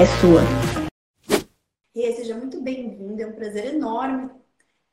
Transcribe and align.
é 0.00 0.06
sua. 0.20 0.42
E 1.92 2.04
aí, 2.04 2.14
seja 2.14 2.36
muito 2.36 2.60
bem-vindo. 2.60 3.20
É 3.20 3.26
um 3.26 3.32
prazer 3.32 3.74
enorme 3.74 4.30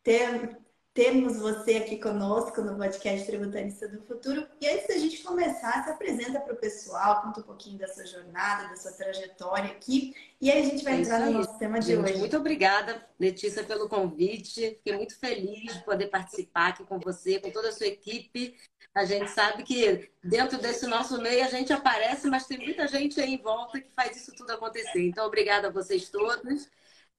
ter, 0.02 0.58
termos 0.96 1.38
você 1.38 1.76
aqui 1.76 2.00
conosco 2.00 2.59
no 2.63 2.76
podcast 2.76 3.27
Tributarista 3.27 3.88
do 3.88 4.02
Futuro. 4.02 4.48
E 4.60 4.68
antes 4.68 4.88
da 4.88 4.98
gente 4.98 5.22
começar, 5.22 5.84
se 5.84 5.91
apresenta 5.91 6.40
para 6.40 6.55
o 6.55 6.58
pessoal, 6.58 7.22
conta 7.22 7.41
um 7.41 7.44
pouquinho 7.44 7.77
da 7.77 7.88
sua 7.88 8.04
jornada, 8.08 8.70
da 8.70 8.77
sua 8.77 8.94
trajetória 8.94 9.70
aqui. 9.70 10.16
E 10.41 10.49
aí 10.49 10.63
a 10.63 10.66
gente 10.66 10.84
vai 10.84 10.99
entrar 10.99 11.20
no 11.20 11.34
nosso 11.34 11.55
tema 11.60 11.80
de 11.80 11.85
gente, 11.85 11.99
hoje. 11.99 12.18
Muito 12.18 12.38
obrigada, 12.38 13.08
Letícia, 13.20 13.63
pelo 13.63 13.88
convite. 13.88 14.72
Fiquei 14.77 14.98
muito 14.98 15.20
feliz 15.20 15.72
de 15.72 15.85
poder 15.85 16.08
participar 16.08 16.70
aqui 16.70 16.84
com 16.84 16.98
você, 16.98 17.40
com 17.40 17.52
toda 17.52 17.70
a 17.70 17.72
sua 17.72 17.85
equipe. 17.85 18.55
A 18.95 19.04
gente 19.04 19.30
sabe 19.30 19.63
que 19.63 20.09
dentro 20.23 20.58
desse 20.58 20.88
nosso 20.88 21.22
meio 21.22 21.44
a 21.44 21.49
gente 21.49 21.73
aparece, 21.73 22.30
mas 22.30 22.48
tem 22.48 22.58
muita 22.58 22.88
gente 22.88 23.20
aí 23.20 23.34
em 23.34 23.41
volta 23.41 23.81
que 23.81 23.91
faz 23.91 24.16
isso 24.16 24.31
tudo 24.38 24.52
acontecer. 24.52 25.05
Então, 25.05 25.26
obrigada 25.26 25.68
a 25.68 25.71
vocês 25.71 26.09
todos, 26.09 26.70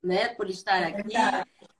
né, 0.02 0.28
por 0.28 0.48
estar 0.48 0.82
aqui. 0.82 1.12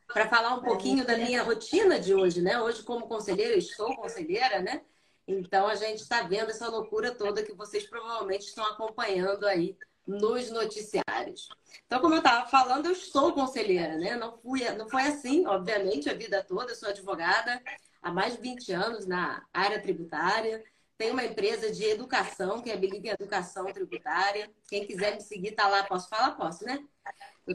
Para 0.07 0.29
falar 0.29 0.55
um 0.55 0.63
pouquinho 0.63 1.05
da 1.05 1.17
minha 1.17 1.43
rotina 1.43 1.99
de 1.99 2.15
hoje, 2.15 2.41
né? 2.41 2.61
Hoje, 2.61 2.83
como 2.83 3.09
conselheira, 3.09 3.55
eu 3.55 3.59
estou 3.59 3.97
conselheira, 3.97 4.61
né? 4.61 4.83
Então, 5.27 5.67
a 5.67 5.75
gente 5.75 6.03
está 6.03 6.23
vendo 6.23 6.51
essa 6.51 6.69
loucura 6.69 7.13
toda 7.13 7.43
que 7.43 7.53
vocês 7.53 7.87
provavelmente 7.87 8.47
estão 8.47 8.65
acompanhando 8.67 9.47
aí 9.47 9.77
nos 10.07 10.51
noticiários. 10.51 11.49
Então, 11.87 12.01
como 12.01 12.15
eu 12.15 12.19
estava 12.19 12.47
falando, 12.49 12.87
eu 12.87 12.93
estou 12.93 13.33
conselheira, 13.33 13.97
né? 13.97 14.15
Não, 14.15 14.39
fui, 14.39 14.69
não 14.71 14.89
foi 14.89 15.03
assim, 15.03 15.47
obviamente, 15.47 16.09
a 16.09 16.15
vida 16.15 16.45
toda. 16.45 16.71
Eu 16.71 16.77
sou 16.77 16.89
advogada, 16.89 17.61
há 18.03 18.11
mais 18.11 18.37
de 18.37 18.43
20 18.43 18.73
anos 18.73 19.07
na 19.07 19.45
área 19.53 19.81
tributária. 19.81 20.63
Tenho 20.99 21.13
uma 21.13 21.25
empresa 21.25 21.71
de 21.71 21.85
educação, 21.85 22.63
que 22.63 22.71
é 22.71 22.77
Bilig 22.77 23.07
Educação 23.09 23.67
Tributária. 23.67 24.51
Quem 24.67 24.87
quiser 24.87 25.15
me 25.15 25.21
seguir, 25.21 25.53
tá 25.53 25.69
lá. 25.69 25.85
Posso 25.85 26.09
falar? 26.09 26.31
Posso, 26.33 26.65
né? 26.65 26.83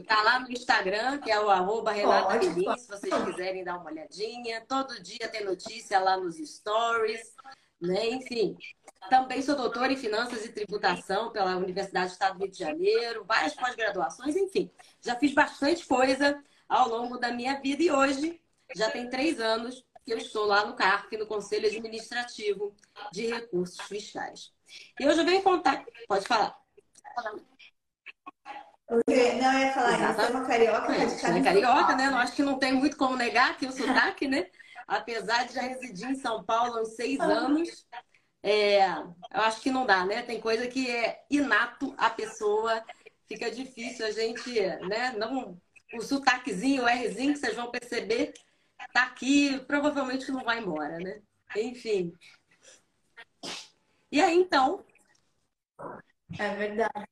Tá 0.06 0.22
lá 0.22 0.40
no 0.40 0.50
Instagram, 0.50 1.18
que 1.18 1.30
é 1.30 1.40
o 1.40 1.50
arroba 1.50 1.90
Renata 1.90 2.40
se 2.40 2.88
vocês 2.88 3.24
quiserem 3.24 3.64
dar 3.64 3.78
uma 3.78 3.90
olhadinha. 3.90 4.64
Todo 4.66 5.02
dia 5.02 5.28
tem 5.28 5.44
notícia 5.44 5.98
lá 5.98 6.16
nos 6.16 6.36
stories, 6.36 7.34
né? 7.80 8.10
Enfim. 8.10 8.56
Também 9.10 9.42
sou 9.42 9.56
doutora 9.56 9.92
em 9.92 9.96
Finanças 9.96 10.44
e 10.44 10.52
Tributação 10.52 11.30
pela 11.32 11.56
Universidade 11.56 12.10
do 12.10 12.12
Estado 12.12 12.38
do 12.38 12.44
Rio 12.44 12.52
de 12.52 12.58
Janeiro, 12.58 13.24
várias 13.26 13.54
pós-graduações, 13.54 14.36
enfim. 14.36 14.70
Já 15.00 15.16
fiz 15.16 15.34
bastante 15.34 15.84
coisa 15.84 16.42
ao 16.68 16.88
longo 16.88 17.18
da 17.18 17.32
minha 17.32 17.60
vida 17.60 17.82
e 17.82 17.90
hoje 17.90 18.40
já 18.74 18.90
tem 18.90 19.10
três 19.10 19.40
anos 19.40 19.84
que 20.04 20.12
eu 20.12 20.18
estou 20.18 20.46
lá 20.46 20.66
no 20.66 20.74
CARF, 20.74 21.16
no 21.16 21.26
Conselho 21.26 21.68
Administrativo 21.68 22.74
de 23.12 23.26
Recursos 23.26 23.80
Fiscais. 23.86 24.52
E 24.98 25.06
hoje 25.06 25.20
eu 25.20 25.24
venho 25.24 25.42
contar. 25.42 25.84
Pode 26.08 26.26
falar. 26.26 26.56
Não, 28.90 29.52
eu 29.52 29.58
ia 29.60 29.72
falar, 29.72 29.94
Exatamente. 29.94 30.14
você 30.14 30.22
é 30.22 30.30
uma 30.30 30.46
carioca, 30.46 30.92
É, 30.92 30.98
radicada 30.98 31.38
é 31.38 31.42
carioca, 31.42 31.96
né? 31.96 32.06
Eu 32.08 32.16
acho 32.16 32.34
que 32.34 32.42
não 32.42 32.58
tem 32.58 32.72
muito 32.72 32.96
como 32.96 33.16
negar 33.16 33.56
que 33.56 33.66
o 33.66 33.72
sotaque, 33.72 34.28
né? 34.28 34.46
Apesar 34.86 35.46
de 35.46 35.54
já 35.54 35.62
residir 35.62 36.10
em 36.10 36.14
São 36.16 36.44
Paulo 36.44 36.76
há 36.76 36.82
uns 36.82 36.94
seis 36.94 37.18
anos, 37.20 37.86
é, 38.42 38.84
eu 38.84 39.40
acho 39.40 39.60
que 39.60 39.70
não 39.70 39.86
dá, 39.86 40.04
né? 40.04 40.22
Tem 40.22 40.40
coisa 40.40 40.66
que 40.66 40.90
é 40.90 41.24
inato 41.30 41.94
à 41.96 42.10
pessoa, 42.10 42.84
fica 43.26 43.50
difícil 43.50 44.04
a 44.04 44.10
gente, 44.10 44.50
né? 44.88 45.12
Não, 45.16 45.56
o 45.94 46.02
sotaquezinho, 46.02 46.82
o 46.82 46.86
Rzinho 46.86 47.32
que 47.32 47.38
vocês 47.38 47.56
vão 47.56 47.70
perceber, 47.70 48.34
tá 48.92 49.04
aqui, 49.04 49.58
provavelmente 49.66 50.30
não 50.30 50.44
vai 50.44 50.60
embora, 50.60 50.98
né? 50.98 51.22
Enfim. 51.56 52.12
E 54.10 54.20
aí, 54.22 54.34
então, 54.36 54.84
É 56.38 56.54
verdade. 56.56 57.06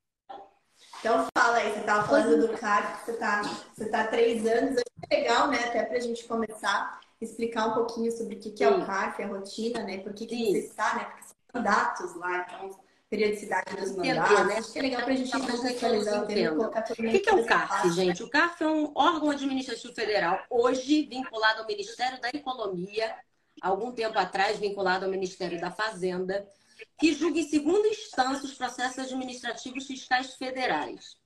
Então 0.98 1.26
fala 1.36 1.56
aí, 1.58 1.72
você 1.72 1.80
estava 1.80 2.06
falando 2.06 2.46
do 2.46 2.58
CARF, 2.58 3.04
você 3.04 3.12
está 3.12 3.42
você 3.74 3.88
tá 3.90 4.02
há 4.02 4.06
três 4.08 4.46
anos, 4.46 4.76
acho 4.76 4.84
que 5.08 5.14
é 5.14 5.16
legal, 5.18 5.48
né? 5.48 5.58
Até 5.64 5.84
para 5.84 5.96
a 5.96 6.00
gente 6.00 6.26
começar, 6.26 7.00
explicar 7.20 7.68
um 7.68 7.74
pouquinho 7.74 8.12
sobre 8.12 8.36
o 8.36 8.38
que, 8.40 8.50
que 8.52 8.64
é 8.64 8.68
o. 8.68 8.84
CARF, 8.84 9.22
a 9.22 9.26
rotina, 9.28 9.82
né? 9.82 9.98
Por 9.98 10.12
que, 10.14 10.26
que 10.26 10.36
você 10.36 10.58
está, 10.58 10.94
né? 10.96 11.04
Porque 11.06 11.22
são 11.24 11.36
mandatos 11.54 12.14
lá, 12.16 12.46
então, 12.46 12.80
periodicidade 13.10 13.76
dos 13.76 13.96
mandatos. 13.96 14.46
né? 14.46 14.58
Acho 14.58 14.72
que 14.72 14.78
é 14.78 14.82
legal 14.82 15.02
para 15.02 15.12
a 15.12 15.16
gente 15.16 15.32
contextualizar 15.32 16.14
o 16.14 16.26
todos 16.26 16.26
tema 16.28 16.38
e 16.38 16.42
entendam. 16.42 16.56
colocar 16.56 16.82
todo 16.82 16.98
O 17.00 17.10
que, 17.10 17.28
é 17.28 17.34
o 17.34 17.44
CARF, 17.44 17.90
gente? 17.90 18.22
O 18.22 18.30
CARF 18.30 18.62
é 18.62 18.66
um 18.68 18.92
órgão 18.94 19.30
administrativo 19.30 19.92
federal, 19.92 20.40
hoje 20.48 21.02
vinculado 21.02 21.60
ao 21.60 21.66
Ministério 21.66 22.20
da 22.20 22.28
Economia, 22.28 23.12
algum 23.60 23.90
tempo 23.90 24.16
atrás 24.16 24.58
vinculado 24.58 25.04
ao 25.04 25.10
Ministério 25.10 25.60
da 25.60 25.72
Fazenda, 25.72 26.46
que 26.98 27.12
julga 27.12 27.40
em 27.40 27.48
segunda 27.48 27.88
instância 27.88 28.44
os 28.44 28.54
processos 28.54 29.00
administrativos 29.00 29.86
fiscais 29.86 30.34
federais. 30.34 31.18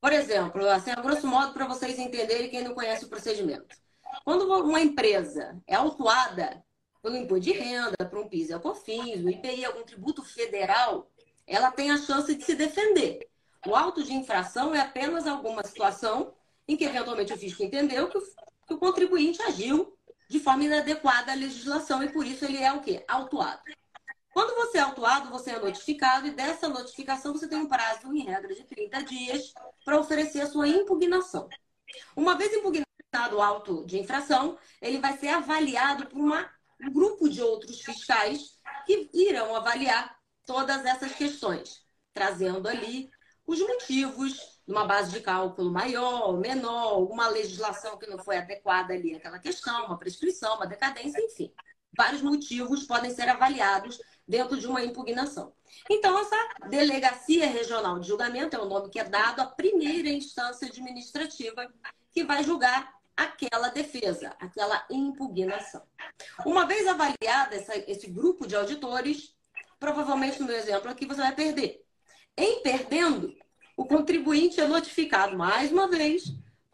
Por 0.00 0.12
exemplo, 0.12 0.66
assim, 0.66 0.90
a 0.90 0.96
grosso 0.96 1.26
modo, 1.26 1.52
para 1.52 1.66
vocês 1.66 1.98
entenderem 1.98 2.48
quem 2.48 2.64
não 2.64 2.74
conhece 2.74 3.04
o 3.04 3.08
procedimento. 3.08 3.76
Quando 4.24 4.44
uma 4.64 4.80
empresa 4.80 5.60
é 5.66 5.74
autuada 5.74 6.64
pelo 7.02 7.16
imposto 7.16 7.44
de 7.44 7.52
renda, 7.52 7.96
por 8.10 8.18
um 8.18 8.28
PIS 8.28 8.50
e 8.50 8.58
COFINS, 8.58 9.24
o 9.24 9.28
IPI, 9.28 9.66
algum 9.66 9.82
tributo 9.82 10.24
federal, 10.24 11.08
ela 11.48 11.70
tem 11.70 11.90
a 11.90 11.98
chance 11.98 12.34
de 12.34 12.44
se 12.44 12.54
defender. 12.54 13.26
O 13.66 13.74
auto 13.74 14.04
de 14.04 14.12
infração 14.12 14.74
é 14.74 14.80
apenas 14.80 15.26
alguma 15.26 15.64
situação 15.64 16.34
em 16.66 16.76
que, 16.76 16.84
eventualmente, 16.84 17.32
o 17.32 17.38
fisco 17.38 17.62
entendeu 17.62 18.08
que 18.08 18.18
o, 18.18 18.22
que 18.66 18.74
o 18.74 18.78
contribuinte 18.78 19.42
agiu 19.42 19.96
de 20.28 20.38
forma 20.38 20.64
inadequada 20.64 21.32
à 21.32 21.34
legislação 21.34 22.02
e, 22.02 22.10
por 22.10 22.26
isso, 22.26 22.44
ele 22.44 22.58
é 22.58 22.72
o 22.72 22.80
quê? 22.80 23.02
Autuado. 23.08 23.62
Quando 24.32 24.54
você 24.54 24.78
é 24.78 24.82
autuado, 24.82 25.30
você 25.30 25.50
é 25.50 25.58
notificado 25.58 26.26
e 26.26 26.30
dessa 26.30 26.68
notificação 26.68 27.32
você 27.32 27.48
tem 27.48 27.58
um 27.58 27.66
prazo, 27.66 28.12
em 28.12 28.24
regra, 28.24 28.54
de 28.54 28.62
30 28.64 29.02
dias 29.02 29.54
para 29.84 29.98
oferecer 29.98 30.42
a 30.42 30.46
sua 30.46 30.68
impugnação. 30.68 31.48
Uma 32.14 32.36
vez 32.36 32.52
impugnado 32.52 33.36
o 33.36 33.42
auto 33.42 33.84
de 33.86 33.98
infração, 33.98 34.58
ele 34.80 34.98
vai 34.98 35.16
ser 35.16 35.28
avaliado 35.28 36.06
por 36.06 36.20
uma, 36.20 36.48
um 36.80 36.92
grupo 36.92 37.28
de 37.28 37.42
outros 37.42 37.80
fiscais 37.80 38.58
que 38.86 39.10
irão 39.14 39.56
avaliar 39.56 40.17
todas 40.48 40.82
essas 40.86 41.12
questões, 41.12 41.84
trazendo 42.14 42.66
ali 42.66 43.10
os 43.46 43.60
motivos, 43.60 44.62
numa 44.66 44.86
base 44.86 45.12
de 45.12 45.20
cálculo 45.20 45.70
maior, 45.70 46.38
menor, 46.38 46.94
alguma 46.94 47.28
legislação 47.28 47.98
que 47.98 48.06
não 48.06 48.18
foi 48.18 48.38
adequada 48.38 48.94
ali 48.94 49.14
àquela 49.14 49.38
questão, 49.38 49.84
uma 49.84 49.98
prescrição, 49.98 50.56
uma 50.56 50.66
decadência, 50.66 51.22
enfim. 51.22 51.52
Vários 51.94 52.22
motivos 52.22 52.84
podem 52.84 53.10
ser 53.10 53.28
avaliados 53.28 54.00
dentro 54.26 54.58
de 54.58 54.66
uma 54.66 54.82
impugnação. 54.82 55.52
Então, 55.90 56.18
essa 56.18 56.36
Delegacia 56.70 57.46
Regional 57.46 57.98
de 57.98 58.08
Julgamento 58.08 58.56
é 58.56 58.58
o 58.58 58.68
nome 58.68 58.88
que 58.88 58.98
é 58.98 59.04
dado 59.04 59.40
à 59.40 59.46
primeira 59.46 60.08
instância 60.08 60.66
administrativa 60.66 61.70
que 62.10 62.24
vai 62.24 62.42
julgar 62.42 62.94
aquela 63.14 63.68
defesa, 63.68 64.34
aquela 64.40 64.86
impugnação. 64.90 65.82
Uma 66.46 66.66
vez 66.66 66.86
avaliada 66.86 67.54
essa, 67.54 67.76
esse 67.90 68.06
grupo 68.06 68.46
de 68.46 68.56
auditores, 68.56 69.36
provavelmente 69.78 70.40
no 70.40 70.46
meu 70.46 70.56
exemplo 70.56 70.90
aqui 70.90 71.06
você 71.06 71.20
vai 71.20 71.34
perder. 71.34 71.84
Em 72.36 72.62
perdendo, 72.62 73.34
o 73.76 73.84
contribuinte 73.84 74.60
é 74.60 74.66
notificado 74.66 75.36
mais 75.36 75.72
uma 75.72 75.88
vez 75.88 76.24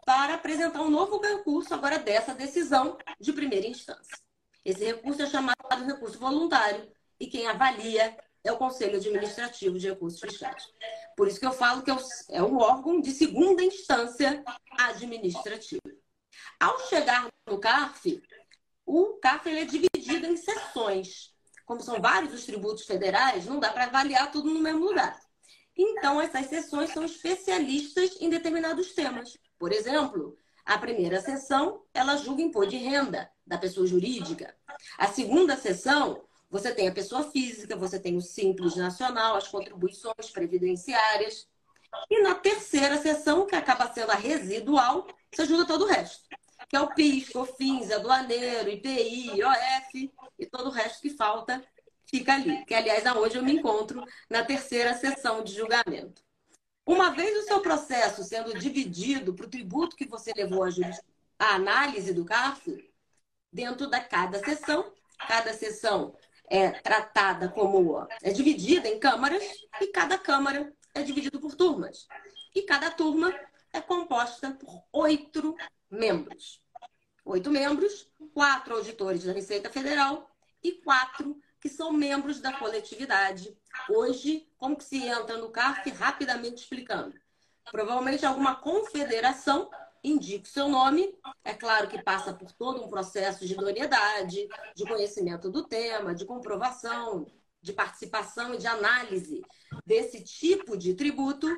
para 0.05 0.35
apresentar 0.35 0.83
um 0.83 0.91
novo 0.91 1.21
recurso 1.21 1.73
agora 1.73 1.99
dessa 1.99 2.35
decisão 2.35 2.99
de 3.19 3.33
primeira 3.33 3.67
instância. 3.67 4.19
Esse 4.65 4.85
recurso 4.85 5.23
é 5.23 5.27
chamado 5.27 5.55
recurso 5.87 6.19
voluntário 6.19 6.91
e 7.19 7.27
quem 7.27 7.47
avalia 7.47 8.17
é 8.43 8.53
o 8.53 8.59
Conselho 8.59 8.97
Administrativo 8.97 9.79
de 9.79 9.89
Recursos 9.89 10.21
Fiscais. 10.21 10.65
Por 11.17 11.27
isso 11.27 11.41
que 11.41 11.47
eu 11.47 11.53
falo 11.53 11.83
que 11.83 11.91
é 11.91 11.95
o, 11.95 11.99
é 12.31 12.43
órgão 12.43 13.01
de 13.01 13.11
segunda 13.11 13.65
instância 13.65 14.45
administrativa. 14.79 15.81
Ao 16.61 16.79
chegar 16.89 17.29
no 17.47 17.59
CARF, 17.59 18.23
o 18.85 19.15
CARF 19.15 19.49
ele 19.49 19.61
é 19.61 19.65
dividido 19.65 20.27
em 20.27 20.37
seções. 20.37 21.34
Como 21.65 21.81
são 21.81 22.01
vários 22.01 22.35
os 22.35 22.45
tributos 22.45 22.85
federais, 22.85 23.47
não 23.47 23.59
dá 23.59 23.71
para 23.73 23.85
avaliar 23.85 24.31
tudo 24.31 24.51
no 24.51 24.61
mesmo 24.61 24.85
lugar. 24.85 25.19
Então, 25.77 26.21
essas 26.21 26.47
seções 26.47 26.91
são 26.91 27.05
especialistas 27.05 28.17
em 28.21 28.31
determinados 28.31 28.93
temas. 28.93 29.37
Por 29.59 29.73
exemplo, 29.73 30.37
a 30.65 30.79
primeira 30.79 31.21
sessão, 31.21 31.83
ela 31.93 32.17
julga 32.17 32.43
imposto 32.43 32.71
de 32.71 32.77
renda 32.77 33.31
da 33.47 33.59
pessoa 33.59 33.87
jurídica. 33.87 34.55
A 34.99 35.09
segunda 35.09 35.57
sessão, 35.57 36.25
você 36.51 36.73
tem 36.73 36.89
a 36.89 36.93
pessoa 36.93 37.25
física, 37.31 37.77
você 37.77 37.99
tem 37.99 38.17
o 38.17 38.21
Simples 38.21 38.77
Nacional, 38.77 39.37
as 39.37 39.49
contribuições 39.49 40.31
previdenciárias. 40.33 41.49
E 42.11 42.23
na 42.23 42.35
terceira 42.35 42.97
sessão, 42.99 43.47
que 43.47 43.57
acaba 43.57 43.93
sendo 43.93 44.11
a 44.11 44.17
residual, 44.17 45.07
você 45.33 45.45
junta 45.45 45.67
todo 45.67 45.85
o 45.85 45.89
resto. 45.89 46.25
Que 46.69 46.77
é 46.77 46.81
o 46.81 46.95
PIS, 46.95 47.31
COFINS, 47.31 47.91
aduaneiro, 47.91 48.71
IPI, 48.71 49.39
IOF 49.39 50.13
e 50.39 50.47
todo 50.47 50.69
o 50.69 50.73
resto 50.73 51.03
que 51.03 51.11
falta 51.11 51.65
fica 52.07 52.35
ali. 52.35 52.65
Que, 52.65 52.75
aliás, 52.75 53.05
hoje 53.17 53.37
eu 53.37 53.45
me 53.45 53.53
encontro 53.53 54.05
na 54.29 54.45
terceira 54.45 54.95
sessão 54.95 55.43
de 55.43 55.55
julgamento. 55.55 56.23
Uma 56.87 57.11
vez 57.11 57.37
o 57.39 57.47
seu 57.47 57.61
processo 57.61 58.23
sendo 58.23 58.59
dividido 58.59 59.33
para 59.33 59.47
o 59.47 59.51
tributo 59.51 59.97
que 59.97 60.07
você 60.07 60.33
levou 60.37 60.65
à 61.39 61.55
análise 61.55 62.13
do 62.13 62.25
CARF, 62.25 62.93
dentro 63.51 63.89
da 63.89 64.01
cada 64.01 64.39
sessão, 64.41 64.93
cada 65.27 65.55
sessão 65.55 66.17
é 66.51 66.71
tratada 66.71 67.49
como 67.49 68.07
é 68.23 68.33
dividida 68.33 68.89
em 68.89 68.99
câmaras 68.99 69.43
e 69.81 69.87
cada 69.87 70.19
câmara 70.19 70.73
é 70.93 71.03
dividida 71.03 71.39
por 71.39 71.55
turmas. 71.55 72.07
E 72.55 72.63
cada 72.63 72.91
turma 72.91 73.35
é 73.73 73.81
composta 73.81 74.53
por 74.53 74.85
oito 74.93 75.57
membros. 75.91 76.64
Oito 77.25 77.51
membros, 77.51 78.07
quatro 78.35 78.75
auditores 78.75 79.25
da 79.25 79.33
Receita 79.33 79.71
Federal 79.71 80.31
e 80.63 80.73
quatro 80.73 81.41
que 81.59 81.71
são 81.71 81.91
membros 81.91 82.41
da 82.41 82.53
coletividade. 82.53 83.57
Hoje, 83.89 84.47
como 84.59 84.77
que 84.77 84.85
se 84.85 85.03
entra 85.07 85.39
no 85.39 85.51
CARF? 85.51 85.89
Rapidamente 85.91 86.63
explicando. 86.63 87.15
Provavelmente 87.71 88.27
alguma 88.27 88.57
confederação 88.57 89.71
indica 90.03 90.45
o 90.45 90.53
seu 90.53 90.69
nome. 90.69 91.19
É 91.43 91.55
claro 91.55 91.89
que 91.89 92.03
passa 92.03 92.35
por 92.35 92.53
todo 92.53 92.85
um 92.85 92.89
processo 92.89 93.47
de 93.47 93.55
idoneidade, 93.55 94.47
de 94.77 94.85
conhecimento 94.85 95.51
do 95.51 95.65
tema, 95.65 96.15
de 96.15 96.27
comprovação, 96.27 97.27
de 97.63 97.73
participação 97.73 98.53
e 98.53 98.59
de 98.59 98.67
análise 98.67 99.41
desse 99.87 100.23
tipo 100.23 100.77
de 100.77 100.93
tributo. 100.93 101.49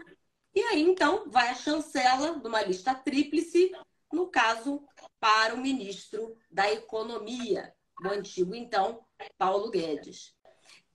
E 0.54 0.60
aí, 0.60 0.80
então, 0.80 1.28
vai 1.28 1.48
a 1.48 1.54
chancela 1.54 2.38
de 2.38 2.46
uma 2.46 2.62
lista 2.62 2.94
tríplice, 2.94 3.72
no 4.12 4.28
caso, 4.28 4.86
para 5.20 5.54
o 5.54 5.58
ministro 5.58 6.36
da 6.50 6.72
Economia, 6.72 7.72
o 8.04 8.08
antigo, 8.08 8.54
então, 8.54 9.04
Paulo 9.38 9.70
Guedes, 9.70 10.34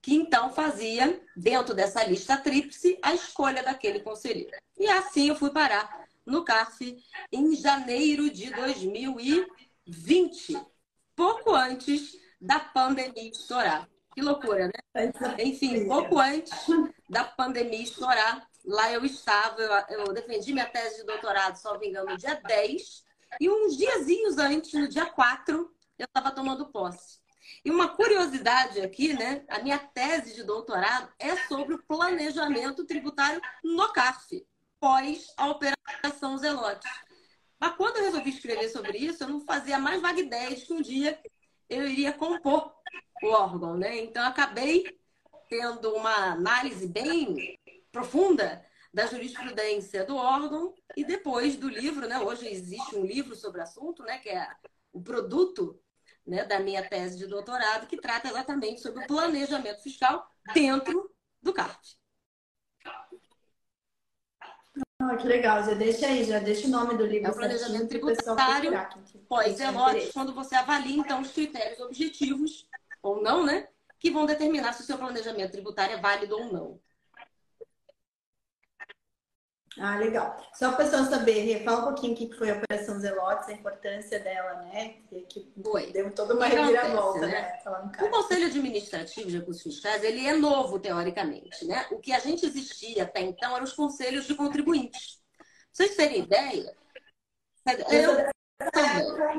que 0.01 0.15
então 0.15 0.51
fazia, 0.51 1.21
dentro 1.35 1.75
dessa 1.75 2.03
lista 2.03 2.37
tríplice, 2.37 2.97
a 3.01 3.13
escolha 3.13 3.61
daquele 3.61 3.99
conselheiro. 3.99 4.57
E 4.77 4.87
assim 4.87 5.29
eu 5.29 5.35
fui 5.35 5.51
parar 5.51 6.05
no 6.25 6.43
CARF 6.43 6.97
em 7.31 7.55
janeiro 7.55 8.29
de 8.29 8.51
2020, 8.51 10.59
pouco 11.15 11.53
antes 11.53 12.17
da 12.39 12.59
pandemia 12.59 13.29
estourar. 13.29 13.87
Que 14.13 14.21
loucura, 14.21 14.67
né? 14.67 14.73
Enfim, 15.39 15.87
pouco 15.87 16.19
antes 16.19 16.51
da 17.09 17.23
pandemia 17.23 17.83
estourar, 17.83 18.45
lá 18.65 18.91
eu 18.91 19.05
estava, 19.05 19.85
eu, 19.89 20.05
eu 20.05 20.13
defendi 20.13 20.51
minha 20.51 20.65
tese 20.65 20.97
de 20.97 21.05
doutorado, 21.05 21.55
só 21.57 21.77
me 21.77 21.87
engano, 21.87 22.11
no 22.11 22.17
dia 22.17 22.35
10, 22.35 23.05
e 23.39 23.49
uns 23.49 23.77
diazinhos 23.77 24.37
antes, 24.37 24.73
no 24.73 24.87
dia 24.87 25.05
4, 25.05 25.73
eu 25.97 26.05
estava 26.05 26.31
tomando 26.31 26.71
posse. 26.71 27.19
E 27.63 27.69
uma 27.69 27.89
curiosidade 27.89 28.81
aqui, 28.81 29.13
né? 29.13 29.43
A 29.47 29.59
minha 29.59 29.77
tese 29.77 30.33
de 30.33 30.43
doutorado 30.43 31.11
é 31.19 31.35
sobre 31.47 31.75
o 31.75 31.83
planejamento 31.83 32.85
tributário 32.85 33.41
no 33.63 33.91
CARF, 33.91 34.45
pós 34.79 35.33
a 35.37 35.47
Operação 35.47 36.37
Zelote. 36.37 36.87
Mas 37.59 37.75
quando 37.75 37.97
eu 37.97 38.05
resolvi 38.05 38.31
escrever 38.31 38.69
sobre 38.69 38.97
isso, 38.97 39.23
eu 39.23 39.27
não 39.27 39.41
fazia 39.41 39.77
mais 39.77 40.01
vaga 40.01 40.19
ideia 40.19 40.55
de 40.55 40.65
que 40.65 40.73
um 40.73 40.81
dia 40.81 41.19
eu 41.69 41.87
iria 41.87 42.11
compor 42.13 42.73
o 43.21 43.27
órgão, 43.27 43.77
né? 43.77 43.99
Então, 43.99 44.25
acabei 44.25 44.99
tendo 45.47 45.93
uma 45.93 46.31
análise 46.31 46.87
bem 46.87 47.59
profunda 47.91 48.65
da 48.93 49.05
jurisprudência 49.05 50.05
do 50.05 50.15
órgão 50.15 50.73
e 50.95 51.03
depois 51.03 51.55
do 51.55 51.69
livro, 51.69 52.07
né? 52.07 52.19
Hoje 52.19 52.47
existe 52.47 52.95
um 52.95 53.05
livro 53.05 53.35
sobre 53.35 53.59
o 53.59 53.63
assunto, 53.63 54.03
né? 54.03 54.17
Que 54.17 54.29
é 54.29 54.47
o 54.91 55.01
produto 55.01 55.79
né, 56.25 56.43
da 56.43 56.59
minha 56.59 56.87
tese 56.87 57.17
de 57.17 57.25
doutorado, 57.25 57.87
que 57.87 57.97
trata 57.97 58.27
exatamente 58.27 58.81
sobre 58.81 59.03
o 59.03 59.07
planejamento 59.07 59.81
fiscal 59.81 60.29
dentro 60.53 61.09
do 61.41 61.53
CARF. 61.53 61.95
Oh, 65.03 65.17
que 65.17 65.27
legal, 65.27 65.63
já 65.63 65.73
deixa 65.73 66.05
aí, 66.05 66.23
já 66.23 66.37
deixa 66.37 66.67
o 66.67 66.69
nome 66.69 66.95
do 66.95 67.05
livro. 67.05 67.27
É 67.27 67.31
o 67.31 67.35
planejamento 67.35 67.87
tributário 67.87 68.71
pós-zelotes, 69.27 70.11
quando 70.11 70.33
você 70.33 70.53
avalia, 70.53 70.97
então, 70.97 71.21
os 71.21 71.31
critérios 71.31 71.79
objetivos, 71.79 72.67
ou 73.01 73.21
não, 73.21 73.43
né? 73.43 73.67
Que 73.99 74.11
vão 74.11 74.27
determinar 74.27 74.73
se 74.73 74.83
o 74.83 74.85
seu 74.85 74.97
planejamento 74.97 75.51
tributário 75.51 75.95
é 75.95 75.99
válido 75.99 76.37
ou 76.37 76.53
não. 76.53 76.79
Ah, 79.79 79.97
legal. 79.97 80.37
Só 80.53 80.71
para 80.71 80.73
o 80.73 80.77
pessoal 80.89 81.05
saber, 81.05 81.63
fala 81.63 81.81
um 81.81 81.85
pouquinho 81.85 82.13
o 82.13 82.15
que 82.15 82.33
foi 82.35 82.49
a 82.49 82.55
Operação 82.55 82.99
Zelotes, 82.99 83.47
a 83.47 83.53
importância 83.53 84.19
dela, 84.19 84.63
né? 84.63 84.95
Que 85.29 85.51
foi. 85.63 85.91
deu 85.91 86.11
toda 86.11 86.35
uma 86.35 86.45
reviravolta, 86.45 87.21
né? 87.21 87.27
né? 87.27 87.59
O 88.01 88.09
Conselho 88.09 88.47
Administrativo 88.47 89.29
de 89.29 89.37
Recursos 89.39 89.63
Fiscais, 89.63 90.03
ele 90.03 90.27
é 90.27 90.33
novo, 90.33 90.77
teoricamente, 90.77 91.65
né? 91.65 91.87
O 91.89 91.99
que 91.99 92.11
a 92.11 92.19
gente 92.19 92.45
existia 92.45 93.03
até 93.03 93.21
então 93.21 93.55
eram 93.55 93.63
os 93.63 93.73
conselhos 93.73 94.27
de 94.27 94.35
contribuintes. 94.35 95.21
Pra 95.37 95.45
vocês 95.71 95.95
terem 95.95 96.23
ideia, 96.23 96.75
eu 97.89 98.31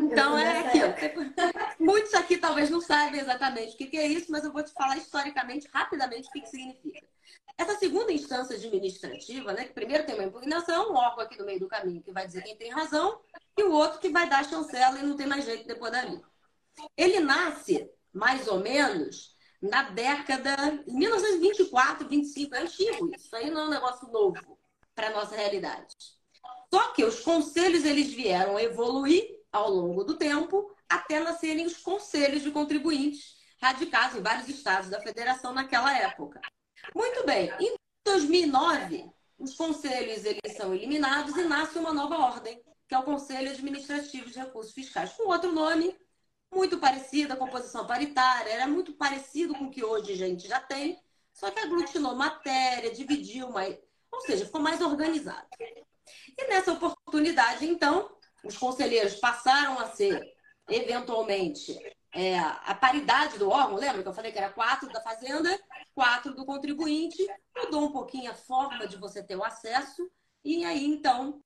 então 0.02 0.36
é 0.36 0.66
aquilo. 0.66 0.94
Muitos 1.78 2.14
aqui 2.14 2.38
talvez 2.38 2.70
não 2.70 2.80
saibam 2.80 3.20
exatamente 3.20 3.74
o 3.74 3.76
que 3.76 3.96
é 3.96 4.06
isso, 4.06 4.32
mas 4.32 4.44
eu 4.44 4.52
vou 4.52 4.62
te 4.62 4.72
falar 4.72 4.96
historicamente, 4.96 5.68
rapidamente, 5.72 6.28
o 6.28 6.32
que 6.32 6.46
significa. 6.46 7.06
Essa 7.58 7.78
segunda 7.78 8.12
instância 8.12 8.56
administrativa, 8.56 9.52
né, 9.52 9.64
que 9.64 9.74
primeiro 9.74 10.04
tem 10.04 10.14
uma 10.14 10.24
impugnação, 10.24 10.92
um 10.92 10.96
órgão 10.96 11.24
aqui 11.24 11.38
no 11.38 11.46
meio 11.46 11.60
do 11.60 11.68
caminho 11.68 12.02
que 12.02 12.12
vai 12.12 12.26
dizer 12.26 12.42
quem 12.42 12.56
tem 12.56 12.70
razão, 12.70 13.20
e 13.56 13.62
o 13.62 13.72
outro 13.72 14.00
que 14.00 14.08
vai 14.08 14.28
dar 14.28 14.44
chancela 14.44 14.98
e 14.98 15.02
não 15.02 15.16
tem 15.16 15.26
mais 15.26 15.44
jeito 15.44 15.66
depois 15.66 15.92
dali. 15.92 16.20
Ele 16.96 17.20
nasce, 17.20 17.90
mais 18.12 18.48
ou 18.48 18.60
menos, 18.60 19.36
na 19.60 19.82
década 19.90 20.56
de 20.84 20.92
1924, 20.92 22.08
25, 22.08 22.54
é 22.54 22.60
antigo 22.60 23.14
isso. 23.14 23.36
aí 23.36 23.50
não 23.50 23.62
é 23.62 23.64
um 23.66 23.70
negócio 23.70 24.08
novo 24.08 24.58
para 24.94 25.08
a 25.08 25.12
nossa 25.12 25.36
realidade. 25.36 25.94
Só 26.72 26.92
que 26.92 27.04
os 27.04 27.20
conselhos 27.20 27.84
eles 27.84 28.12
vieram 28.12 28.58
evoluir 28.58 29.22
ao 29.52 29.70
longo 29.70 30.02
do 30.04 30.16
tempo 30.16 30.74
até 30.88 31.20
nascerem 31.20 31.66
os 31.66 31.76
conselhos 31.76 32.42
de 32.42 32.50
contribuintes 32.50 33.36
radicados 33.60 34.16
em 34.16 34.22
vários 34.22 34.48
estados 34.48 34.90
da 34.90 35.00
federação 35.00 35.52
naquela 35.52 35.96
época. 35.96 36.40
Muito 36.94 37.24
bem. 37.24 37.50
Em 37.60 37.74
2009, 38.04 39.10
os 39.38 39.54
conselhos 39.54 40.24
eles 40.24 40.56
são 40.56 40.74
eliminados 40.74 41.36
e 41.36 41.44
nasce 41.44 41.78
uma 41.78 41.92
nova 41.92 42.16
ordem, 42.18 42.62
que 42.88 42.94
é 42.94 42.98
o 42.98 43.04
Conselho 43.04 43.50
Administrativo 43.50 44.30
de 44.30 44.38
Recursos 44.38 44.72
Fiscais, 44.72 45.12
com 45.12 45.28
outro 45.28 45.52
nome, 45.52 45.96
muito 46.52 46.78
parecido, 46.78 47.32
a 47.32 47.36
composição 47.36 47.86
paritária, 47.86 48.50
era 48.50 48.66
muito 48.66 48.92
parecido 48.92 49.54
com 49.54 49.64
o 49.64 49.70
que 49.70 49.82
hoje 49.82 50.12
a 50.12 50.16
gente 50.16 50.46
já 50.46 50.60
tem, 50.60 51.00
só 51.32 51.50
que 51.50 51.58
aglutinou 51.58 52.14
matéria, 52.14 52.92
dividiu, 52.92 53.50
mais, 53.50 53.78
ou 54.10 54.20
seja, 54.20 54.44
ficou 54.44 54.60
mais 54.60 54.80
organizado. 54.80 55.46
E 56.38 56.48
nessa 56.48 56.72
oportunidade, 56.72 57.66
então, 57.66 58.14
os 58.44 58.58
conselheiros 58.58 59.14
passaram 59.14 59.78
a 59.78 59.86
ser, 59.86 60.20
eventualmente, 60.68 61.78
é, 62.12 62.38
a 62.38 62.74
paridade 62.74 63.38
do 63.38 63.48
órgão, 63.48 63.76
lembra 63.76 64.02
que 64.02 64.08
eu 64.08 64.12
falei 64.12 64.30
que 64.30 64.38
era 64.38 64.52
quatro 64.52 64.88
da 64.92 65.00
fazenda, 65.00 65.58
quatro 65.94 66.34
do 66.34 66.44
contribuinte, 66.44 67.26
mudou 67.56 67.84
um 67.84 67.92
pouquinho 67.92 68.30
a 68.30 68.34
forma 68.34 68.86
de 68.86 68.96
você 68.96 69.22
ter 69.22 69.36
o 69.36 69.42
acesso, 69.42 70.10
e 70.44 70.64
aí 70.64 70.84
então 70.84 71.42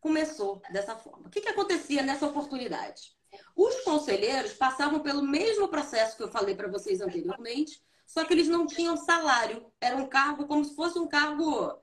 começou 0.00 0.62
dessa 0.70 0.96
forma. 0.96 1.26
O 1.26 1.30
que, 1.30 1.42
que 1.42 1.48
acontecia 1.48 2.02
nessa 2.02 2.26
oportunidade? 2.26 3.16
Os 3.54 3.80
conselheiros 3.82 4.54
passavam 4.54 5.00
pelo 5.00 5.22
mesmo 5.22 5.68
processo 5.68 6.16
que 6.16 6.22
eu 6.22 6.30
falei 6.30 6.54
para 6.54 6.68
vocês 6.68 7.00
anteriormente, 7.00 7.82
só 8.06 8.24
que 8.24 8.32
eles 8.32 8.48
não 8.48 8.66
tinham 8.66 8.96
salário. 8.96 9.70
Era 9.78 9.96
um 9.96 10.08
cargo 10.08 10.46
como 10.46 10.64
se 10.64 10.74
fosse 10.74 10.98
um 10.98 11.06
cargo 11.06 11.78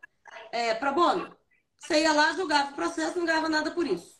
é, 0.51 0.73
para 0.73 0.91
bono. 0.91 1.35
Você 1.77 2.01
ia 2.01 2.13
lá, 2.13 2.33
julgava 2.33 2.71
o 2.71 2.75
processo, 2.75 3.19
não 3.19 3.25
ganhava 3.25 3.47
nada 3.47 3.69
por 3.71 3.85
isso. 3.85 4.19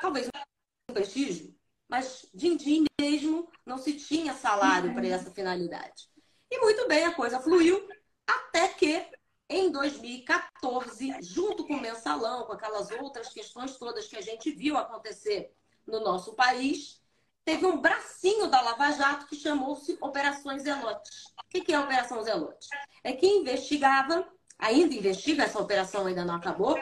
Talvez 0.00 0.26
um 0.26 0.92
prestígio, 0.92 1.54
mas 1.90 2.24
din-din 2.32 2.84
mesmo 3.00 3.50
não 3.66 3.76
se 3.76 3.94
tinha 3.94 4.32
salário 4.32 4.94
para 4.94 5.06
essa 5.08 5.30
finalidade. 5.30 6.08
E 6.48 6.58
muito 6.60 6.86
bem, 6.86 7.04
a 7.04 7.12
coisa 7.12 7.40
fluiu 7.40 7.86
até 8.26 8.68
que 8.68 9.06
em 9.48 9.72
2014, 9.72 11.16
junto 11.20 11.66
com 11.66 11.74
o 11.74 11.80
mensalão, 11.80 12.44
com 12.44 12.52
aquelas 12.52 12.90
outras 12.92 13.28
questões 13.28 13.76
todas 13.76 14.06
que 14.06 14.16
a 14.16 14.20
gente 14.20 14.52
viu 14.52 14.76
acontecer 14.76 15.52
no 15.84 15.98
nosso 15.98 16.34
país, 16.34 17.02
teve 17.44 17.66
um 17.66 17.80
bracinho 17.80 18.46
da 18.46 18.60
Lava 18.60 18.92
Jato 18.92 19.26
que 19.26 19.34
chamou-se 19.34 19.98
Operações 20.00 20.62
Zelote. 20.62 21.10
O 21.38 21.48
que 21.48 21.72
é 21.72 21.74
a 21.74 21.80
Operação 21.80 22.22
Zelote? 22.22 22.68
É 23.02 23.12
que 23.12 23.26
investigava, 23.26 24.28
ainda 24.56 24.94
investiga, 24.94 25.42
essa 25.42 25.58
operação 25.58 26.06
ainda 26.06 26.24
não 26.24 26.36
acabou, 26.36 26.78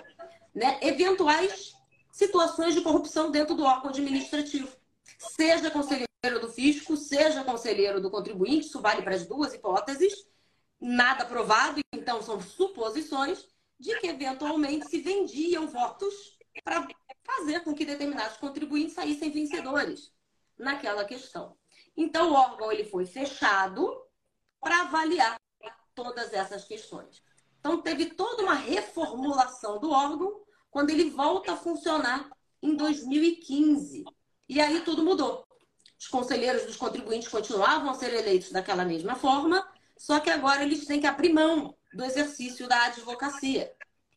né, 0.55 0.79
eventuais 0.83 1.73
situações 2.13 2.75
de 2.75 2.83
corrupção 2.83 3.31
dentro 3.31 3.55
do 3.55 3.65
órgão 3.65 3.89
administrativo 3.91 4.78
seja 5.19 5.71
conselheiro 5.71 6.09
do 6.41 6.49
fisco, 6.49 6.97
seja 6.97 7.45
conselheiro 7.45 8.01
do 8.01 8.11
contribuinte, 8.11 8.67
isso 8.67 8.81
vale 8.81 9.03
para 9.03 9.15
as 9.15 9.27
duas 9.27 9.53
hipóteses, 9.53 10.15
nada 10.81 11.25
provado, 11.25 11.81
então 11.93 12.23
são 12.23 12.41
suposições, 12.41 13.47
de 13.79 13.99
que 14.01 14.09
eventualmente 14.09 14.89
se 14.89 15.01
vendiam 15.01 15.67
votos 15.69 16.39
para 16.65 16.87
fazer 17.25 17.61
com 17.61 17.75
que 17.75 17.85
determinados 17.85 18.37
contribuintes 18.37 18.95
saíssem 18.95 19.31
vencedores 19.31 20.13
naquela 20.57 21.05
questão. 21.05 21.57
Então, 21.97 22.31
o 22.31 22.35
órgão 22.35 22.73
ele 22.73 22.85
foi 22.85 23.07
fechado 23.07 23.97
para 24.61 24.83
avaliar 24.83 25.37
todas 25.95 26.33
essas 26.33 26.65
questões. 26.65 27.23
Então, 27.61 27.81
teve 27.81 28.07
toda 28.07 28.43
uma 28.43 28.55
reformulação 28.55 29.79
do 29.79 29.91
órgão 29.91 30.43
quando 30.71 30.91
ele 30.91 31.11
volta 31.11 31.53
a 31.53 31.57
funcionar 31.57 32.31
em 32.63 32.75
2015. 32.75 34.05
E 34.49 34.61
aí 34.61 34.81
tudo 34.81 35.05
mudou. 35.05 35.47
Os 35.99 36.07
conselheiros 36.07 36.65
dos 36.65 36.77
contribuintes 36.77 37.29
continuavam 37.29 37.91
a 37.91 37.95
ser 37.95 38.15
eleitos 38.15 38.51
daquela 38.51 38.85
mesma 38.85 39.17
forma, 39.17 39.67
só 39.97 40.21
que 40.21 40.31
agora 40.31 40.63
eles 40.63 40.87
têm 40.87 41.01
que 41.01 41.07
abrir 41.07 41.33
mão 41.33 41.77
do 41.93 42.05
exercício 42.05 42.69
da 42.69 42.85
advocacia. 42.85 43.73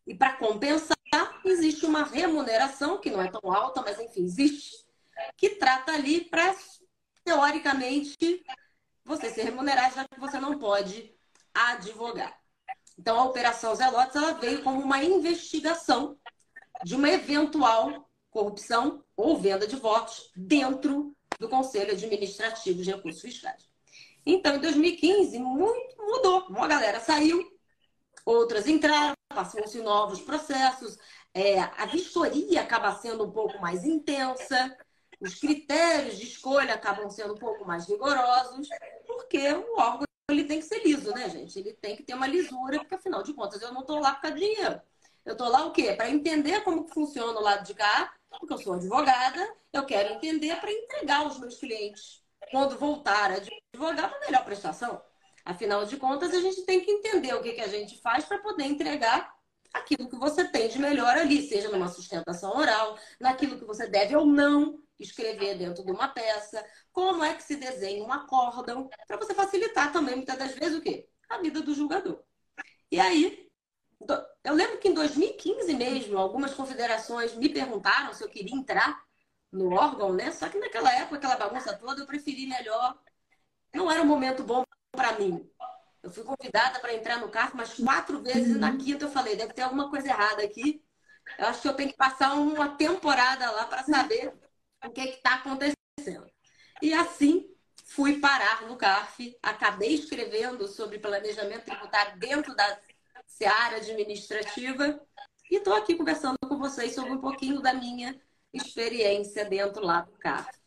E 0.05 0.13
para 0.13 0.33
compensar, 0.33 0.95
existe 1.43 1.85
uma 1.85 2.03
remuneração, 2.03 3.00
que 3.00 3.09
não 3.09 3.21
é 3.21 3.29
tão 3.29 3.51
alta, 3.51 3.81
mas 3.81 4.00
enfim, 4.00 4.23
existe, 4.23 4.85
que 5.35 5.51
trata 5.51 5.91
ali 5.91 6.21
para, 6.21 6.55
teoricamente, 7.23 8.43
você 9.03 9.29
ser 9.29 9.43
remunerado, 9.43 9.95
já 9.95 10.07
que 10.07 10.19
você 10.19 10.39
não 10.39 10.59
pode 10.59 11.13
advogar. 11.53 12.39
Então, 12.97 13.19
a 13.19 13.25
Operação 13.25 13.73
Zelotes 13.73 14.15
ela 14.15 14.33
veio 14.33 14.63
como 14.63 14.79
uma 14.79 15.03
investigação 15.03 16.17
de 16.83 16.95
uma 16.95 17.09
eventual 17.09 18.07
corrupção 18.31 19.03
ou 19.15 19.38
venda 19.38 19.67
de 19.67 19.75
votos 19.75 20.31
dentro 20.35 21.15
do 21.39 21.47
Conselho 21.47 21.91
Administrativo 21.91 22.81
de 22.81 22.91
Recursos 22.91 23.21
Fiscais. 23.21 23.69
Então, 24.25 24.55
em 24.55 24.59
2015, 24.59 25.38
muito 25.39 25.97
mudou. 25.97 26.47
Uma 26.47 26.67
galera 26.67 27.00
saiu, 27.00 27.43
outras 28.25 28.67
entraram, 28.67 29.13
passam-se 29.29 29.81
novos 29.81 30.21
processos, 30.21 30.97
é, 31.33 31.59
a 31.59 31.85
vistoria 31.85 32.61
acaba 32.61 32.95
sendo 32.95 33.25
um 33.25 33.31
pouco 33.31 33.59
mais 33.59 33.83
intensa, 33.83 34.75
os 35.19 35.35
critérios 35.35 36.17
de 36.17 36.25
escolha 36.25 36.73
acabam 36.73 37.09
sendo 37.09 37.33
um 37.33 37.38
pouco 37.38 37.65
mais 37.65 37.88
rigorosos, 37.88 38.67
porque 39.05 39.51
o 39.53 39.79
órgão 39.79 40.05
ele 40.29 40.45
tem 40.45 40.59
que 40.59 40.65
ser 40.65 40.83
liso, 40.83 41.11
né, 41.11 41.29
gente? 41.29 41.59
Ele 41.59 41.73
tem 41.73 41.95
que 41.95 42.03
ter 42.03 42.13
uma 42.13 42.27
lisura, 42.27 42.79
porque 42.79 42.95
afinal 42.95 43.21
de 43.21 43.33
contas 43.33 43.61
eu 43.61 43.73
não 43.73 43.81
estou 43.81 44.00
lá 44.00 44.13
por 44.13 44.21
causa 44.21 44.38
de 44.38 44.45
dinheiro. 44.45 44.81
Eu 45.25 45.34
estou 45.34 45.50
lá 45.50 45.66
o 45.66 45.72
quê? 45.72 45.94
Para 45.94 46.10
entender 46.10 46.62
como 46.63 46.88
funciona 46.88 47.40
o 47.40 47.44
lado 47.44 47.66
de 47.66 47.74
cá, 47.74 48.13
porque 48.40 48.54
eu 48.54 48.58
sou 48.58 48.74
advogada, 48.74 49.56
eu 49.72 49.86
quero 49.86 50.13
entender 50.13 50.56
para 50.60 50.72
entregar 50.72 51.20
aos 51.20 51.40
meus 51.40 51.58
clientes, 51.58 52.24
quando 52.50 52.78
voltar 52.78 53.32
a 53.32 53.36
advogar, 53.36 54.10
uma 54.10 54.20
melhor 54.20 54.44
prestação. 54.44 55.01
Afinal 55.46 55.86
de 55.86 55.98
contas, 55.98 56.34
a 56.34 56.40
gente 56.40 56.66
tem 56.66 56.82
que 56.82 56.92
entender 56.92 57.34
o 57.34 57.42
que, 57.42 57.54
que 57.54 57.62
a 57.62 57.68
gente 57.68 58.00
faz 58.01 58.25
para 58.25 58.40
poder 58.40 58.66
entregar 58.66 59.34
aquilo 59.74 60.10
que 60.10 60.16
você 60.18 60.46
tem 60.46 60.68
de 60.68 60.80
melhor 60.80 61.18
ali, 61.18 61.48
seja 61.48 61.70
numa 61.70 61.88
sustentação 61.88 62.56
oral, 62.58 62.98
naquilo 63.20 63.58
que 63.58 63.66
você 63.66 63.88
deve 63.88 64.16
ou 64.16 64.25
não 64.25 64.82
escrever 65.00 65.58
dentro 65.58 65.84
de 65.84 65.92
uma 65.92 66.08
peça, 66.08 66.63
como 66.92 67.24
é 67.24 67.34
que 67.34 67.44
se 67.44 67.56
desenha 67.56 68.04
um 68.04 68.12
acórdão, 68.12 68.90
para 69.08 69.18
você 69.18 69.34
facilitar 69.34 69.92
também, 69.92 70.16
muitas 70.16 70.38
das 70.38 70.51
vezes, 70.54 70.78
o 70.78 70.82
quê? 70.82 71.08
A 71.30 71.40
vida 71.40 71.62
do 71.62 71.74
julgador. 71.74 72.22
E 72.92 73.00
aí, 73.00 73.50
eu 74.43 74.53
lembro 74.53 74.77
que 74.79 74.88
em 74.88 74.93
2015 74.93 75.74
mesmo, 75.74 76.17
algumas 76.17 76.53
confederações 76.53 77.36
me 77.36 77.50
perguntaram 77.50 78.13
se 78.13 78.24
eu 78.24 78.29
queria 78.29 78.55
entrar 78.55 79.03
no 79.51 79.74
órgão, 79.74 80.13
né? 80.13 80.31
Só 80.31 80.50
que 80.50 80.58
naquela 80.58 80.91
época, 80.93 81.17
aquela 81.17 81.36
bagunça 81.36 81.77
toda, 81.77 82.01
eu 82.01 82.08
preferi 82.08 82.48
melhor. 82.48 82.98
Não 83.74 83.91
era 83.91 84.01
um 84.01 84.05
momento 84.05 84.43
bom 84.43 84.63
para 84.91 85.17
mim. 85.20 85.50
Eu 86.01 86.10
fui 86.10 86.24
convidada 86.24 86.79
para 86.79 86.93
entrar 86.93 87.17
no 87.20 87.29
carro 87.29 87.51
mas 87.55 87.74
quatro 87.74 88.22
vezes 88.22 88.55
e 88.55 88.60
na 88.60 88.75
quinta 88.75 89.05
eu 89.05 89.12
falei, 89.12 89.36
deve 89.36 89.53
ter 89.53 89.62
alguma 89.62 89.89
coisa 89.89 90.08
errada 90.08 90.43
aqui. 90.43 90.84
Eu 91.38 91.48
acho 91.48 91.62
que 91.62 91.67
eu 91.67 91.75
tenho 91.75 91.89
que 91.89 91.98
passar 91.98 92.34
uma 92.34 92.75
temporada 92.75 93.50
lá 93.51 93.65
para 93.65 93.84
saber 93.84 94.34
o 94.84 94.89
que 94.89 95.01
está 95.01 95.36
acontecendo. 95.36 96.29
E 96.81 96.93
assim 96.93 97.48
fui 97.86 98.20
parar 98.20 98.63
no 98.63 98.77
CARF, 98.77 99.38
acabei 99.43 99.93
escrevendo 99.96 100.67
sobre 100.67 100.98
planejamento 100.98 101.65
tributário 101.65 102.17
dentro 102.17 102.55
da 102.55 102.79
seara 103.41 103.77
administrativa 103.77 105.01
e 105.50 105.55
estou 105.55 105.74
aqui 105.74 105.95
conversando 105.95 106.38
com 106.48 106.60
vocês 106.60 106.93
sobre 106.93 107.13
um 107.13 107.17
pouquinho 107.17 107.60
da 107.60 107.74
minha 107.74 108.21
experiência 108.53 109.43
dentro 109.45 109.83
lá 109.83 110.01
do 110.01 110.12
CARF. 110.12 110.60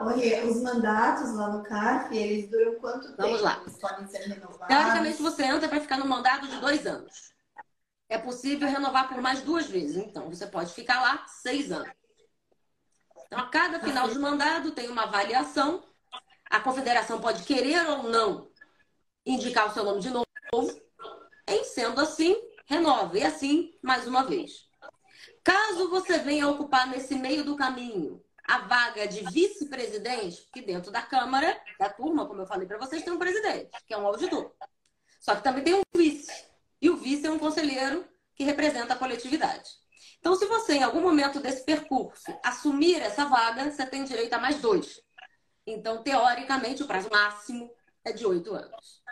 Olha, 0.00 0.46
os 0.46 0.62
mandatos 0.62 1.34
lá 1.34 1.50
no 1.50 1.62
CARF, 1.62 2.16
eles 2.16 2.50
duram 2.50 2.80
quanto 2.80 3.08
tempo? 3.08 3.20
Vamos 3.20 3.42
lá. 3.42 3.60
Eles 3.60 3.78
podem 3.78 4.06
ser 4.06 4.22
renovados? 4.22 4.66
Teoricamente, 4.66 5.22
você 5.22 5.42
entra 5.44 5.68
para 5.68 5.80
ficar 5.82 5.98
no 5.98 6.06
mandato 6.06 6.48
de 6.48 6.58
dois 6.58 6.86
anos. 6.86 7.34
É 8.08 8.16
possível 8.16 8.66
renovar 8.66 9.08
por 9.08 9.20
mais 9.20 9.42
duas 9.42 9.66
vezes. 9.66 9.98
Então, 9.98 10.30
você 10.30 10.46
pode 10.46 10.72
ficar 10.72 10.98
lá 11.02 11.26
seis 11.26 11.70
anos. 11.70 11.92
Então, 13.26 13.38
a 13.38 13.50
cada 13.50 13.80
final 13.80 14.08
de 14.08 14.18
mandado 14.18 14.72
tem 14.72 14.88
uma 14.88 15.02
avaliação. 15.02 15.84
A 16.46 16.58
confederação 16.58 17.20
pode 17.20 17.42
querer 17.42 17.86
ou 17.86 18.04
não 18.04 18.50
indicar 19.26 19.68
o 19.68 19.74
seu 19.74 19.84
nome 19.84 20.00
de 20.00 20.08
novo. 20.08 20.23
Em 21.48 21.64
sendo 21.64 22.00
assim, 22.00 22.36
renova. 22.66 23.18
E 23.18 23.22
assim, 23.22 23.76
mais 23.82 24.06
uma 24.06 24.24
vez. 24.24 24.68
Caso 25.42 25.90
você 25.90 26.18
venha 26.18 26.48
ocupar 26.48 26.88
nesse 26.88 27.14
meio 27.14 27.44
do 27.44 27.56
caminho 27.56 28.22
a 28.46 28.58
vaga 28.58 29.06
de 29.06 29.20
vice-presidente, 29.30 30.48
que 30.52 30.60
dentro 30.60 30.90
da 30.90 31.00
Câmara, 31.00 31.58
da 31.78 31.88
turma, 31.88 32.26
como 32.26 32.42
eu 32.42 32.46
falei 32.46 32.66
para 32.66 32.78
vocês, 32.78 33.02
tem 33.02 33.12
um 33.12 33.18
presidente, 33.18 33.70
que 33.86 33.94
é 33.94 33.98
um 33.98 34.06
auditor. 34.06 34.54
Só 35.18 35.34
que 35.34 35.42
também 35.42 35.64
tem 35.64 35.74
um 35.74 35.82
vice. 35.96 36.44
E 36.80 36.90
o 36.90 36.96
vice 36.96 37.26
é 37.26 37.30
um 37.30 37.38
conselheiro 37.38 38.06
que 38.34 38.44
representa 38.44 38.92
a 38.92 38.96
coletividade. 38.98 39.70
Então, 40.18 40.36
se 40.36 40.46
você, 40.46 40.74
em 40.74 40.82
algum 40.82 41.00
momento 41.00 41.40
desse 41.40 41.64
percurso, 41.64 42.34
assumir 42.42 42.96
essa 42.96 43.24
vaga, 43.24 43.70
você 43.70 43.86
tem 43.86 44.04
direito 44.04 44.34
a 44.34 44.38
mais 44.38 44.60
dois. 44.60 45.00
Então, 45.66 46.02
teoricamente, 46.02 46.82
o 46.82 46.86
prazo 46.86 47.08
máximo 47.10 47.70
é 48.04 48.12
de 48.12 48.26
oito 48.26 48.54
anos. 48.54 49.02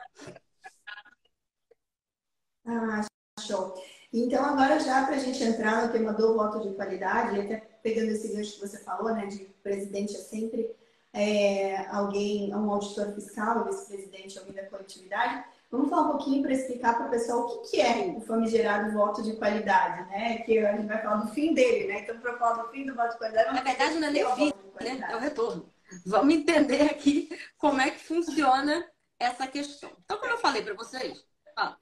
Ah, 2.67 3.03
show. 3.41 3.75
Então, 4.13 4.45
agora 4.45 4.79
já 4.79 5.05
para 5.05 5.17
a 5.17 5.19
gente 5.19 5.43
entrar 5.43 5.87
no 5.87 5.93
tema 5.93 6.13
do 6.13 6.35
voto 6.35 6.61
de 6.61 6.75
qualidade, 6.75 7.41
até 7.41 7.57
pegando 7.83 8.11
esse 8.11 8.29
gancho 8.29 8.55
que 8.55 8.61
você 8.61 8.79
falou, 8.79 9.13
né, 9.15 9.27
de 9.27 9.39
presidente 9.63 10.15
é 10.15 10.19
sempre 10.19 10.71
é, 11.13 11.87
alguém, 11.89 12.55
um 12.55 12.71
auditor 12.71 13.13
fiscal, 13.15 13.65
vice-presidente, 13.65 14.39
alguém 14.39 14.55
da 14.55 14.67
coletividade, 14.67 15.45
vamos 15.71 15.91
falar 15.91 16.09
um 16.09 16.11
pouquinho 16.13 16.43
para 16.43 16.53
explicar 16.53 16.97
para 16.97 17.07
o 17.07 17.11
pessoal 17.11 17.41
o 17.41 17.63
que, 17.63 17.71
que 17.71 17.81
é 17.81 18.15
o 18.17 18.21
famigerado 18.21 18.93
voto 18.93 19.23
de 19.23 19.35
qualidade, 19.37 20.09
né? 20.11 20.39
Que 20.39 20.59
a 20.59 20.77
gente 20.77 20.87
vai 20.87 21.03
falar 21.03 21.17
do 21.17 21.33
fim 21.33 21.55
dele, 21.55 21.89
né? 21.89 22.01
Então, 22.01 22.19
para 22.19 22.39
falar 22.39 22.63
do 22.63 22.69
fim 22.71 22.85
do 22.85 22.95
voto 22.95 23.13
de 23.13 23.19
qualidade... 23.19 23.55
Na 23.55 23.63
verdade, 23.63 23.95
não 23.99 24.09
é 24.09 24.11
nem 24.11 24.25
o 24.25 24.37
fim, 24.37 24.53
né? 24.81 25.07
É 25.11 25.17
o 25.17 25.21
retorno. 25.21 25.69
Vamos 26.07 26.35
entender 26.35 26.83
aqui 26.83 27.29
como 27.59 27.81
é 27.81 27.91
que 27.91 27.99
funciona 27.99 28.87
essa 29.19 29.47
questão. 29.47 29.91
Então, 30.05 30.19
como 30.19 30.33
eu 30.33 30.39
falei 30.39 30.63
para 30.63 30.75
vocês, 30.75 31.23
ó, 31.59 31.75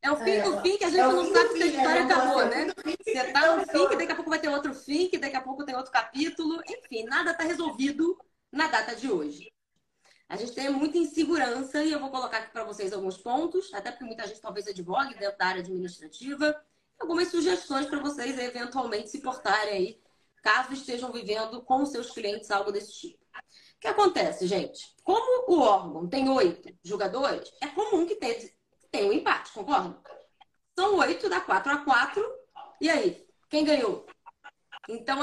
é 0.00 0.10
o 0.10 0.16
fim 0.16 0.30
é, 0.30 0.42
do 0.42 0.60
fim 0.60 0.76
que 0.76 0.84
a 0.84 0.90
gente 0.90 1.00
é 1.00 1.06
não 1.06 1.32
sabe 1.32 1.48
se 1.50 1.62
a 1.62 1.66
história 1.66 2.04
né? 2.04 2.14
acabou, 2.14 2.46
né? 2.46 2.66
Você 3.04 3.32
tá 3.32 3.56
no 3.56 3.66
fim, 3.66 3.88
que 3.88 3.96
daqui 3.96 4.12
a 4.12 4.14
pouco 4.14 4.30
vai 4.30 4.38
ter 4.38 4.48
outro 4.48 4.74
fim, 4.74 5.08
que 5.08 5.18
daqui 5.18 5.36
a 5.36 5.40
pouco 5.40 5.64
tem 5.64 5.74
outro 5.74 5.92
capítulo. 5.92 6.62
Enfim, 6.68 7.04
nada 7.04 7.32
está 7.32 7.44
resolvido 7.44 8.16
na 8.52 8.68
data 8.68 8.94
de 8.94 9.10
hoje. 9.10 9.52
A 10.28 10.36
gente 10.36 10.52
tem 10.52 10.70
muita 10.70 10.98
insegurança 10.98 11.82
e 11.82 11.90
eu 11.90 11.98
vou 11.98 12.10
colocar 12.10 12.38
aqui 12.38 12.52
para 12.52 12.64
vocês 12.64 12.92
alguns 12.92 13.16
pontos, 13.16 13.72
até 13.72 13.90
porque 13.90 14.04
muita 14.04 14.26
gente 14.26 14.40
talvez 14.40 14.68
advogue 14.68 15.14
dentro 15.14 15.38
da 15.38 15.46
área 15.46 15.62
administrativa, 15.62 16.54
algumas 16.98 17.28
sugestões 17.28 17.86
para 17.86 17.98
vocês 17.98 18.38
eventualmente 18.38 19.08
se 19.08 19.20
portarem 19.20 19.72
aí, 19.72 20.00
caso 20.42 20.74
estejam 20.74 21.10
vivendo 21.10 21.62
com 21.62 21.84
seus 21.86 22.10
clientes 22.10 22.50
algo 22.50 22.70
desse 22.70 22.92
tipo. 22.92 23.24
O 23.24 23.80
que 23.80 23.88
acontece, 23.88 24.46
gente? 24.46 24.94
Como 25.02 25.50
o 25.50 25.60
órgão 25.60 26.06
tem 26.06 26.28
oito 26.28 26.76
jogadores, 26.82 27.50
é 27.62 27.68
comum 27.68 28.04
que 28.04 28.16
tenha 28.16 28.38
tem 28.90 29.08
um 29.08 29.12
empate, 29.12 29.52
concorda? 29.52 30.00
São 30.78 30.96
oito, 30.98 31.28
dá 31.28 31.40
quatro 31.40 31.72
a 31.72 31.78
quatro. 31.78 32.24
E 32.80 32.88
aí, 32.88 33.26
quem 33.48 33.64
ganhou? 33.64 34.06
Então 34.88 35.22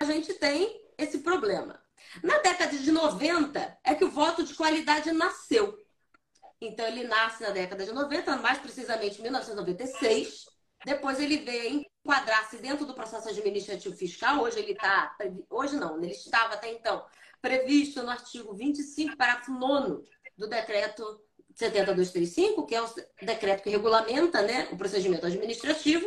a 0.00 0.04
gente 0.04 0.34
tem 0.34 0.82
esse 0.98 1.18
problema. 1.18 1.82
Na 2.22 2.38
década 2.38 2.76
de 2.76 2.90
90 2.90 3.78
é 3.84 3.94
que 3.94 4.04
o 4.04 4.10
voto 4.10 4.44
de 4.44 4.54
qualidade 4.54 5.12
nasceu. 5.12 5.76
Então 6.60 6.86
ele 6.86 7.04
nasce 7.04 7.42
na 7.42 7.50
década 7.50 7.84
de 7.84 7.92
90, 7.92 8.36
mais 8.36 8.58
precisamente 8.58 9.18
em 9.18 9.22
1996. 9.22 10.46
Depois 10.84 11.20
ele 11.20 11.38
veio 11.38 11.86
enquadrar-se 12.04 12.56
dentro 12.58 12.86
do 12.86 12.94
processo 12.94 13.28
administrativo 13.28 13.96
fiscal. 13.96 14.40
Hoje 14.40 14.58
ele 14.58 14.72
está, 14.72 15.16
hoje 15.50 15.76
não, 15.76 16.02
ele 16.02 16.12
estava 16.12 16.54
até 16.54 16.70
então 16.70 17.04
previsto 17.40 18.02
no 18.02 18.10
artigo 18.10 18.54
25, 18.54 19.16
parágrafo 19.16 19.52
9 19.52 20.02
do 20.36 20.48
decreto 20.48 21.20
70235, 21.54 22.66
que 22.66 22.74
é 22.74 22.82
o 22.82 22.88
decreto 23.22 23.62
que 23.62 23.70
regulamenta 23.70 24.42
né, 24.42 24.68
o 24.72 24.76
procedimento 24.76 25.26
administrativo, 25.26 26.06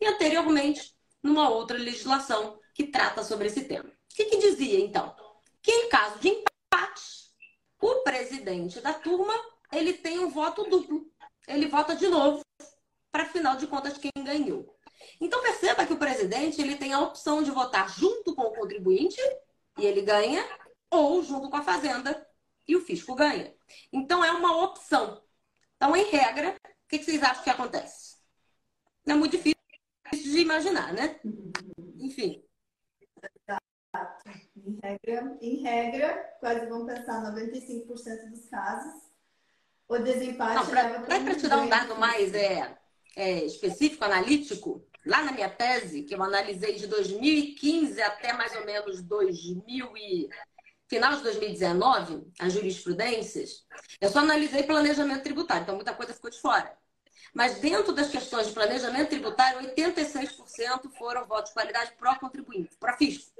e 0.00 0.06
anteriormente 0.06 0.94
numa 1.22 1.48
outra 1.48 1.76
legislação 1.76 2.58
que 2.74 2.86
trata 2.86 3.22
sobre 3.22 3.46
esse 3.48 3.64
tema. 3.64 3.88
O 3.88 4.14
que, 4.14 4.24
que 4.26 4.38
dizia, 4.38 4.80
então? 4.80 5.14
Que 5.62 5.70
em 5.70 5.88
caso 5.88 6.18
de 6.18 6.28
empate, 6.28 7.32
o 7.80 8.02
presidente 8.02 8.80
da 8.80 8.94
turma 8.94 9.34
ele 9.72 9.94
tem 9.94 10.18
um 10.18 10.30
voto 10.30 10.64
duplo. 10.64 11.10
Ele 11.46 11.68
vota 11.68 11.94
de 11.94 12.08
novo 12.08 12.40
para, 13.10 13.24
afinal 13.24 13.56
de 13.56 13.66
contas, 13.66 13.98
quem 13.98 14.10
ganhou. 14.22 14.76
Então, 15.20 15.42
perceba 15.42 15.86
que 15.86 15.92
o 15.92 15.98
presidente 15.98 16.60
ele 16.60 16.76
tem 16.76 16.92
a 16.92 17.00
opção 17.00 17.42
de 17.42 17.50
votar 17.50 17.88
junto 17.88 18.34
com 18.34 18.42
o 18.42 18.54
contribuinte 18.54 19.20
e 19.78 19.86
ele 19.86 20.02
ganha, 20.02 20.44
ou 20.90 21.22
junto 21.22 21.48
com 21.50 21.56
a 21.56 21.62
fazenda 21.62 22.26
e 22.66 22.76
o 22.76 22.80
fisco 22.80 23.14
ganha. 23.14 23.54
Então, 23.92 24.24
é 24.24 24.30
uma 24.32 24.62
opção. 24.64 25.22
Então, 25.76 25.94
em 25.94 26.04
regra, 26.10 26.56
o 26.64 26.88
que 26.88 27.02
vocês 27.02 27.22
acham 27.22 27.44
que 27.44 27.50
acontece? 27.50 28.16
Não 29.04 29.16
é 29.16 29.18
muito 29.18 29.32
difícil 29.32 29.56
de 30.12 30.38
imaginar, 30.40 30.92
né? 30.92 31.20
Enfim. 31.98 32.42
Em 34.56 34.78
regra, 34.82 35.38
em 35.40 35.62
regra, 35.62 36.36
quase 36.40 36.66
vão 36.66 36.86
pensar 36.86 37.22
95% 37.32 38.30
dos 38.30 38.48
casos. 38.48 39.02
O 39.88 39.98
desempate 39.98 40.68
Para 41.06 41.34
te 41.34 41.48
dar 41.48 41.58
um 41.58 41.68
dado 41.68 41.96
mais 41.96 42.34
é, 42.34 42.76
é, 43.14 43.44
específico, 43.44 44.04
analítico, 44.04 44.84
lá 45.04 45.22
na 45.22 45.32
minha 45.32 45.48
tese, 45.48 46.02
que 46.02 46.14
eu 46.14 46.22
analisei 46.22 46.74
de 46.74 46.88
2015 46.88 48.02
até 48.02 48.32
mais 48.32 48.54
ou 48.56 48.66
menos 48.66 49.00
2000 49.02 49.96
e 49.96 50.28
final 50.88 51.16
de 51.16 51.22
2019, 51.22 52.32
as 52.38 52.52
jurisprudências, 52.52 53.64
eu 54.00 54.08
só 54.08 54.20
analisei 54.20 54.62
planejamento 54.62 55.22
tributário, 55.22 55.62
então 55.62 55.74
muita 55.74 55.94
coisa 55.94 56.14
ficou 56.14 56.30
de 56.30 56.40
fora. 56.40 56.76
Mas 57.34 57.58
dentro 57.58 57.92
das 57.92 58.08
questões 58.08 58.46
de 58.46 58.54
planejamento 58.54 59.10
tributário, 59.10 59.60
86% 59.60 60.90
foram 60.96 61.26
votos 61.26 61.50
de 61.50 61.54
qualidade 61.54 61.92
pró-contribuinte, 61.98 62.76
pró-fisco. 62.78 63.30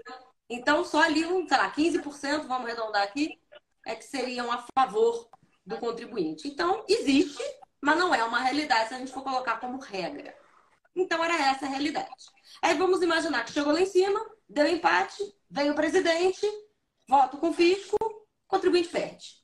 Então, 0.49 0.85
só 0.85 1.03
ali, 1.03 1.23
sei 1.23 1.57
lá, 1.57 1.73
15%, 1.73 2.47
vamos 2.47 2.67
arredondar 2.67 3.03
aqui, 3.03 3.41
é 3.87 3.95
que 3.95 4.05
seriam 4.05 4.53
a 4.53 4.65
favor 4.75 5.29
do 5.65 5.79
contribuinte. 5.79 6.47
Então, 6.47 6.85
existe, 6.89 7.43
mas 7.81 7.99
não 7.99 8.15
é 8.15 8.23
uma 8.23 8.41
realidade 8.41 8.89
se 8.89 8.95
a 8.95 8.99
gente 8.99 9.13
for 9.13 9.23
colocar 9.23 9.59
como 9.61 9.79
regra. 9.79 10.37
Então, 10.95 11.23
era 11.23 11.51
essa 11.51 11.67
a 11.67 11.69
realidade. 11.69 12.09
Aí 12.63 12.77
vamos 12.77 13.03
imaginar 13.03 13.45
que 13.45 13.53
chegou 13.53 13.73
lá 13.73 13.81
em 13.81 13.87
cima, 13.87 14.21
deu 14.49 14.67
empate, 14.67 15.23
veio 15.51 15.73
o 15.73 15.77
presidente, 15.77 16.47
voto 17.09 17.39
com 17.39 17.53
fisco, 17.53 17.97
contribuinte 18.47 18.89
perde. 18.89 19.37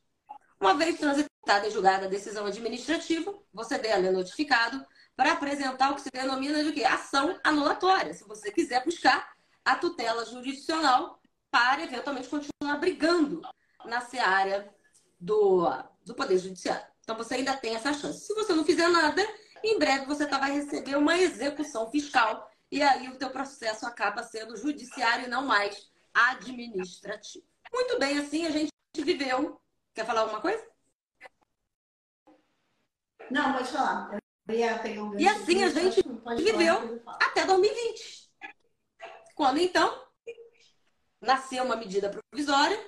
Uma 0.61 0.75
vez 0.75 0.99
transitada 0.99 1.66
e 1.66 1.71
julgada 1.71 2.07
a 2.07 2.09
decisão 2.09 2.47
administrativa, 2.47 3.35
você 3.52 3.78
dela 3.78 4.07
é 4.07 4.11
notificado 4.11 4.85
para 5.16 5.33
apresentar 5.33 5.90
o 5.90 5.95
que 5.95 6.02
se 6.02 6.11
denomina 6.11 6.62
de 6.62 6.73
quê? 6.73 6.85
Ação 6.85 7.38
anulatória, 7.42 8.14
se 8.14 8.25
você 8.25 8.50
quiser 8.50 8.85
buscar 8.85 9.33
a 9.64 9.76
tutela 9.76 10.25
jurisdicional 10.25 11.21
para 11.50 11.83
eventualmente 11.83 12.28
continuar 12.28 12.78
brigando 12.78 13.42
na 13.85 14.00
seara 14.00 14.73
do, 15.21 15.69
do 16.04 16.14
Poder 16.14 16.38
Judiciário. 16.38 16.87
Então 17.00 17.16
você 17.16 17.35
ainda 17.35 17.57
tem 17.57 17.75
essa 17.75 17.92
chance. 17.92 18.26
Se 18.26 18.35
você 18.35 18.52
não 18.52 18.64
fizer 18.64 18.88
nada, 18.88 19.23
em 19.62 19.78
breve 19.78 20.07
você 20.07 20.26
tá, 20.26 20.38
vai 20.38 20.52
receber 20.52 20.97
uma 20.97 21.19
execução 21.19 21.90
fiscal 21.90 22.50
e 22.71 22.83
aí 22.83 23.09
o 23.09 23.19
teu 23.19 23.31
processo 23.31 23.85
acaba 23.85 24.23
sendo 24.23 24.57
judiciário 24.57 25.26
e 25.26 25.28
não 25.28 25.45
mais 25.45 25.90
administrativo. 26.14 27.51
Muito 27.73 27.99
bem, 27.99 28.19
assim 28.19 28.47
a 28.47 28.50
gente 28.50 28.73
viveu. 28.97 29.61
Quer 29.95 30.07
falar 30.07 30.23
alguma 30.23 30.41
coisa? 30.41 30.64
Não, 33.31 33.52
pode 33.55 33.71
falar. 33.71 34.11
Um 34.49 35.19
e 35.19 35.29
assim 35.29 35.62
a 35.62 35.71
gente 35.71 36.02
viveu 36.37 37.02
até 37.07 37.47
2020. 37.47 38.31
Quando 39.35 39.59
então 39.59 40.07
nasceu 41.21 41.64
uma 41.64 41.76
medida 41.76 42.11
provisória 42.11 42.79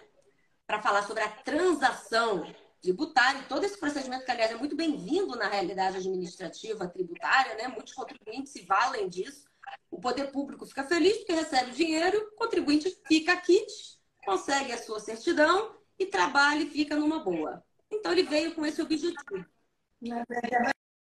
para 0.66 0.82
falar 0.82 1.06
sobre 1.06 1.22
a 1.22 1.28
transação 1.28 2.44
tributária 2.82 3.40
e 3.40 3.48
todo 3.48 3.64
esse 3.64 3.78
procedimento 3.78 4.24
que, 4.24 4.30
aliás, 4.30 4.50
é 4.50 4.56
muito 4.56 4.76
bem-vindo 4.76 5.36
na 5.36 5.48
realidade 5.48 5.96
administrativa 5.96 6.86
tributária, 6.88 7.54
né? 7.54 7.68
Muitos 7.68 7.94
contribuintes 7.94 8.52
se 8.52 8.62
valem 8.62 9.08
disso. 9.08 9.48
O 9.90 9.98
poder 9.98 10.30
público 10.30 10.66
fica 10.66 10.84
feliz 10.84 11.16
porque 11.18 11.32
recebe 11.32 11.70
o 11.70 11.74
dinheiro, 11.74 12.18
o 12.18 12.36
contribuinte 12.36 12.90
fica 13.06 13.36
quite, 13.36 13.93
consegue 14.24 14.72
a 14.72 14.78
sua 14.78 15.00
certidão 15.00 15.76
e 15.98 16.06
trabalha 16.06 16.62
e 16.62 16.70
fica 16.70 16.96
numa 16.96 17.20
boa. 17.20 17.62
Então 17.90 18.12
ele 18.12 18.24
veio 18.24 18.54
com 18.54 18.64
esse 18.66 18.82
objetivo. 18.82 19.46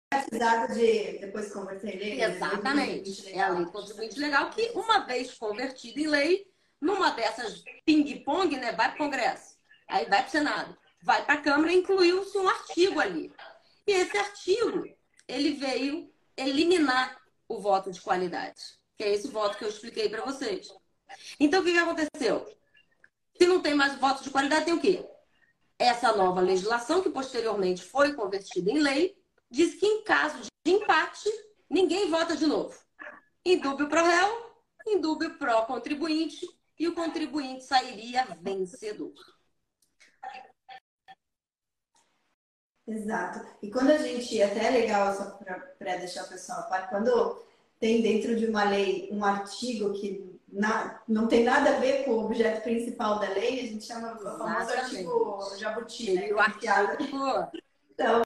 Precisado 0.10 0.73
de 0.73 1.19
depois 1.19 1.51
converter 1.51 1.95
em 1.95 1.99
lei. 1.99 2.15
Né? 2.17 2.23
Exatamente. 2.23 3.30
É 3.34 3.41
a 3.41 3.49
lei 3.49 3.65
contribuinte 3.65 4.19
legal 4.19 4.49
que, 4.49 4.71
uma 4.75 4.99
vez 4.99 5.34
convertida 5.34 5.99
em 5.99 6.08
lei, 6.08 6.47
numa 6.80 7.12
dessas 7.12 7.63
ping-pong, 7.86 8.56
né, 8.58 8.71
vai 8.73 8.89
para 8.89 8.95
o 8.95 8.97
Congresso, 8.97 9.58
aí 9.88 10.06
vai 10.06 10.19
para 10.19 10.28
o 10.28 10.32
Senado 10.32 10.78
vai 11.06 11.23
para 11.23 11.36
a 11.36 11.41
Câmara, 11.41 11.71
incluiu-se 11.71 12.36
um 12.38 12.49
artigo 12.49 12.99
ali. 12.99 13.32
E 13.86 13.91
esse 13.91 14.17
artigo, 14.17 14.84
ele 15.28 15.51
veio 15.54 16.12
eliminar 16.36 17.21
o 17.47 17.60
voto 17.60 17.91
de 17.91 18.01
qualidade, 18.01 18.60
que 18.97 19.04
é 19.04 19.13
esse 19.13 19.28
voto 19.28 19.56
que 19.56 19.63
eu 19.63 19.69
expliquei 19.69 20.10
para 20.10 20.25
vocês. 20.25 20.67
Então, 21.39 21.62
o 21.62 21.63
que, 21.63 21.71
que 21.71 21.78
aconteceu? 21.78 22.51
Se 23.38 23.45
não 23.45 23.62
tem 23.62 23.74
mais 23.74 23.95
voto 24.00 24.24
de 24.24 24.30
qualidade, 24.30 24.65
tem 24.65 24.74
o 24.74 24.80
quê? 24.80 25.06
Essa 25.78 26.15
nova 26.15 26.39
legislação, 26.39 27.02
que 27.02 27.10
posteriormente 27.10 27.84
foi 27.84 28.13
convertida 28.13 28.71
em 28.71 28.80
lei, 28.80 29.17
diz 29.50 29.76
que 29.76 29.86
em 29.86 30.04
caso 30.04 30.43
de 30.65 30.71
empate, 30.71 31.30
ninguém 31.69 32.10
vota 32.10 32.36
de 32.36 32.45
novo. 32.45 32.78
Indúbio 33.43 33.89
pro 33.89 34.04
réu, 34.04 34.56
indúbio 34.88 35.38
pro 35.38 35.65
contribuinte, 35.65 36.48
e 36.78 36.88
o 36.88 36.95
contribuinte 36.95 37.63
sairia 37.63 38.26
vencedor. 38.41 39.13
Exato. 42.88 43.45
E 43.62 43.71
quando 43.71 43.89
a 43.89 43.98
gente, 43.98 44.41
até 44.41 44.67
é 44.67 44.69
legal, 44.69 45.15
só 45.15 45.39
para 45.80 45.98
deixar 45.98 46.24
o 46.26 46.30
pessoal 46.30 46.69
quando 46.89 47.43
tem 47.80 48.02
dentro 48.02 48.36
de 48.36 48.45
uma 48.45 48.63
lei 48.63 49.10
um 49.12 49.24
artigo 49.24 49.93
que 49.93 50.35
na, 50.56 51.02
não 51.08 51.28
tem 51.28 51.44
nada 51.44 51.76
a 51.76 51.80
ver 51.80 52.06
com 52.06 52.12
o 52.12 52.26
objeto 52.26 52.63
principal 52.63 53.20
da 53.20 53.28
lei, 53.28 53.60
a 53.60 53.68
gente 53.68 53.86
chama 53.86 54.13
o 54.13 54.20
famoso 54.20 54.74
artigo 54.74 55.56
jabuti, 55.58 56.13
né? 56.13 56.32
O 56.32 56.39
artigo... 56.39 56.74
Então, 57.94 58.22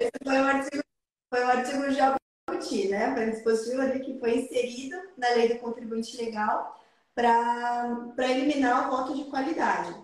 esse 0.00 0.10
foi 0.22 0.40
o 0.40 0.44
artigo, 0.44 0.82
foi 1.30 1.44
o 1.44 1.46
artigo 1.46 1.90
jabuti, 1.90 2.88
né? 2.88 3.14
Foi 3.14 3.26
um 3.26 3.30
dispositivo 3.30 3.82
ali 3.82 4.00
que 4.00 4.18
foi 4.18 4.38
inserido 4.38 4.96
na 5.16 5.28
lei 5.30 5.54
do 5.54 5.60
contribuinte 5.60 6.16
legal 6.16 6.76
para 7.14 8.30
eliminar 8.30 8.88
o 8.88 8.96
voto 8.96 9.14
de 9.14 9.24
qualidade. 9.30 9.94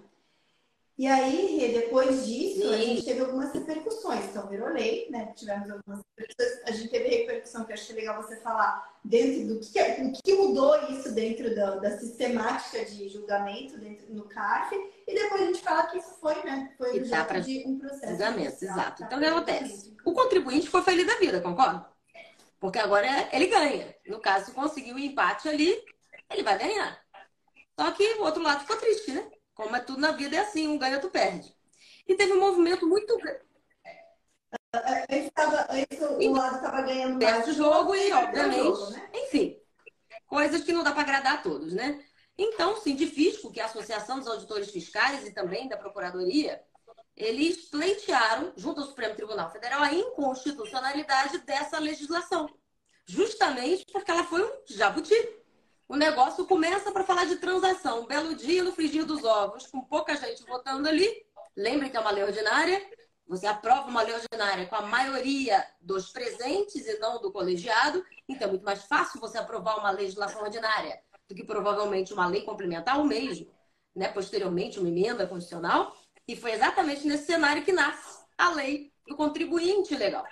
E 1.00 1.06
aí, 1.06 1.72
depois 1.72 2.26
disso, 2.26 2.60
Sim. 2.60 2.74
a 2.74 2.76
gente 2.76 3.02
teve 3.02 3.20
algumas 3.20 3.50
repercussões. 3.54 4.22
Então, 4.26 4.46
virou 4.46 4.68
lei, 4.68 5.08
né? 5.08 5.32
Tivemos 5.34 5.70
algumas 5.70 6.02
repercussões. 6.10 6.62
A 6.66 6.72
gente 6.72 6.90
teve 6.90 7.08
repercussão 7.08 7.64
que 7.64 7.72
eu 7.72 7.76
é 7.76 7.92
legal 7.94 8.22
você 8.22 8.36
falar 8.42 9.00
dentro 9.02 9.46
do 9.48 9.60
que, 9.60 9.80
o 9.80 10.12
que 10.12 10.34
mudou 10.34 10.76
isso 10.90 11.14
dentro 11.14 11.54
da, 11.54 11.76
da 11.76 11.96
sistemática 11.96 12.84
de 12.84 13.08
julgamento 13.08 13.78
dentro, 13.78 14.12
no 14.12 14.24
CARF. 14.24 14.76
E 15.08 15.14
depois 15.14 15.40
a 15.40 15.46
gente 15.46 15.62
fala 15.62 15.86
que 15.86 15.96
isso 15.96 16.18
foi, 16.20 16.34
né? 16.44 16.74
Foi 16.76 17.00
pra... 17.00 17.40
de 17.40 17.64
um 17.66 17.78
processo. 17.78 18.06
Julgamento, 18.06 18.62
exato. 18.62 19.02
Então, 19.02 19.16
o 19.16 19.22
que 19.22 19.26
acontece? 19.26 19.96
O 20.04 20.12
contribuinte 20.12 20.66
ficou 20.66 20.82
feliz 20.82 21.06
da 21.06 21.16
vida, 21.16 21.40
concorda? 21.40 21.88
Porque 22.58 22.78
agora 22.78 23.08
ele 23.32 23.46
ganha. 23.46 23.96
No 24.06 24.20
caso, 24.20 24.44
se 24.44 24.52
conseguir 24.52 24.92
o 24.92 24.96
um 24.96 24.98
empate 24.98 25.48
ali, 25.48 25.82
ele 26.30 26.42
vai 26.42 26.58
ganhar. 26.58 27.00
Só 27.74 27.90
que 27.92 28.04
o 28.16 28.22
outro 28.24 28.42
lado 28.42 28.60
ficou 28.60 28.76
triste, 28.76 29.12
né? 29.12 29.26
Como 29.60 29.76
é 29.76 29.80
tudo 29.80 30.00
na 30.00 30.12
vida, 30.12 30.36
é 30.36 30.38
assim, 30.38 30.66
um 30.66 30.78
ganha, 30.78 30.94
outro 30.94 31.10
perde. 31.10 31.54
E 32.08 32.14
teve 32.14 32.32
um 32.32 32.40
movimento 32.40 32.86
muito 32.86 33.14
grande. 33.18 33.44
o 36.28 36.32
lado 36.32 36.56
estava 36.56 36.80
ganhando 36.80 37.22
mais. 37.22 37.46
o 37.46 37.52
jogo 37.52 37.94
e, 37.94 38.10
obviamente, 38.10 38.62
jogo, 38.62 38.90
né? 38.90 39.10
enfim, 39.12 39.60
coisas 40.26 40.64
que 40.64 40.72
não 40.72 40.82
dá 40.82 40.92
para 40.92 41.02
agradar 41.02 41.34
a 41.34 41.42
todos, 41.42 41.74
né? 41.74 42.02
Então, 42.38 42.80
sim, 42.80 42.96
de 42.96 43.06
fisco, 43.06 43.52
que 43.52 43.60
é 43.60 43.64
a 43.64 43.66
Associação 43.66 44.18
dos 44.18 44.28
Auditores 44.28 44.70
Fiscais 44.70 45.26
e 45.26 45.34
também 45.34 45.68
da 45.68 45.76
Procuradoria, 45.76 46.64
eles 47.14 47.68
pleitearam, 47.68 48.54
junto 48.56 48.80
ao 48.80 48.86
Supremo 48.86 49.14
Tribunal 49.14 49.52
Federal, 49.52 49.82
a 49.82 49.92
inconstitucionalidade 49.92 51.36
dessa 51.40 51.78
legislação. 51.78 52.48
Justamente 53.04 53.84
porque 53.92 54.10
ela 54.10 54.24
foi 54.24 54.42
um 54.42 54.52
jabuti 54.66 55.14
o 55.90 55.96
negócio 55.96 56.46
começa 56.46 56.92
para 56.92 57.02
falar 57.02 57.24
de 57.24 57.34
transação. 57.38 58.02
Um 58.02 58.06
belo 58.06 58.32
dia 58.36 58.62
no 58.62 58.70
frigir 58.70 59.04
dos 59.04 59.24
ovos, 59.24 59.66
com 59.66 59.80
pouca 59.80 60.14
gente 60.14 60.44
votando 60.44 60.88
ali. 60.88 61.26
Lembre 61.56 61.90
que 61.90 61.96
é 61.96 62.00
uma 62.00 62.12
lei 62.12 62.22
ordinária. 62.22 62.80
Você 63.26 63.44
aprova 63.44 63.88
uma 63.88 64.00
lei 64.00 64.14
ordinária 64.14 64.66
com 64.66 64.76
a 64.76 64.82
maioria 64.82 65.66
dos 65.80 66.12
presentes 66.12 66.86
e 66.86 66.96
não 67.00 67.20
do 67.20 67.32
colegiado. 67.32 68.04
Então 68.28 68.46
é 68.46 68.50
muito 68.52 68.64
mais 68.64 68.84
fácil 68.84 69.18
você 69.18 69.36
aprovar 69.36 69.80
uma 69.80 69.90
legislação 69.90 70.42
ordinária 70.42 71.02
do 71.28 71.34
que 71.34 71.42
provavelmente 71.42 72.12
uma 72.12 72.28
lei 72.28 72.42
complementar 72.42 72.96
ou 72.96 73.04
mesmo, 73.04 73.52
né, 73.92 74.06
posteriormente, 74.12 74.78
uma 74.78 74.88
emenda 74.88 75.26
constitucional. 75.26 75.92
E 76.28 76.36
foi 76.36 76.52
exatamente 76.52 77.04
nesse 77.04 77.26
cenário 77.26 77.64
que 77.64 77.72
nasce 77.72 78.20
a 78.38 78.50
lei 78.50 78.92
do 79.08 79.16
contribuinte 79.16 79.96
legal. 79.96 80.24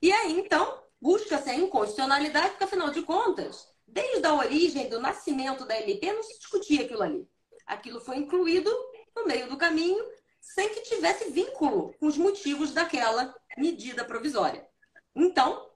E 0.00 0.12
aí, 0.12 0.38
então, 0.38 0.80
busca-se 1.00 1.50
a 1.50 1.56
inconstitucionalidade, 1.56 2.50
porque 2.50 2.64
afinal 2.64 2.90
de 2.90 3.02
contas, 3.02 3.74
Desde 3.96 4.26
a 4.26 4.34
origem 4.34 4.90
do 4.90 5.00
nascimento 5.00 5.64
da 5.64 5.80
MP, 5.80 6.12
não 6.12 6.22
se 6.22 6.36
discutia 6.36 6.84
aquilo 6.84 7.02
ali. 7.02 7.26
Aquilo 7.66 7.98
foi 7.98 8.18
incluído 8.18 8.70
no 9.16 9.24
meio 9.24 9.48
do 9.48 9.56
caminho, 9.56 10.04
sem 10.38 10.68
que 10.68 10.82
tivesse 10.82 11.30
vínculo 11.30 11.94
com 11.94 12.06
os 12.06 12.18
motivos 12.18 12.74
daquela 12.74 13.34
medida 13.56 14.04
provisória. 14.04 14.68
Então, 15.14 15.70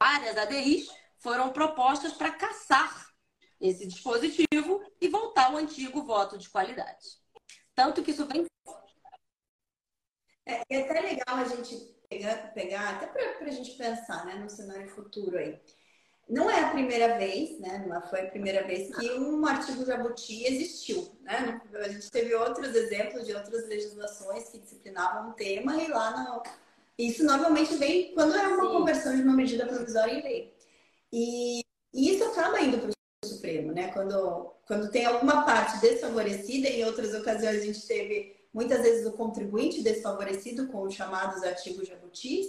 várias 0.00 0.38
ADIs 0.38 0.88
foram 1.18 1.52
propostas 1.52 2.12
para 2.12 2.30
caçar 2.30 3.08
esse 3.60 3.88
dispositivo 3.88 4.80
e 5.00 5.08
voltar 5.08 5.46
ao 5.46 5.56
antigo 5.56 6.04
voto 6.04 6.38
de 6.38 6.48
qualidade. 6.48 7.18
Tanto 7.74 8.04
que 8.04 8.12
isso 8.12 8.24
vem. 8.26 8.46
É, 10.46 10.62
é 10.70 10.80
até 10.82 11.00
legal 11.00 11.38
a 11.38 11.44
gente 11.44 11.74
pegar, 12.08 12.54
pegar 12.54 12.90
até 12.90 13.08
para 13.08 13.48
a 13.48 13.50
gente 13.50 13.72
pensar 13.72 14.24
né, 14.26 14.36
no 14.36 14.48
cenário 14.48 14.88
futuro 14.90 15.36
aí. 15.36 15.60
Não 16.28 16.50
é 16.50 16.60
a 16.60 16.70
primeira 16.70 17.18
vez, 17.18 17.60
né? 17.60 17.84
Não 17.86 18.00
foi 18.08 18.22
a 18.22 18.30
primeira 18.30 18.66
vez 18.66 18.94
que 18.96 19.12
um 19.12 19.44
artigo 19.44 19.84
jabuti 19.84 20.44
existiu, 20.44 21.10
né? 21.20 21.60
A 21.74 21.88
gente 21.88 22.10
teve 22.10 22.34
outros 22.34 22.74
exemplos 22.74 23.26
de 23.26 23.34
outras 23.34 23.68
legislações 23.68 24.48
que 24.48 24.58
disciplinavam 24.58 25.30
um 25.30 25.32
tema 25.32 25.76
e 25.76 25.88
lá 25.88 26.24
no... 26.24 26.42
Isso 26.96 27.24
normalmente 27.24 27.74
vem 27.74 28.14
quando 28.14 28.34
é 28.36 28.46
uma 28.46 28.66
Sim. 28.66 28.72
conversão 28.72 29.16
de 29.16 29.22
uma 29.22 29.34
medida 29.34 29.66
provisória 29.66 30.12
em 30.12 30.22
lei. 30.22 30.54
E, 31.12 31.60
e 31.92 32.14
isso 32.14 32.24
acaba 32.24 32.60
indo 32.60 32.78
para 32.78 32.90
o 32.90 33.28
Supremo, 33.28 33.72
né? 33.72 33.88
Quando, 33.92 34.54
quando 34.66 34.90
tem 34.90 35.04
alguma 35.04 35.44
parte 35.44 35.78
desfavorecida, 35.80 36.68
em 36.68 36.84
outras 36.84 37.12
ocasiões 37.14 37.60
a 37.60 37.64
gente 37.64 37.86
teve 37.86 38.34
muitas 38.52 38.80
vezes 38.82 39.04
o 39.04 39.12
contribuinte 39.12 39.82
desfavorecido 39.82 40.68
com 40.68 40.82
os 40.82 40.94
chamados 40.94 41.42
artigos 41.42 41.88
jabutis, 41.88 42.46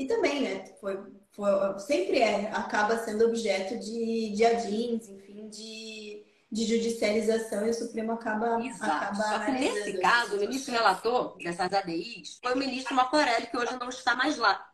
e 0.00 0.06
também, 0.06 0.40
né, 0.40 0.64
foi, 0.80 0.98
foi, 1.30 1.78
sempre 1.78 2.20
é, 2.20 2.50
acaba 2.52 2.96
sendo 3.04 3.26
objeto 3.26 3.78
de, 3.78 4.30
de 4.34 4.46
adins, 4.46 5.06
enfim, 5.10 5.46
de, 5.50 6.24
de 6.50 6.64
judicialização 6.64 7.66
e 7.66 7.70
o 7.70 7.74
Supremo 7.74 8.12
acaba. 8.12 8.64
Exato. 8.64 8.82
acaba 8.82 9.22
Só 9.22 9.38
que 9.44 9.50
nesse 9.50 9.98
caso, 9.98 10.36
o 10.36 10.40
ministro 10.40 10.72
relator 10.72 11.36
dessas 11.36 11.70
ADIs 11.70 12.38
foi 12.42 12.54
o 12.54 12.56
ministro 12.56 12.94
Marco 12.94 13.14
Aurélio, 13.14 13.50
que 13.50 13.58
hoje 13.58 13.76
não 13.78 13.90
está 13.90 14.16
mais 14.16 14.38
lá. 14.38 14.66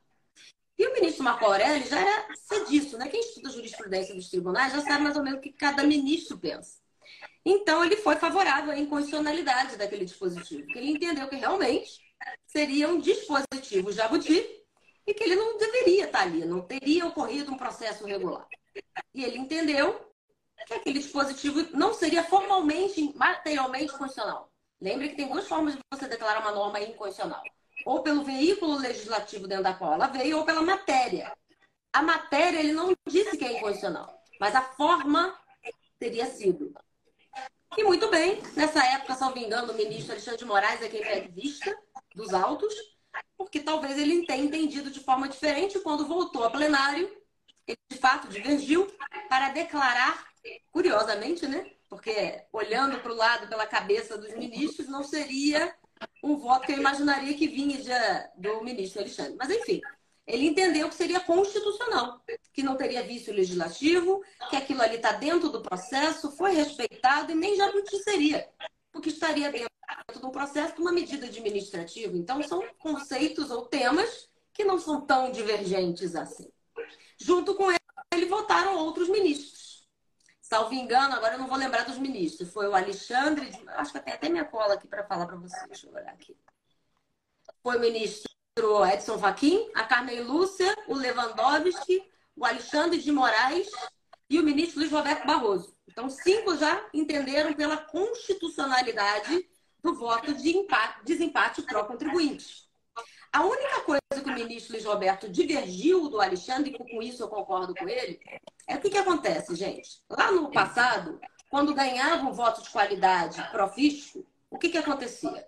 E 0.78 0.86
o 0.86 0.92
ministro 0.92 1.24
Marco 1.24 1.44
Aurélio 1.44 1.88
já 1.88 1.98
era 1.98 2.28
disso, 2.68 2.96
né? 2.96 3.08
Quem 3.08 3.18
estuda 3.18 3.50
jurisprudência 3.50 4.14
dos 4.14 4.30
tribunais 4.30 4.72
já 4.74 4.82
sabe 4.82 5.02
mais 5.02 5.16
ou 5.16 5.24
menos 5.24 5.40
o 5.40 5.42
que 5.42 5.50
cada 5.50 5.82
ministro 5.82 6.38
pensa. 6.38 6.78
Então, 7.44 7.84
ele 7.84 7.96
foi 7.96 8.14
favorável 8.14 8.70
à 8.70 8.78
inconstitucionalidade 8.78 9.76
daquele 9.76 10.04
dispositivo, 10.04 10.62
porque 10.62 10.78
ele 10.78 10.92
entendeu 10.92 11.26
que 11.28 11.34
realmente 11.34 12.00
seria 12.46 12.88
um 12.88 13.00
dispositivo 13.00 13.90
jabuti 13.90 14.65
e 15.06 15.14
que 15.14 15.24
ele 15.24 15.36
não 15.36 15.56
deveria 15.56 16.06
estar 16.06 16.22
ali, 16.22 16.44
não 16.44 16.60
teria 16.60 17.06
ocorrido 17.06 17.52
um 17.52 17.56
processo 17.56 18.04
regular. 18.04 18.46
E 19.14 19.24
ele 19.24 19.38
entendeu 19.38 20.12
que 20.66 20.74
aquele 20.74 20.98
dispositivo 20.98 21.66
não 21.76 21.94
seria 21.94 22.24
formalmente, 22.24 23.12
materialmente 23.14 23.92
constitucional. 23.92 24.50
Lembre 24.80 25.10
que 25.10 25.16
tem 25.16 25.28
duas 25.28 25.46
formas 25.46 25.74
de 25.74 25.80
você 25.90 26.08
declarar 26.08 26.40
uma 26.40 26.52
norma 26.52 26.80
inconstitucional. 26.80 27.42
Ou 27.84 28.02
pelo 28.02 28.24
veículo 28.24 28.78
legislativo 28.78 29.46
dentro 29.46 29.64
da 29.64 29.74
qual 29.74 29.94
ela 29.94 30.08
veio, 30.08 30.38
ou 30.38 30.44
pela 30.44 30.62
matéria. 30.62 31.32
A 31.92 32.02
matéria, 32.02 32.58
ele 32.58 32.72
não 32.72 32.94
disse 33.06 33.36
que 33.36 33.44
é 33.44 33.52
inconstitucional, 33.52 34.22
mas 34.40 34.54
a 34.54 34.62
forma 34.62 35.38
teria 35.98 36.26
sido. 36.26 36.74
E 37.76 37.84
muito 37.84 38.08
bem, 38.10 38.42
nessa 38.54 38.84
época, 38.84 39.14
salvo 39.14 39.38
engano, 39.38 39.72
o 39.72 39.76
ministro 39.76 40.12
Alexandre 40.12 40.38
de 40.38 40.44
Moraes 40.44 40.82
é 40.82 40.88
quem 40.88 41.02
pede 41.02 41.28
vista 41.28 41.76
dos 42.14 42.32
autos, 42.34 42.74
porque 43.36 43.60
talvez 43.60 43.98
ele 43.98 44.26
tenha 44.26 44.44
entendido 44.44 44.90
de 44.90 45.00
forma 45.00 45.28
diferente 45.28 45.78
quando 45.80 46.06
voltou 46.06 46.44
a 46.44 46.50
plenário, 46.50 47.10
ele 47.66 47.78
de 47.90 47.98
fato 47.98 48.28
divergiu 48.28 48.86
para 49.28 49.50
declarar, 49.50 50.26
curiosamente, 50.70 51.46
né? 51.46 51.70
Porque 51.88 52.42
olhando 52.52 52.98
para 53.00 53.12
o 53.12 53.16
lado 53.16 53.48
pela 53.48 53.66
cabeça 53.66 54.16
dos 54.16 54.34
ministros, 54.34 54.88
não 54.88 55.04
seria 55.04 55.74
um 56.22 56.36
voto 56.36 56.66
que 56.66 56.72
eu 56.72 56.78
imaginaria 56.78 57.34
que 57.34 57.46
vinha 57.46 57.78
de, 57.78 57.90
do 58.36 58.62
ministro 58.62 59.00
Alexandre. 59.00 59.36
Mas 59.38 59.50
enfim, 59.50 59.80
ele 60.26 60.46
entendeu 60.46 60.88
que 60.88 60.94
seria 60.94 61.20
constitucional, 61.20 62.20
que 62.52 62.62
não 62.62 62.76
teria 62.76 63.02
vício 63.02 63.32
legislativo, 63.32 64.22
que 64.50 64.56
aquilo 64.56 64.82
ali 64.82 64.96
está 64.96 65.12
dentro 65.12 65.48
do 65.50 65.62
processo, 65.62 66.32
foi 66.32 66.52
respeitado 66.52 67.32
e 67.32 67.34
nem 67.34 67.56
jabuti 67.56 67.96
seria, 68.02 68.48
porque 68.90 69.08
estaria 69.08 69.50
dentro 69.50 69.75
do 70.20 70.30
processo 70.30 70.74
de 70.74 70.80
uma 70.80 70.92
medida 70.92 71.26
administrativa. 71.26 72.16
Então, 72.16 72.42
são 72.42 72.62
conceitos 72.78 73.50
ou 73.50 73.66
temas 73.66 74.28
que 74.52 74.64
não 74.64 74.78
são 74.78 75.00
tão 75.00 75.30
divergentes 75.30 76.14
assim. 76.16 76.50
Junto 77.18 77.54
com 77.54 77.70
ele, 77.70 77.80
ele 78.12 78.26
votaram 78.26 78.76
outros 78.76 79.08
ministros. 79.08 79.86
Salvo 80.40 80.74
engano, 80.74 81.14
agora 81.14 81.34
eu 81.34 81.38
não 81.38 81.48
vou 81.48 81.58
lembrar 81.58 81.84
dos 81.84 81.98
ministros. 81.98 82.52
Foi 82.52 82.68
o 82.68 82.74
Alexandre, 82.74 83.50
acho 83.68 83.92
que 83.92 84.00
tem 84.00 84.14
até 84.14 84.28
minha 84.28 84.44
cola 84.44 84.74
aqui 84.74 84.86
para 84.86 85.04
falar 85.04 85.26
para 85.26 85.36
vocês. 85.36 85.66
Deixa 85.66 85.86
eu 85.86 85.92
olhar 85.92 86.12
aqui. 86.12 86.36
Foi 87.62 87.76
o 87.76 87.80
ministro 87.80 88.30
Edson 88.92 89.18
Fachin, 89.18 89.70
a 89.74 89.82
Carmen 89.82 90.20
Lúcia, 90.20 90.72
o 90.86 90.94
Lewandowski, 90.94 92.00
o 92.36 92.44
Alexandre 92.44 93.00
de 93.00 93.10
Moraes 93.10 93.68
e 94.30 94.38
o 94.38 94.42
ministro 94.44 94.80
Luiz 94.80 94.92
Roberto 94.92 95.26
Barroso. 95.26 95.76
Então, 95.88 96.08
cinco 96.08 96.56
já 96.56 96.88
entenderam 96.94 97.52
pela 97.54 97.76
constitucionalidade 97.76 99.48
do 99.86 99.94
voto 99.94 100.34
de 100.34 100.50
empate, 100.50 101.04
desempate 101.04 101.62
pró-contribuinte. 101.62 102.66
A 103.32 103.44
única 103.44 103.80
coisa 103.82 104.00
que 104.22 104.28
o 104.28 104.34
ministro 104.34 104.72
Luiz 104.72 104.84
Roberto 104.84 105.28
divergiu 105.28 106.08
do 106.08 106.20
Alexandre, 106.20 106.70
e 106.70 106.76
com 106.76 107.00
isso 107.00 107.22
eu 107.22 107.28
concordo 107.28 107.74
com 107.74 107.88
ele, 107.88 108.20
é 108.66 108.74
o 108.74 108.80
que, 108.80 108.90
que 108.90 108.98
acontece, 108.98 109.54
gente? 109.54 110.02
Lá 110.10 110.32
no 110.32 110.50
passado, 110.50 111.20
quando 111.48 111.74
ganhava 111.74 112.26
um 112.26 112.32
voto 112.32 112.62
de 112.62 112.70
qualidade 112.70 113.40
pró-fisco, 113.50 114.26
o 114.50 114.58
que, 114.58 114.70
que 114.70 114.78
acontecia? 114.78 115.46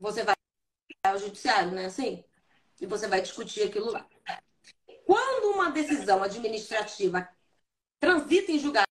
Você 0.00 0.24
vai 0.24 0.34
ao 1.04 1.18
judiciário, 1.18 1.70
não 1.70 1.78
é 1.78 1.86
assim? 1.86 2.24
E 2.80 2.86
você 2.86 3.06
vai 3.06 3.20
discutir 3.20 3.62
aquilo 3.62 3.92
lá. 3.92 4.04
Quando 5.06 5.54
uma 5.54 5.70
decisão 5.70 6.22
administrativa 6.22 7.28
transita 8.00 8.50
em 8.50 8.58
julgado 8.58 8.84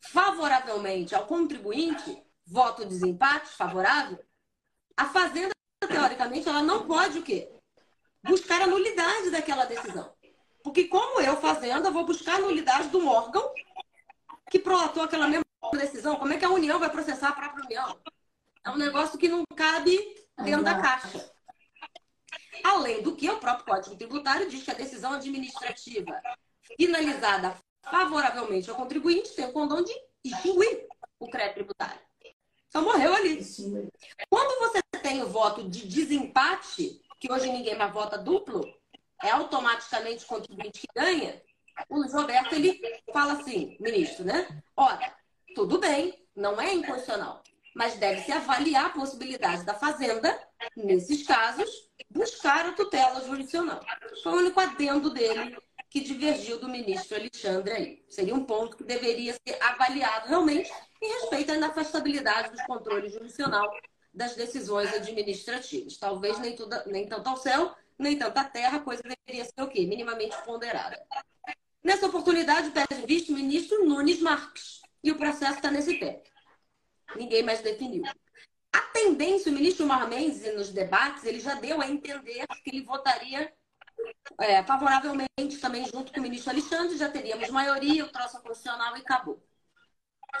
favoravelmente 0.00 1.14
ao 1.14 1.26
contribuinte, 1.26 2.22
voto 2.48 2.84
de 2.84 2.90
desempate 2.90 3.50
favorável, 3.50 4.18
a 4.96 5.06
fazenda, 5.06 5.52
teoricamente, 5.86 6.48
ela 6.48 6.62
não 6.62 6.86
pode 6.86 7.18
o 7.18 7.22
quê? 7.22 7.50
Buscar 8.22 8.62
a 8.62 8.66
nulidade 8.66 9.30
daquela 9.30 9.64
decisão. 9.64 10.12
Porque 10.62 10.84
como 10.84 11.20
eu, 11.20 11.36
fazenda, 11.36 11.90
vou 11.90 12.04
buscar 12.04 12.36
a 12.36 12.40
nulidade 12.40 12.88
do 12.88 13.06
órgão 13.06 13.52
que 14.50 14.58
prolatou 14.58 15.02
aquela 15.02 15.28
mesma 15.28 15.44
decisão. 15.72 16.16
Como 16.16 16.32
é 16.32 16.38
que 16.38 16.44
a 16.44 16.50
União 16.50 16.78
vai 16.78 16.90
processar 16.90 17.28
a 17.28 17.32
própria 17.32 17.64
União? 17.64 18.00
É 18.64 18.70
um 18.70 18.76
negócio 18.76 19.18
que 19.18 19.28
não 19.28 19.44
cabe 19.54 19.98
dentro 20.42 20.64
da 20.64 20.80
caixa. 20.80 21.32
Além 22.64 23.02
do 23.02 23.14
que, 23.14 23.30
o 23.30 23.38
próprio 23.38 23.66
Código 23.66 23.96
Tributário 23.96 24.48
diz 24.48 24.64
que 24.64 24.70
a 24.70 24.74
decisão 24.74 25.12
administrativa 25.12 26.20
finalizada 26.76 27.56
favoravelmente 27.82 28.68
ao 28.68 28.76
contribuinte 28.76 29.34
tem 29.34 29.46
o 29.46 29.52
condão 29.52 29.82
de 29.82 29.92
extinguir 30.24 30.86
o 31.18 31.28
crédito 31.28 31.54
tributário. 31.54 32.07
Só 32.70 32.82
morreu 32.82 33.14
ali. 33.14 33.40
Quando 34.28 34.60
você 34.60 34.80
tem 35.02 35.22
o 35.22 35.28
voto 35.28 35.68
de 35.68 35.86
desempate, 35.86 37.00
que 37.18 37.32
hoje 37.32 37.50
ninguém 37.50 37.76
mais 37.76 37.92
vota 37.92 38.18
duplo, 38.18 38.64
é 39.22 39.30
automaticamente 39.30 40.24
o 40.24 40.28
contribuinte 40.28 40.80
que 40.80 40.88
ganha, 40.94 41.42
o 41.88 41.98
Luiz 41.98 42.12
Roberto 42.12 42.54
ele 42.54 42.80
fala 43.12 43.34
assim, 43.34 43.76
ministro, 43.80 44.24
né? 44.24 44.62
Olha, 44.76 45.14
tudo 45.54 45.78
bem, 45.78 46.26
não 46.36 46.60
é 46.60 46.74
inconstitucional 46.74 47.42
mas 47.78 47.94
deve-se 47.94 48.32
avaliar 48.32 48.86
a 48.86 48.90
possibilidade 48.90 49.64
da 49.64 49.72
Fazenda, 49.72 50.36
nesses 50.76 51.24
casos, 51.24 51.70
buscar 52.10 52.66
a 52.66 52.72
tutela 52.72 53.24
jurisdicional. 53.24 53.80
Foi 54.20 54.32
o 54.32 54.36
único 54.38 54.58
adendo 54.58 55.10
dele 55.10 55.56
que 55.90 56.00
divergiu 56.00 56.58
do 56.58 56.68
ministro 56.68 57.16
Alexandre 57.16 57.72
aí. 57.72 58.04
Seria 58.08 58.34
um 58.34 58.44
ponto 58.44 58.76
que 58.76 58.84
deveria 58.84 59.32
ser 59.32 59.62
avaliado 59.62 60.28
realmente 60.28 60.70
em 61.02 61.12
respeito 61.14 61.52
à 61.52 61.56
inafastabilidade 61.56 62.56
do 62.56 62.64
controle 62.64 63.08
jurisdicional 63.08 63.70
das 64.12 64.34
decisões 64.34 64.92
administrativas. 64.92 65.96
Talvez 65.96 66.38
nem, 66.38 66.54
tudo, 66.54 66.76
nem 66.86 67.06
tanto 67.06 67.28
ao 67.28 67.36
céu, 67.36 67.74
nem 67.98 68.18
tanto 68.18 68.36
à 68.36 68.44
terra, 68.44 68.78
a 68.78 68.82
coisa 68.82 69.02
deveria 69.02 69.44
ser 69.44 69.62
o 69.62 69.68
quê? 69.68 69.86
Minimamente 69.86 70.36
ponderada. 70.44 71.00
Nessa 71.82 72.06
oportunidade, 72.06 72.70
pede 72.70 73.06
visto 73.06 73.30
o 73.30 73.34
ministro 73.34 73.84
Nunes 73.84 74.20
Marques. 74.20 74.82
E 75.02 75.12
o 75.12 75.16
processo 75.16 75.54
está 75.54 75.70
nesse 75.70 75.94
pé 75.94 76.22
ninguém 77.16 77.42
mais 77.42 77.60
definiu. 77.60 78.02
A 78.72 78.80
tendência, 78.92 79.50
o 79.50 79.54
ministro 79.54 79.86
Mar 79.86 80.08
Mendes, 80.08 80.42
nos 80.54 80.70
debates, 80.70 81.24
ele 81.24 81.40
já 81.40 81.54
deu 81.54 81.80
a 81.80 81.88
entender 81.88 82.46
que 82.62 82.70
ele 82.70 82.82
votaria 82.82 83.52
é, 84.40 84.62
favoravelmente 84.62 85.58
também 85.60 85.84
junto 85.86 86.12
com 86.12 86.20
o 86.20 86.22
ministro 86.22 86.50
Alexandre, 86.50 86.96
já 86.96 87.08
teríamos 87.08 87.48
maioria, 87.50 88.04
o 88.04 88.08
troço 88.08 88.40
constitucional 88.42 88.96
e 88.96 89.00
acabou. 89.00 89.42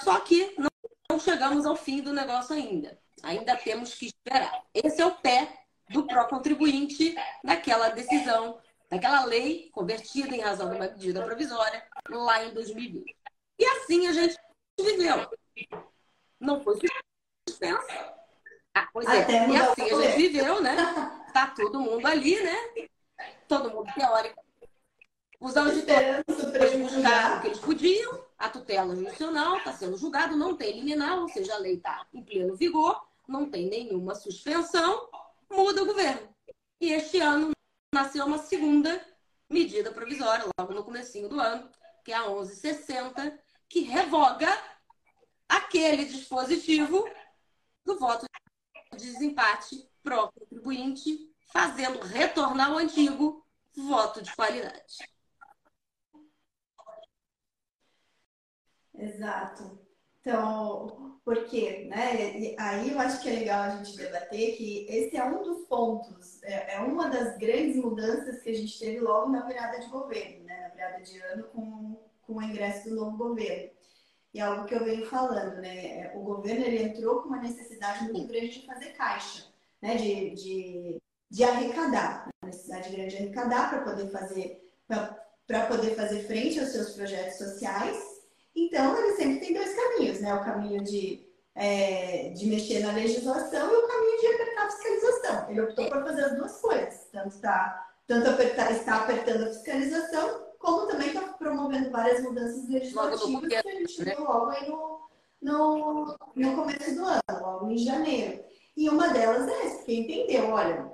Só 0.00 0.20
que 0.20 0.54
não, 0.58 0.68
não 1.10 1.18
chegamos 1.18 1.66
ao 1.66 1.76
fim 1.76 2.00
do 2.00 2.12
negócio 2.12 2.54
ainda. 2.54 2.98
Ainda 3.22 3.56
temos 3.56 3.94
que 3.94 4.06
esperar. 4.06 4.62
Esse 4.72 5.00
é 5.00 5.06
o 5.06 5.16
pé 5.16 5.64
do 5.90 6.06
pró-contribuinte 6.06 7.14
naquela 7.42 7.88
decisão, 7.88 8.60
naquela 8.90 9.24
lei 9.24 9.70
convertida 9.72 10.36
em 10.36 10.40
razão 10.40 10.68
de 10.68 10.76
uma 10.76 10.86
medida 10.86 11.24
provisória 11.24 11.82
lá 12.08 12.44
em 12.44 12.54
2020. 12.54 13.16
E 13.58 13.64
assim 13.64 14.06
a 14.06 14.12
gente 14.12 14.36
viveu 14.78 15.28
não 16.40 16.62
foi 16.62 16.78
suspensa. 17.48 18.14
Ah, 18.74 18.88
pois 18.92 19.08
é. 19.08 19.48
E 19.48 19.56
assim 19.56 19.82
a 19.82 20.02
gente 20.02 20.16
viveu, 20.16 20.62
né? 20.62 20.76
Tá 21.32 21.48
todo 21.48 21.80
mundo 21.80 22.06
ali, 22.06 22.40
né? 22.42 22.56
Todo 23.48 23.70
mundo 23.70 23.92
teórico. 23.94 24.44
Os 25.40 25.56
auditores 25.56 26.24
buscaram 26.78 27.38
o 27.38 27.40
que 27.40 27.46
eles 27.46 27.58
podiam, 27.60 28.24
a 28.36 28.48
tutela 28.48 28.94
judicial 28.94 29.56
está 29.56 29.72
sendo 29.72 29.96
julgado, 29.96 30.36
não 30.36 30.56
tem 30.56 30.72
liminar, 30.72 31.18
ou 31.18 31.28
seja, 31.28 31.54
a 31.54 31.58
lei 31.58 31.74
está 31.74 32.06
em 32.12 32.22
pleno 32.24 32.56
vigor, 32.56 33.00
não 33.26 33.48
tem 33.48 33.68
nenhuma 33.68 34.16
suspensão, 34.16 35.08
muda 35.48 35.82
o 35.82 35.86
governo. 35.86 36.28
E 36.80 36.92
este 36.92 37.20
ano 37.20 37.52
nasceu 37.94 38.26
uma 38.26 38.38
segunda 38.38 39.00
medida 39.48 39.92
provisória, 39.92 40.44
logo 40.58 40.74
no 40.74 40.84
comecinho 40.84 41.28
do 41.28 41.40
ano, 41.40 41.70
que 42.04 42.12
é 42.12 42.16
a 42.16 42.26
1160, 42.26 43.38
que 43.68 43.80
revoga 43.80 44.48
aquele 45.48 46.04
dispositivo 46.04 47.08
do 47.84 47.98
voto 47.98 48.26
de 48.92 49.06
desempate 49.06 49.88
pró-contribuinte, 50.02 51.27
fazendo 51.48 52.00
retornar 52.00 52.72
o 52.72 52.78
antigo 52.78 53.44
voto 53.76 54.22
de 54.22 54.34
qualidade. 54.34 54.96
Exato. 58.94 59.78
Então, 60.20 61.20
por 61.24 61.44
quê? 61.44 61.86
Né? 61.88 62.54
aí 62.58 62.90
eu 62.90 62.98
acho 62.98 63.22
que 63.22 63.28
é 63.28 63.32
legal 63.32 63.62
a 63.62 63.76
gente 63.76 63.96
debater 63.96 64.56
que 64.56 64.86
esse 64.88 65.16
é 65.16 65.24
um 65.24 65.42
dos 65.42 65.66
pontos, 65.66 66.42
é, 66.42 66.74
é 66.74 66.80
uma 66.80 67.08
das 67.08 67.38
grandes 67.38 67.76
mudanças 67.76 68.42
que 68.42 68.50
a 68.50 68.54
gente 68.54 68.78
teve 68.78 69.00
logo 69.00 69.30
na 69.30 69.46
virada 69.46 69.78
de 69.78 69.88
governo, 69.88 70.44
né? 70.44 70.62
na 70.62 70.68
virada 70.68 71.02
de 71.02 71.18
ano 71.20 71.44
com, 71.44 72.00
com 72.22 72.34
o 72.34 72.42
ingresso 72.42 72.88
do 72.88 72.96
novo 72.96 73.16
governo. 73.16 73.70
E 74.34 74.40
é 74.40 74.42
algo 74.42 74.66
que 74.66 74.74
eu 74.74 74.84
venho 74.84 75.06
falando, 75.06 75.56
né? 75.60 76.12
O 76.14 76.20
governo 76.20 76.64
ele 76.64 76.82
entrou 76.82 77.22
com 77.22 77.28
uma 77.28 77.40
necessidade 77.40 78.04
muito 78.04 78.26
grande 78.26 78.60
de 78.60 78.66
fazer 78.66 78.90
caixa, 78.92 79.46
né? 79.80 79.96
de, 79.96 80.30
de, 80.30 81.02
de 81.30 81.44
arrecadar, 81.44 82.28
uma 82.42 82.50
necessidade 82.50 82.90
grande 82.90 83.16
de 83.16 83.22
arrecadar 83.22 83.70
para 83.70 83.82
poder 83.82 84.10
fazer 84.10 84.64
para 85.46 85.66
poder 85.66 85.94
fazer 85.94 86.24
frente 86.24 86.58
aos 86.60 86.70
seus 86.70 86.90
projetos 86.90 87.36
sociais 87.36 88.18
então, 88.58 88.96
ele 88.98 89.16
sempre 89.16 89.46
tem 89.46 89.54
dois 89.54 89.74
caminhos, 89.74 90.20
né? 90.20 90.34
O 90.34 90.44
caminho 90.44 90.82
de, 90.82 91.24
é, 91.54 92.30
de 92.30 92.46
mexer 92.46 92.80
na 92.80 92.92
legislação 92.92 93.72
e 93.72 93.76
o 93.76 93.86
caminho 93.86 94.20
de 94.20 94.26
apertar 94.26 94.66
a 94.66 94.70
fiscalização. 94.70 95.50
Ele 95.50 95.60
optou 95.60 95.88
por 95.88 96.02
fazer 96.02 96.24
as 96.24 96.36
duas 96.36 96.60
coisas. 96.60 97.06
Tanto, 97.12 97.38
tá, 97.38 97.88
tanto 98.06 98.30
apertar, 98.30 98.72
está 98.72 98.96
apertando 98.96 99.44
a 99.44 99.48
fiscalização, 99.48 100.46
como 100.58 100.88
também 100.88 101.08
está 101.08 101.20
promovendo 101.20 101.90
várias 101.90 102.22
mudanças 102.22 102.68
legislativas 102.68 103.46
que 103.46 103.54
a 103.54 103.62
gente 103.62 104.04
viu 104.04 104.24
logo 104.24 104.46
aí 104.50 104.68
no, 104.68 105.00
no, 105.40 106.18
no 106.34 106.56
começo 106.56 106.94
do 106.96 107.04
ano, 107.04 107.22
logo 107.30 107.70
em 107.70 107.78
janeiro. 107.78 108.42
E 108.76 108.88
uma 108.88 109.08
delas 109.08 109.48
é 109.48 109.66
essa, 109.66 109.76
porque 109.76 109.94
entendeu, 109.94 110.50
olha, 110.50 110.90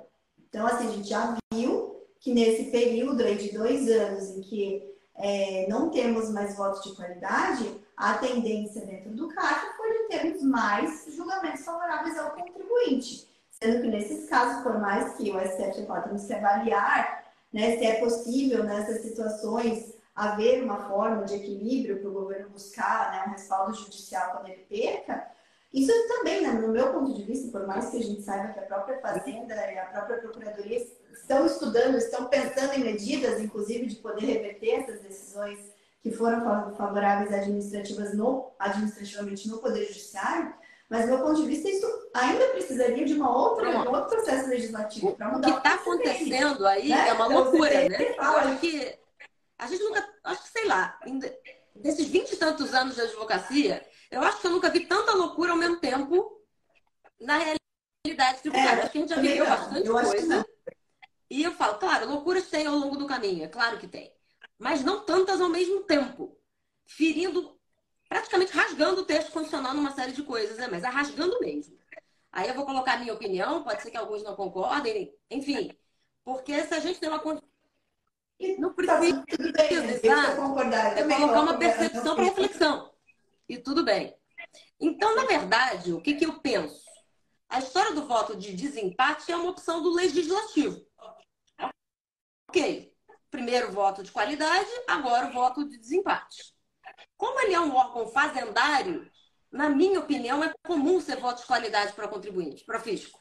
então 0.55 0.67
assim, 0.67 0.87
a 0.87 0.91
gente 0.91 1.09
já 1.09 1.37
viu 1.53 2.01
que 2.17 2.33
nesse 2.33 2.71
período 2.71 3.21
aí 3.21 3.35
de 3.35 3.51
dois 3.51 3.89
anos 3.89 4.29
em 4.29 4.41
que 4.41 4.89
é, 5.17 5.67
não 5.67 5.89
temos 5.89 6.29
mais 6.29 6.55
votos 6.55 6.81
de 6.81 6.95
qualidade, 6.95 7.69
a 7.97 8.13
tendência 8.19 8.85
dentro 8.85 9.11
do 9.11 9.27
CAF 9.27 9.75
foi 9.75 9.91
de 9.91 10.07
termos 10.07 10.41
mais 10.43 11.07
julgamentos 11.13 11.65
favoráveis 11.65 12.17
ao 12.17 12.31
contribuinte. 12.31 13.27
Sendo 13.51 13.81
que 13.81 13.87
nesses 13.89 14.29
casos, 14.29 14.63
por 14.63 14.79
mais 14.79 15.15
que 15.15 15.29
o 15.29 15.39
STF 15.41 15.85
temos 16.05 16.25
que 16.25 16.33
avaliar 16.33 17.25
né, 17.51 17.77
se 17.77 17.85
é 17.85 17.99
possível 17.99 18.63
nessas 18.63 19.01
situações 19.01 19.93
haver 20.15 20.63
uma 20.63 20.87
forma 20.87 21.25
de 21.25 21.35
equilíbrio 21.35 21.99
para 21.99 22.09
o 22.09 22.13
governo 22.13 22.49
buscar 22.49 23.11
né, 23.11 23.25
um 23.27 23.31
respaldo 23.31 23.73
judicial 23.73 24.31
quando 24.31 24.47
ele 24.47 24.65
perca, 24.69 25.27
isso 25.75 25.91
também, 26.07 26.41
né, 26.41 26.53
no 26.53 26.69
meu 26.69 26.93
ponto 26.93 27.13
de 27.13 27.23
vista, 27.23 27.51
por 27.51 27.67
mais 27.67 27.89
que 27.89 27.97
a 27.97 28.01
gente 28.01 28.21
saiba 28.21 28.53
que 28.53 28.59
a 28.59 28.63
própria 28.63 28.99
Fazenda 29.01 29.53
e 29.53 29.77
a 29.77 29.85
própria 29.85 30.19
Procuradoria 30.19 30.87
estão 31.11 31.45
estudando, 31.45 31.97
estão 31.97 32.25
pensando 32.25 32.73
em 32.75 32.83
medidas, 32.85 33.41
inclusive, 33.41 33.85
de 33.87 33.95
poder 33.97 34.25
reverter 34.25 34.69
essas 34.69 35.01
decisões 35.01 35.59
que 36.01 36.11
foram 36.11 36.73
favoráveis 36.75 37.33
administrativas 37.33 38.13
no, 38.13 38.53
administrativamente 38.57 39.49
no 39.49 39.57
Poder 39.57 39.85
Judiciário, 39.87 40.53
mas, 40.89 41.01
do 41.01 41.07
meu 41.07 41.19
ponto 41.25 41.41
de 41.41 41.47
vista, 41.47 41.67
isso 41.67 41.87
ainda 42.13 42.45
precisaria 42.49 43.05
de 43.05 43.15
uma 43.15 43.35
outra, 43.35 43.69
um 43.69 43.89
outro 43.89 44.17
processo 44.17 44.47
legislativo 44.47 45.15
para 45.15 45.31
mudar. 45.31 45.49
O 45.49 45.51
que 45.51 45.57
está 45.57 45.73
acontecendo 45.73 46.65
aí 46.67 46.89
né? 46.89 47.09
é 47.09 47.13
uma 47.13 47.25
então, 47.25 47.43
loucura, 47.43 47.89
né? 47.89 48.15
Eu 48.17 48.23
acho 48.23 48.59
que 48.59 48.95
a 49.57 49.67
gente 49.67 49.83
nunca, 49.83 50.07
acho 50.23 50.43
que 50.43 50.49
sei 50.49 50.65
lá, 50.67 50.99
desses 51.75 52.07
vinte 52.07 52.33
e 52.33 52.37
tantos 52.37 52.73
anos 52.73 52.95
de 52.95 53.01
advocacia, 53.01 53.83
eu 54.11 54.21
acho 54.21 54.41
que 54.41 54.47
eu 54.47 54.51
nunca 54.51 54.69
vi 54.69 54.85
tanta 54.85 55.13
loucura 55.13 55.51
ao 55.51 55.57
mesmo 55.57 55.77
tempo 55.77 56.41
na 57.19 57.37
realidade 57.37 58.41
tributária. 58.41 58.81
É, 58.81 58.83
acho 58.83 58.91
que 58.91 58.97
a 58.97 59.01
gente 59.01 59.09
já 59.09 59.21
viveu 59.21 59.45
bastante 59.45 59.89
coisa. 59.89 60.45
E 61.29 61.43
eu 61.43 61.51
falo, 61.51 61.77
claro, 61.77 62.09
loucuras 62.09 62.49
tem 62.49 62.67
ao 62.67 62.75
longo 62.75 62.97
do 62.97 63.07
caminho, 63.07 63.43
é 63.43 63.47
claro 63.47 63.77
que 63.77 63.87
tem. 63.87 64.13
Mas 64.57 64.83
não 64.83 65.03
tantas 65.03 65.41
ao 65.41 65.49
mesmo 65.49 65.81
tempo. 65.81 66.37
Ferindo, 66.85 67.57
praticamente 68.07 68.51
rasgando 68.53 69.01
o 69.01 69.05
texto 69.05 69.31
constitucional 69.31 69.73
numa 69.73 69.91
série 69.91 70.11
de 70.11 70.23
coisas, 70.23 70.57
né? 70.57 70.67
Mas 70.69 70.83
é 70.83 70.87
rasgando 70.87 71.39
mesmo. 71.39 71.75
Aí 72.31 72.47
eu 72.47 72.53
vou 72.53 72.65
colocar 72.65 72.93
a 72.93 72.97
minha 72.97 73.13
opinião, 73.13 73.63
pode 73.63 73.81
ser 73.81 73.89
que 73.89 73.97
alguns 73.97 74.21
não 74.21 74.35
concordem, 74.35 75.13
enfim. 75.31 75.75
Porque 76.23 76.63
se 76.63 76.73
a 76.73 76.79
gente 76.79 76.99
tem 76.99 77.09
uma 77.09 77.19
não 78.59 78.73
precisa, 78.73 79.23
tá 79.23 80.35
concordar, 80.35 80.97
é 80.97 81.03
colocar 81.03 81.41
uma 81.41 81.57
percepção 81.57 82.15
para 82.15 82.23
reflexão. 82.25 82.94
E 83.47 83.57
tudo 83.57 83.83
bem. 83.83 84.15
Então, 84.79 85.15
na 85.15 85.25
verdade, 85.25 85.93
o 85.93 86.01
que, 86.01 86.15
que 86.15 86.25
eu 86.25 86.39
penso? 86.39 86.83
A 87.47 87.59
história 87.59 87.93
do 87.93 88.07
voto 88.07 88.35
de 88.35 88.53
desempate 88.53 89.31
é 89.31 89.35
uma 89.35 89.51
opção 89.51 89.81
do 89.81 89.93
legislativo. 89.93 90.85
Ok. 92.49 92.93
Primeiro 93.29 93.71
voto 93.71 94.01
de 94.01 94.11
qualidade, 94.11 94.69
agora 94.87 95.27
o 95.27 95.33
voto 95.33 95.67
de 95.67 95.77
desempate. 95.77 96.55
Como 97.17 97.39
ele 97.41 97.53
é 97.53 97.59
um 97.59 97.75
órgão 97.75 98.07
fazendário, 98.07 99.09
na 99.51 99.69
minha 99.69 99.99
opinião, 99.99 100.43
é 100.43 100.53
comum 100.65 100.99
ser 100.99 101.17
voto 101.17 101.41
de 101.41 101.47
qualidade 101.47 101.93
para 101.93 102.07
contribuinte, 102.07 102.65
para 102.65 102.79
fisco. 102.79 103.19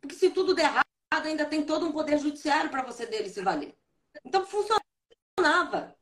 Porque 0.00 0.14
se 0.14 0.30
tudo 0.30 0.54
der 0.54 0.64
errado, 0.64 0.84
ainda 1.24 1.46
tem 1.46 1.64
todo 1.64 1.86
um 1.86 1.92
poder 1.92 2.18
judiciário 2.18 2.70
para 2.70 2.82
você 2.82 3.06
dele 3.06 3.28
se 3.28 3.42
valer. 3.42 3.76
Então 4.24 4.44
funcionava. 4.46 5.96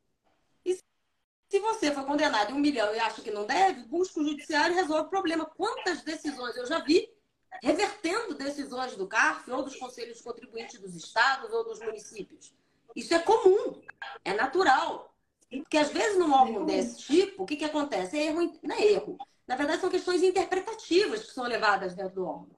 Se 1.50 1.58
você 1.58 1.90
foi 1.90 2.04
condenado 2.04 2.52
em 2.52 2.54
um 2.54 2.60
milhão 2.60 2.94
e 2.94 3.00
acha 3.00 3.20
que 3.20 3.30
não 3.32 3.44
deve, 3.44 3.82
busca 3.82 4.20
o 4.20 4.24
judiciário 4.24 4.72
e 4.72 4.76
resolve 4.76 5.08
o 5.08 5.10
problema. 5.10 5.44
Quantas 5.44 6.00
decisões 6.02 6.56
eu 6.56 6.64
já 6.64 6.78
vi 6.78 7.12
revertendo 7.60 8.34
decisões 8.34 8.94
do 8.94 9.08
CARF 9.08 9.50
ou 9.50 9.64
dos 9.64 9.74
conselhos 9.74 10.20
contribuintes 10.20 10.78
dos 10.78 10.94
estados 10.94 11.52
ou 11.52 11.64
dos 11.64 11.80
municípios? 11.80 12.54
Isso 12.94 13.12
é 13.12 13.18
comum, 13.18 13.82
é 14.24 14.32
natural. 14.32 15.12
Porque 15.50 15.76
às 15.76 15.90
vezes 15.90 16.16
num 16.16 16.32
órgão 16.32 16.64
desse 16.64 16.98
tipo, 16.98 17.42
o 17.42 17.46
que, 17.46 17.56
que 17.56 17.64
acontece? 17.64 18.16
É 18.16 18.26
erro, 18.26 18.56
não 18.62 18.76
é 18.76 18.84
erro. 18.84 19.18
Na 19.44 19.56
verdade, 19.56 19.80
são 19.80 19.90
questões 19.90 20.22
interpretativas 20.22 21.24
que 21.24 21.32
são 21.32 21.42
levadas 21.48 21.96
dentro 21.96 22.14
do 22.14 22.26
órgão. 22.26 22.56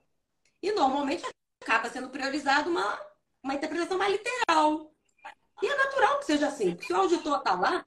E 0.63 0.71
normalmente 0.73 1.25
acaba 1.63 1.89
sendo 1.89 2.11
priorizada 2.11 2.69
uma, 2.69 3.01
uma 3.43 3.55
interpretação 3.55 3.97
mais 3.97 4.13
literal. 4.13 4.93
E 5.63 5.67
é 5.67 5.77
natural 5.79 6.19
que 6.19 6.27
seja 6.27 6.49
assim. 6.49 6.77
Se 6.79 6.93
o 6.93 6.97
auditor 6.97 7.39
está 7.39 7.55
lá. 7.55 7.87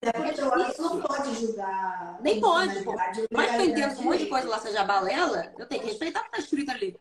É 0.00 0.12
porque 0.12 0.40
o 0.40 0.52
auditor 0.52 0.94
não 0.94 1.02
pode 1.02 1.34
julgar. 1.34 2.18
Nem 2.20 2.40
pode. 2.40 2.84
Mas 3.32 3.50
que 3.50 3.56
eu 3.56 3.64
entendo 3.64 4.00
um 4.00 4.04
monte 4.04 4.18
de 4.18 4.26
coisa 4.26 4.48
lá 4.48 4.58
seja 4.58 4.84
balela, 4.84 5.52
eu 5.58 5.66
tenho 5.66 5.82
que 5.82 5.88
respeitar 5.88 6.20
o 6.20 6.22
que 6.24 6.28
está 6.28 6.38
escrito 6.38 6.70
ali. 6.70 6.98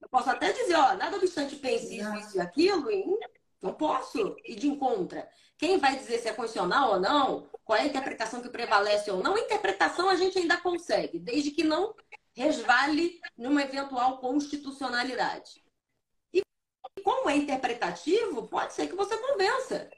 Eu 0.00 0.08
posso 0.08 0.28
até 0.28 0.52
dizer, 0.52 0.74
ó, 0.74 0.94
nada 0.94 1.16
obstante 1.16 1.56
pense 1.56 1.96
isso, 1.96 2.14
isso 2.16 2.36
e 2.36 2.40
aquilo, 2.40 2.90
hein? 2.90 3.18
não 3.64 3.72
posso 3.72 4.36
ir 4.44 4.56
de 4.56 4.68
encontra. 4.68 5.26
Quem 5.56 5.78
vai 5.78 5.96
dizer 5.96 6.18
se 6.18 6.28
é 6.28 6.34
constitucional 6.34 6.92
ou 6.92 7.00
não, 7.00 7.48
qual 7.64 7.78
é 7.78 7.82
a 7.82 7.86
interpretação 7.86 8.42
que 8.42 8.50
prevalece 8.50 9.10
ou 9.10 9.22
não, 9.22 9.34
a 9.34 9.40
interpretação 9.40 10.10
a 10.10 10.16
gente 10.16 10.38
ainda 10.38 10.58
consegue, 10.58 11.18
desde 11.18 11.50
que 11.50 11.64
não 11.64 11.94
resvale 12.36 13.20
numa 13.36 13.62
eventual 13.62 14.18
constitucionalidade. 14.18 15.64
E 16.30 16.42
como 17.02 17.30
é 17.30 17.36
interpretativo, 17.36 18.46
pode 18.48 18.74
ser 18.74 18.86
que 18.86 18.94
você 18.94 19.16
convença. 19.16 19.88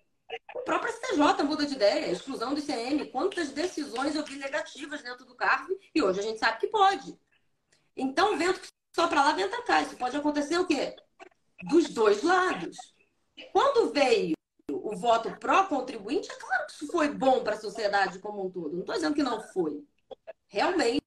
O 0.54 0.60
próprio 0.62 0.92
STJ 0.92 1.42
muda 1.44 1.66
de 1.66 1.74
ideia, 1.74 2.10
exclusão 2.10 2.52
do 2.52 2.60
ICM. 2.60 3.10
Quantas 3.10 3.50
decisões 3.50 4.16
eu 4.16 4.24
vi 4.24 4.36
negativas 4.36 5.02
dentro 5.02 5.24
do 5.24 5.34
cargo 5.34 5.78
e 5.94 6.02
hoje 6.02 6.20
a 6.20 6.22
gente 6.22 6.38
sabe 6.38 6.58
que 6.58 6.66
pode. 6.66 7.16
Então, 7.96 8.36
vento 8.36 8.60
que 8.60 8.68
só 8.94 9.06
para 9.06 9.22
lá, 9.22 9.32
venta 9.32 9.62
cá. 9.62 9.82
Isso 9.82 9.96
pode 9.96 10.16
acontecer 10.16 10.58
o 10.58 10.66
quê? 10.66 10.96
Dos 11.64 11.90
dois 11.90 12.22
lados. 12.22 12.76
Quando 13.52 13.92
veio 13.92 14.34
o 14.70 14.96
voto 14.96 15.30
pró-contribuinte, 15.38 16.30
é 16.30 16.36
claro 16.36 16.66
que 16.66 16.72
isso 16.72 16.86
foi 16.88 17.08
bom 17.08 17.44
para 17.44 17.54
a 17.54 17.60
sociedade 17.60 18.18
como 18.18 18.46
um 18.46 18.50
todo. 18.50 18.72
Não 18.72 18.80
estou 18.80 18.94
dizendo 18.94 19.14
que 19.14 19.22
não 19.22 19.40
foi. 19.52 19.84
Realmente, 20.48 21.02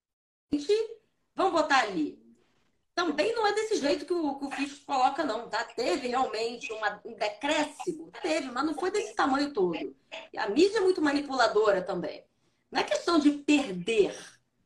vamos 1.35 1.53
botar 1.53 1.79
ali. 1.79 2.28
Também 2.99 3.33
não 3.33 3.47
é 3.47 3.53
desse 3.53 3.77
jeito 3.77 4.05
que 4.05 4.13
o, 4.13 4.35
que 4.35 4.45
o 4.45 4.51
fisco 4.51 4.85
coloca, 4.85 5.23
não, 5.23 5.49
tá? 5.49 5.63
Teve 5.63 6.09
realmente 6.09 6.71
uma, 6.73 7.01
um 7.05 7.13
decréscimo, 7.13 8.11
teve, 8.21 8.51
mas 8.51 8.65
não 8.65 8.73
foi 8.73 8.91
desse 8.91 9.15
tamanho 9.15 9.53
todo. 9.53 9.75
E 10.33 10.37
a 10.37 10.49
mídia 10.49 10.79
é 10.79 10.81
muito 10.81 11.01
manipuladora 11.01 11.81
também. 11.81 12.25
Não 12.71 12.81
é 12.81 12.83
questão 12.83 13.17
de 13.17 13.31
perder 13.31 14.15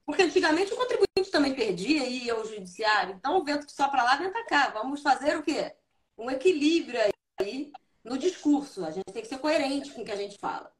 porque 0.06 0.24
antigamente 0.24 0.74
o 0.74 0.78
contribuinte 0.78 1.32
também 1.32 1.56
perdia 1.56 2.06
e 2.06 2.26
ia 2.26 2.34
ao 2.34 2.46
judiciário. 2.46 3.16
Então 3.16 3.38
o 3.38 3.44
vento 3.44 3.66
que 3.66 3.72
só 3.72 3.88
para 3.88 4.04
lá, 4.04 4.16
vem 4.18 4.32
para 4.32 4.46
cá. 4.46 4.70
Vamos 4.70 5.02
fazer 5.02 5.38
o 5.38 5.44
quê? 5.44 5.74
Um 6.18 6.30
equilíbrio 6.30 7.00
aí 7.40 7.72
no 8.04 8.18
discurso, 8.18 8.84
a 8.84 8.92
gente 8.92 9.06
tem 9.14 9.22
que 9.22 9.30
ser 9.30 9.38
coerente 9.38 9.92
com 9.92 10.02
o 10.02 10.06
que 10.06 10.12
a 10.12 10.16
gente 10.18 10.38
fala. 10.38 10.72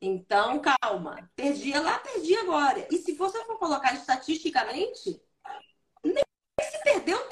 Então, 0.00 0.60
calma. 0.60 1.28
Perdi 1.34 1.72
lá, 1.72 1.98
perdi 1.98 2.36
agora. 2.36 2.86
E 2.88 2.98
se 2.98 3.14
você 3.14 3.44
for 3.44 3.58
colocar 3.58 3.94
estatisticamente, 3.94 5.20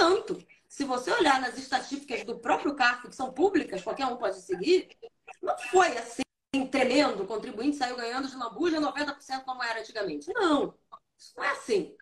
tanto. 0.06 0.38
Se 0.68 0.84
você 0.84 1.10
olhar 1.10 1.40
nas 1.40 1.58
estatísticas 1.58 2.22
do 2.24 2.38
próprio 2.38 2.76
CARF, 2.76 3.08
que 3.08 3.16
são 3.16 3.32
públicas, 3.32 3.82
qualquer 3.82 4.06
um 4.06 4.16
pode 4.16 4.40
seguir, 4.40 4.88
não 5.42 5.58
foi 5.58 5.88
assim 5.98 6.22
tremendo, 6.70 7.22
o 7.22 7.26
contribuinte 7.26 7.76
saiu 7.76 7.96
ganhando 7.96 8.28
de 8.28 8.36
lambuja 8.36 8.80
90% 8.80 9.44
como 9.44 9.62
era 9.62 9.80
antigamente. 9.80 10.32
Não, 10.32 10.74
isso 11.18 11.34
não 11.36 11.44
é 11.44 11.50
assim. 11.50 11.94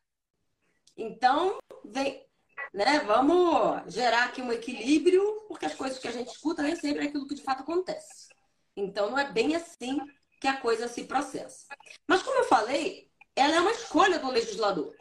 Então, 0.97 1.59
vem, 1.85 2.25
né, 2.73 3.01
vamos 3.01 3.93
gerar 3.93 4.25
aqui 4.25 4.43
um 4.43 4.53
equilíbrio, 4.53 5.45
porque 5.49 5.67
as 5.67 5.75
coisas 5.75 5.99
que 5.99 6.07
a 6.07 6.13
gente 6.13 6.29
escuta 6.29 6.63
nem 6.63 6.77
sempre 6.77 7.05
é 7.05 7.09
aquilo 7.09 7.27
que 7.27 7.35
de 7.35 7.43
fato 7.43 7.63
acontece. 7.63 8.29
Então, 8.77 9.11
não 9.11 9.19
é 9.19 9.31
bem 9.31 9.57
assim 9.57 9.99
que 10.41 10.47
a 10.47 10.61
coisa 10.61 10.89
se 10.89 11.05
processa. 11.05 11.67
Mas, 12.07 12.23
como 12.23 12.39
eu 12.39 12.45
falei, 12.45 13.11
ela 13.35 13.57
é 13.57 13.61
uma 13.61 13.73
escolha 13.73 14.19
do 14.19 14.31
legislador. 14.31 14.95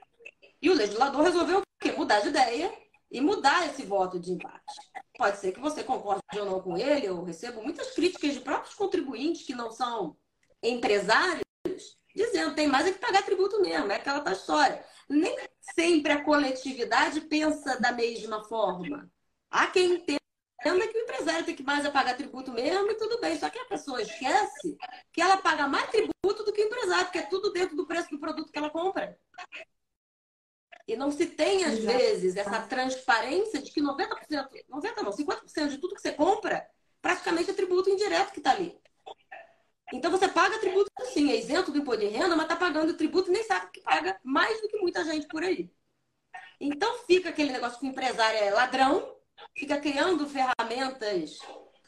E 0.62 0.70
o 0.70 0.74
legislador 0.74 1.22
resolveu 1.24 1.60
o 1.60 1.64
quê? 1.80 1.92
Mudar 1.92 2.22
de 2.22 2.30
ideia 2.30 2.83
e 3.14 3.22
mudar 3.22 3.68
esse 3.68 3.86
voto 3.86 4.20
de 4.20 4.32
empate. 4.32 4.76
Pode 5.16 5.38
ser 5.38 5.52
que 5.52 5.60
você 5.60 5.84
concorde 5.84 6.24
ou 6.36 6.46
não 6.46 6.60
com 6.60 6.76
ele, 6.76 7.06
eu 7.06 7.24
recebo 7.24 7.62
muitas 7.62 7.92
críticas 7.92 8.34
de 8.34 8.40
próprios 8.40 8.74
contribuintes 8.74 9.46
que 9.46 9.54
não 9.54 9.70
são 9.70 10.18
empresários, 10.64 11.44
dizendo 12.16 12.56
tem 12.56 12.68
mais 12.68 12.88
é 12.88 12.92
que 12.92 12.98
pagar 12.98 13.24
tributo 13.24 13.62
mesmo, 13.62 13.92
é 13.92 13.98
aquela 13.98 14.32
história. 14.32 14.84
Nem 15.08 15.38
sempre 15.76 16.12
a 16.12 16.24
coletividade 16.24 17.22
pensa 17.22 17.80
da 17.80 17.92
mesma 17.92 18.44
forma. 18.46 19.08
Há 19.52 19.68
quem 19.68 19.94
entenda 19.94 20.20
que 20.88 20.98
o 20.98 21.02
empresário 21.02 21.46
tem 21.46 21.56
que 21.56 21.62
mais 21.62 21.86
é 21.86 21.92
pagar 21.92 22.18
tributo 22.18 22.52
mesmo 22.52 22.90
e 22.90 22.96
tudo 22.96 23.20
bem. 23.22 23.38
Só 23.38 23.48
que 23.48 23.60
a 23.60 23.66
pessoa 23.66 24.02
esquece 24.02 24.76
que 25.12 25.22
ela 25.22 25.38
paga 25.38 25.68
mais 25.68 25.88
tributo 25.92 26.44
do 26.44 26.52
que 26.52 26.64
o 26.64 26.66
empresário, 26.66 27.06
porque 27.06 27.20
é 27.20 27.24
tudo 27.24 27.52
dentro 27.52 27.76
do 27.76 27.86
preço 27.86 28.10
do 28.10 28.20
produto 28.20 28.52
que 28.52 28.58
ela 28.58 28.72
compra. 28.72 29.16
E 30.88 30.96
não 30.96 31.12
se 31.12 31.26
tem, 31.26 31.64
às 31.64 31.74
Exato. 31.74 31.98
vezes, 31.98 32.36
essa 32.36 32.62
transparência 32.62 33.62
de 33.62 33.72
que 33.72 33.82
90%, 33.82 34.08
90% 34.70 35.02
não, 35.02 35.12
50% 35.12 35.70
de 35.70 35.78
tudo 35.78 35.96
que 35.96 36.02
você 36.02 36.12
compra, 36.12 36.68
praticamente 37.02 37.52
é 37.52 37.54
tributo 37.54 37.90
indireto 37.90 38.32
que 38.32 38.40
está 38.40 38.52
ali. 38.52 38.78
Então 39.94 40.10
você 40.10 40.28
paga 40.28 40.60
tributo 40.60 40.92
sim, 41.14 41.32
é 41.32 41.38
isento 41.38 41.72
do 41.72 41.78
imposto 41.78 42.02
de 42.02 42.08
renda, 42.08 42.36
mas 42.36 42.46
está 42.46 42.56
pagando 42.56 42.96
tributo 42.96 43.30
e 43.30 43.34
nem 43.34 43.44
sabe 43.44 43.70
que 43.72 43.82
paga 43.82 44.20
mais 44.24 44.60
do 44.62 44.68
que 44.68 44.78
muita 44.78 45.06
gente 45.06 45.28
por 45.28 45.44
aí. 45.44 45.72
Então 46.60 46.98
fica 47.06 47.30
aquele 47.30 47.52
negócio 47.52 47.80
que 47.80 47.86
o 47.86 47.90
empresário 47.90 48.40
é 48.40 48.50
ladrão, 48.50 49.16
fica 49.56 49.80
criando 49.80 50.28
ferramentas 50.28 51.38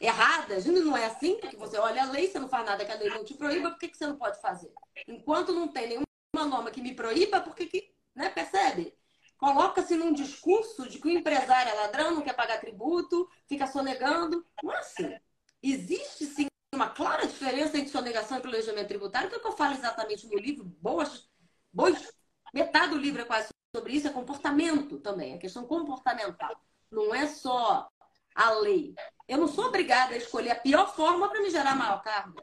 erradas, 0.00 0.66
não 0.66 0.96
é 0.96 1.06
assim, 1.06 1.38
porque 1.40 1.56
você 1.56 1.78
olha 1.78 2.02
a 2.02 2.10
lei, 2.10 2.28
você 2.28 2.38
não 2.38 2.48
faz 2.48 2.64
nada 2.64 2.84
que 2.84 2.92
a 2.92 2.96
lei 2.96 3.08
não 3.08 3.24
te 3.24 3.34
proíba, 3.34 3.70
por 3.70 3.78
que, 3.78 3.88
que 3.88 3.96
você 3.96 4.06
não 4.06 4.16
pode 4.16 4.40
fazer? 4.40 4.72
Enquanto 5.08 5.52
não 5.52 5.68
tem 5.68 5.88
nenhuma 5.88 6.06
norma 6.34 6.70
que 6.70 6.82
me 6.82 6.94
proíba, 6.94 7.40
por 7.40 7.56
que, 7.56 7.66
que 7.66 7.95
né? 8.16 8.30
Percebe? 8.30 8.96
Coloca-se 9.38 9.94
num 9.96 10.12
discurso 10.12 10.88
de 10.88 10.98
que 10.98 11.06
o 11.06 11.10
empresário 11.10 11.70
é 11.70 11.74
ladrão, 11.74 12.14
não 12.14 12.22
quer 12.22 12.34
pagar 12.34 12.58
tributo, 12.58 13.28
fica 13.46 13.66
sonegando. 13.66 14.44
Não 14.62 14.72
é 14.72 14.78
assim. 14.78 15.14
Existe 15.62 16.24
sim 16.24 16.46
uma 16.74 16.88
clara 16.88 17.26
diferença 17.26 17.76
entre 17.76 17.90
sonegação 17.90 18.38
e 18.38 18.40
planejamento 18.40 18.88
tributário, 18.88 19.28
que 19.28 19.34
é 19.34 19.38
o 19.38 19.40
que 19.40 19.46
eu 19.46 19.56
falo 19.56 19.74
exatamente 19.74 20.26
no 20.26 20.38
livro. 20.38 20.64
Boas, 20.64 21.28
boas, 21.72 22.12
metade 22.52 22.90
do 22.90 22.98
livro 22.98 23.22
é 23.22 23.24
quase 23.24 23.48
sobre 23.74 23.92
isso, 23.92 24.08
é 24.08 24.12
comportamento 24.12 24.98
também, 24.98 25.34
é 25.34 25.38
questão 25.38 25.66
comportamental. 25.66 26.58
Não 26.90 27.14
é 27.14 27.26
só 27.26 27.88
a 28.34 28.50
lei. 28.50 28.94
Eu 29.28 29.38
não 29.38 29.48
sou 29.48 29.66
obrigada 29.66 30.14
a 30.14 30.18
escolher 30.18 30.50
a 30.50 30.60
pior 30.60 30.94
forma 30.94 31.28
para 31.28 31.42
me 31.42 31.50
gerar 31.50 31.74
maior 31.74 32.02
carga 32.02 32.42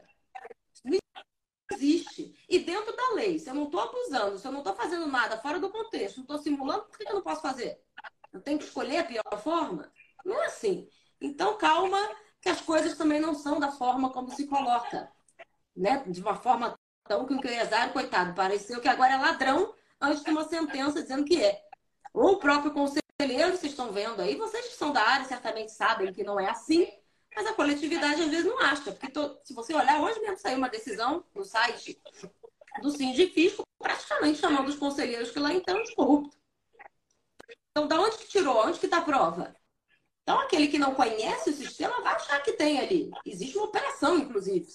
existe. 1.72 2.34
E 2.48 2.58
dentro 2.58 2.94
da 2.94 3.14
lei, 3.14 3.38
se 3.38 3.48
eu 3.48 3.54
não 3.54 3.64
estou 3.64 3.80
abusando, 3.80 4.38
se 4.38 4.46
eu 4.46 4.52
não 4.52 4.60
estou 4.60 4.74
fazendo 4.74 5.06
nada 5.06 5.38
fora 5.38 5.58
do 5.58 5.70
contexto, 5.70 6.16
não 6.16 6.24
estou 6.24 6.38
simulando, 6.38 6.84
por 6.84 6.98
que 6.98 7.08
eu 7.08 7.14
não 7.14 7.22
posso 7.22 7.42
fazer? 7.42 7.80
Eu 8.32 8.40
tenho 8.40 8.58
que 8.58 8.64
escolher 8.64 8.98
a 8.98 9.04
pior 9.04 9.42
forma? 9.42 9.90
Não 10.24 10.42
é 10.42 10.46
assim. 10.46 10.88
Então, 11.20 11.56
calma, 11.56 11.98
que 12.40 12.48
as 12.48 12.60
coisas 12.60 12.96
também 12.96 13.20
não 13.20 13.34
são 13.34 13.58
da 13.58 13.70
forma 13.72 14.10
como 14.10 14.30
se 14.30 14.46
coloca. 14.46 15.10
Né? 15.74 16.04
De 16.06 16.20
uma 16.20 16.36
forma 16.36 16.78
tão 17.04 17.26
que 17.26 17.32
o 17.32 17.36
empresário, 17.36 17.92
coitado, 17.92 18.34
pareceu 18.34 18.80
que 18.80 18.88
agora 18.88 19.14
é 19.14 19.16
ladrão 19.16 19.74
antes 20.00 20.22
de 20.22 20.30
uma 20.30 20.44
sentença 20.44 21.02
dizendo 21.02 21.24
que 21.24 21.42
é. 21.42 21.62
Ou 22.12 22.32
o 22.32 22.38
próprio 22.38 22.72
conselheiro, 22.72 23.56
vocês 23.56 23.72
estão 23.72 23.92
vendo 23.92 24.20
aí, 24.20 24.36
vocês 24.36 24.68
que 24.68 24.74
são 24.74 24.92
da 24.92 25.02
área 25.02 25.26
certamente 25.26 25.72
sabem 25.72 26.12
que 26.12 26.22
não 26.22 26.38
é 26.38 26.48
assim. 26.48 26.86
Mas 27.34 27.46
a 27.46 27.52
coletividade 27.52 28.22
às 28.22 28.28
vezes 28.28 28.46
não 28.46 28.58
acha, 28.60 28.92
porque 28.92 29.12
se 29.42 29.52
você 29.52 29.74
olhar, 29.74 30.00
hoje 30.00 30.20
mesmo 30.20 30.38
saiu 30.38 30.58
uma 30.58 30.68
decisão 30.68 31.24
no 31.34 31.44
site 31.44 32.00
do 32.80 32.90
Sindifisco, 32.90 33.62
praticamente 33.78 34.38
chamando 34.38 34.68
os 34.68 34.76
conselheiros 34.76 35.30
que 35.30 35.38
lá 35.38 35.52
então 35.52 35.82
de 35.82 35.94
corrupto. 35.94 36.36
Então, 37.70 37.88
da 37.88 38.00
onde 38.00 38.18
que 38.18 38.28
tirou? 38.28 38.66
Onde 38.66 38.78
que 38.78 38.86
está 38.86 38.98
a 38.98 39.02
prova? 39.02 39.54
Então, 40.22 40.38
aquele 40.38 40.68
que 40.68 40.78
não 40.78 40.94
conhece 40.94 41.50
o 41.50 41.52
sistema 41.52 42.00
vai 42.00 42.14
achar 42.14 42.40
que 42.42 42.52
tem 42.52 42.80
ali. 42.80 43.10
Existe 43.26 43.58
uma 43.58 43.66
operação, 43.66 44.16
inclusive, 44.16 44.66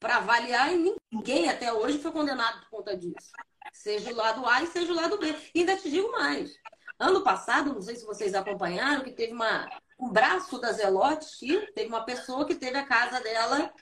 para 0.00 0.16
avaliar 0.16 0.74
e 0.74 0.96
ninguém 1.12 1.48
até 1.48 1.72
hoje 1.72 1.98
foi 1.98 2.10
condenado 2.10 2.60
por 2.60 2.78
conta 2.78 2.96
disso. 2.96 3.30
Seja 3.72 4.10
o 4.10 4.16
lado 4.16 4.46
A 4.46 4.62
e 4.62 4.66
seja 4.66 4.90
o 4.90 4.96
lado 4.96 5.18
B. 5.18 5.34
E 5.54 5.60
ainda 5.60 5.76
te 5.76 5.90
digo 5.90 6.10
mais. 6.12 6.58
Ano 6.98 7.22
passado, 7.22 7.74
não 7.74 7.82
sei 7.82 7.96
se 7.96 8.06
vocês 8.06 8.34
acompanharam, 8.34 9.04
que 9.04 9.12
teve 9.12 9.32
uma, 9.32 9.68
um 9.98 10.10
braço 10.10 10.58
da 10.58 10.72
Zelotes 10.72 11.36
que 11.36 11.72
teve 11.72 11.88
uma 11.88 12.04
pessoa 12.04 12.46
que 12.46 12.54
teve 12.54 12.76
a 12.78 12.86
casa 12.86 13.20
dela 13.20 13.72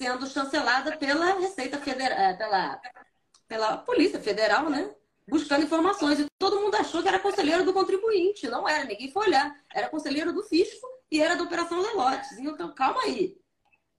sendo 0.00 0.26
chancelada 0.26 0.96
pela 0.96 1.38
Receita 1.38 1.78
Federal, 1.78 2.18
é, 2.18 2.34
pela, 2.34 2.80
pela 3.48 3.76
Polícia 3.78 4.20
Federal, 4.20 4.70
né? 4.70 4.94
Buscando 5.28 5.64
informações. 5.64 6.20
E 6.20 6.26
todo 6.38 6.60
mundo 6.60 6.76
achou 6.76 7.02
que 7.02 7.08
era 7.08 7.18
conselheiro 7.18 7.64
do 7.64 7.72
contribuinte. 7.72 8.48
Não 8.48 8.68
era, 8.68 8.84
ninguém 8.84 9.10
foi 9.10 9.26
olhar. 9.26 9.52
Era 9.74 9.88
conselheiro 9.88 10.32
do 10.32 10.44
fisco 10.44 10.86
e 11.10 11.20
era 11.20 11.34
da 11.34 11.42
Operação 11.42 11.82
Zelotes. 11.82 12.38
Então, 12.38 12.72
calma 12.74 13.02
aí. 13.02 13.36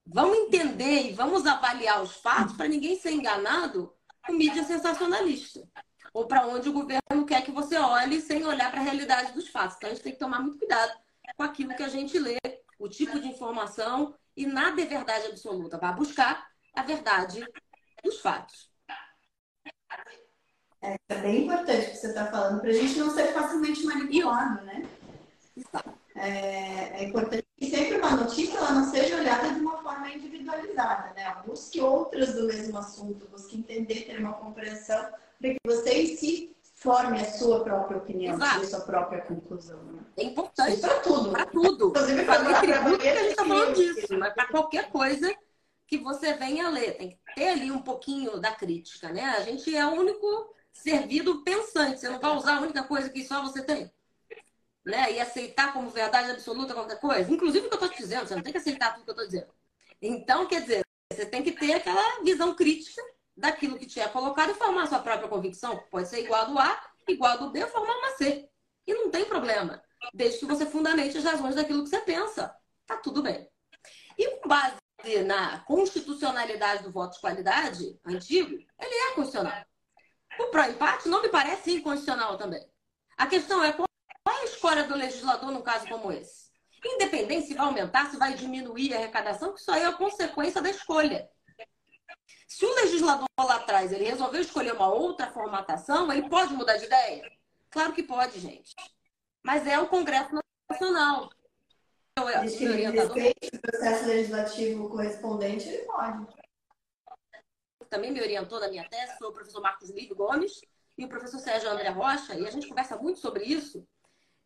Vamos 0.06 0.38
entender 0.38 1.10
e 1.10 1.14
vamos 1.14 1.46
avaliar 1.46 2.02
os 2.02 2.16
fatos 2.18 2.56
para 2.56 2.70
ninguém 2.70 2.98
ser 2.98 3.12
enganado 3.12 3.94
com 4.26 4.32
mídia 4.32 4.64
sensacionalista 4.64 5.68
ou 6.13 6.28
para 6.28 6.46
onde 6.48 6.70
o 6.70 6.74
governo 6.74 7.26
quer 7.26 7.43
que 7.43 7.52
você 7.52 7.78
olhe 7.78 8.22
sem 8.22 8.46
olhar 8.46 8.72
para 8.72 8.80
a 8.80 8.84
realidade 8.84 9.34
dos 9.34 9.48
fatos. 9.48 9.78
Então 9.78 9.89
a 9.89 9.93
gente 9.93 10.04
tem 10.04 10.13
que 10.13 10.20
tomar 10.20 10.39
muito 10.39 10.60
cuidado 10.60 10.98
com 11.36 11.43
aquilo 11.43 11.76
que 11.76 11.84
a 11.84 11.89
gente 11.89 12.17
lê, 12.17 12.38
o 12.80 12.88
tipo 12.88 13.20
de 13.20 13.28
informação 13.28 14.15
e 14.36 14.46
nada 14.46 14.82
é 14.82 14.86
verdade 14.86 15.28
absoluta. 15.28 15.78
Vá 15.78 15.91
buscar 15.91 16.48
a 16.76 16.84
verdade 16.84 17.43
dos 18.04 18.20
fatos. 18.20 18.70
É, 20.82 20.96
é 21.10 21.15
bem 21.15 21.43
importante 21.43 21.88
o 21.88 21.91
que 21.91 21.98
você 21.98 22.08
está 22.08 22.28
falando, 22.28 22.62
para 22.62 22.70
a 22.70 22.74
gente 22.74 23.00
não 23.00 23.10
ser 23.10 23.34
facilmente 23.34 23.84
manipulado, 23.84 24.63
né? 24.63 24.88
É, 26.15 27.02
é, 27.02 27.04
importante 27.04 27.46
que 27.58 27.70
sempre 27.70 27.98
uma 27.98 28.12
notícia 28.12 28.58
ela 28.58 28.74
não 28.74 28.91
seja 28.91 29.17
olhada 29.17 29.54
de 29.54 29.60
uma 29.60 29.82
forma 29.82 30.10
individualizada, 30.10 31.13
né? 31.13 31.36
Busque 31.46 31.82
outras 31.82 32.36
do 32.36 32.46
mesmo 32.46 32.78
assunto, 32.78 33.28
busque 33.28 33.58
entender, 33.58 34.06
ter 34.06 34.20
uma 34.20 34.34
compreensão 34.34 35.12
para 35.39 35.52
que 35.52 35.60
você 35.65 36.15
se 36.15 36.56
forme 36.76 37.19
a 37.19 37.26
sua 37.26 37.63
própria 37.63 37.97
opinião, 37.97 38.38
a 38.41 38.63
sua 38.65 38.82
própria 38.82 39.21
conclusão. 39.21 39.82
Né? 39.84 40.04
É 40.17 40.23
importante 40.23 40.80
para 40.80 41.00
tudo. 41.00 41.32
Para 41.32 41.45
tudo. 41.47 41.89
Inclusive 41.89 42.26
para 42.26 42.39
a 42.41 42.89
gente 42.89 43.30
está 43.30 43.45
falando 43.45 43.76
disso, 43.76 44.17
mas 44.17 44.34
para 44.34 44.47
qualquer 44.47 44.89
coisa 44.89 45.34
que 45.88 45.97
você 45.97 46.34
venha 46.34 46.69
ler. 46.69 46.97
Tem 46.97 47.10
que 47.10 47.17
ter 47.36 47.47
ali 47.50 47.71
um 47.71 47.82
pouquinho 47.82 48.39
da 48.39 48.52
crítica, 48.52 49.10
né? 49.10 49.23
A 49.23 49.41
gente 49.41 49.76
é 49.76 49.86
o 49.86 49.93
único 49.93 50.54
servido 50.71 51.43
pensante. 51.43 52.00
Você 52.00 52.10
não 52.10 52.19
vai 52.19 52.36
usar 52.36 52.58
a 52.58 52.62
única 52.62 52.84
coisa 52.84 53.10
que 53.10 53.26
só 53.26 53.41
você 53.41 53.63
tem. 53.63 53.91
Né? 54.86 55.14
E 55.14 55.20
aceitar 55.20 55.74
como 55.74 55.89
verdade 55.89 56.32
absoluta 56.32 56.74
qualquer 56.74 56.99
coisa. 56.99 57.32
Inclusive 57.32 57.66
o 57.66 57.70
que 57.70 57.76
eu 57.76 57.80
estou 57.80 57.89
te 57.89 58.01
dizendo, 58.01 58.28
você 58.28 58.36
não 58.36 58.43
tem 58.43 58.53
que 58.53 58.59
aceitar 58.59 58.93
tudo 58.93 59.03
que 59.03 59.09
eu 59.09 59.14
estou 59.14 59.28
dizendo. 59.28 59.53
Então, 60.01 60.45
quer 60.45 60.62
dizer, 60.62 60.86
você 61.12 61.26
tem 61.26 61.43
que 61.43 61.51
ter 61.51 61.74
aquela 61.74 62.22
visão 62.24 62.53
crítica 62.53 63.01
daquilo 63.38 63.78
que 63.78 64.00
é 64.00 64.08
colocado 64.08 64.52
e 64.52 64.56
formar 64.56 64.84
a 64.84 64.88
sua 64.88 65.00
própria 65.00 65.30
convicção. 65.30 65.78
Pode 65.92 66.10
ser 66.10 66.24
igual 66.24 66.48
do 66.48 66.58
A, 66.58 66.82
igual 67.08 67.38
do 67.38 67.52
B, 67.52 67.66
formar 67.68 67.96
uma 67.98 68.12
C. 68.12 68.50
E 68.86 68.94
não 68.94 69.12
tem 69.12 69.26
problema. 69.26 69.82
Desde 70.14 70.40
que 70.40 70.46
você 70.46 70.66
fundamente 70.66 71.18
as 71.18 71.24
razões 71.24 71.56
daquilo 71.56 71.84
que 71.84 71.90
você 71.90 72.00
pensa. 72.00 72.54
Tá 72.86 72.98
tudo 72.98 73.22
bem. 73.22 73.50
E 74.18 74.30
com 74.38 74.48
base 74.48 74.76
na 75.26 75.60
constitucionalidade 75.60 76.84
do 76.84 76.92
voto 76.92 77.14
de 77.14 77.22
qualidade 77.22 78.00
antigo, 78.06 78.50
ele 78.50 78.94
é 78.94 79.14
constitucional. 79.14 79.64
O 80.40 80.46
pró-empate 80.48 81.08
não 81.08 81.22
me 81.22 81.30
parece 81.30 81.76
inconstitucional 81.76 82.38
também. 82.38 82.66
A 83.16 83.28
questão 83.28 83.64
é 83.64 83.72
qual 83.72 83.88
é 84.28 84.32
a 84.32 84.46
escolha 84.46 84.84
do 84.84 84.96
legislador 84.96 85.52
num 85.52 85.62
caso 85.62 85.88
como 85.88 86.12
esse? 86.12 86.48
Independente 86.84 87.48
se 87.48 87.54
vai 87.56 87.66
aumentar, 87.66 88.10
se 88.10 88.18
vai 88.18 88.34
diminuir 88.34 88.94
a 88.94 88.98
arrecadação, 88.98 89.54
que 89.54 89.60
isso 89.60 89.72
aí 89.72 89.82
é 89.82 89.86
a 89.86 89.94
consequência 89.94 90.62
da 90.62 90.70
escolha. 90.70 91.30
Se 92.48 92.66
o 92.66 92.76
legislador 92.76 93.28
lá 93.38 93.56
atrás 93.56 93.91
ele 93.91 94.06
resolveu 94.06 94.39
escolher 94.39 94.74
uma 94.74 94.88
outra 94.88 95.30
formatação, 95.30 96.12
ele 96.12 96.30
pode 96.30 96.54
mudar 96.54 96.78
de 96.78 96.86
ideia? 96.86 97.30
Claro 97.70 97.91
que 97.91 98.02
pode, 98.02 98.39
gente. 98.39 98.74
Mas 99.43 99.68
é 99.68 99.78
o 99.78 99.88
Congresso 99.88 100.32
Nacional. 100.70 101.30
Desde 102.41 102.58
que 102.58 102.64
ele 102.64 102.89
respeite 102.89 103.50
o 103.54 103.62
processo 103.62 104.06
legislativo 104.08 104.89
correspondente, 104.89 105.68
ele 105.68 105.84
pode. 105.84 106.26
Também 107.89 108.12
me 108.12 108.22
orientou 108.22 108.60
na 108.60 108.70
minha 108.70 108.88
tese 108.89 109.18
foi 109.18 109.28
o 109.28 109.34
professor 109.34 109.62
Marcos 109.62 109.89
Lívio 109.89 110.16
Gomes 110.16 110.62
e 110.98 111.06
o 111.06 111.10
professor 111.10 111.39
Sérgio 111.39 111.70
André 111.70 111.89
Rocha, 111.89 112.34
e 112.34 112.48
a 112.48 112.52
gente 112.52 112.68
conversa 112.68 112.98
muito 112.98 113.20
sobre 113.20 113.43
isso. 113.43 113.86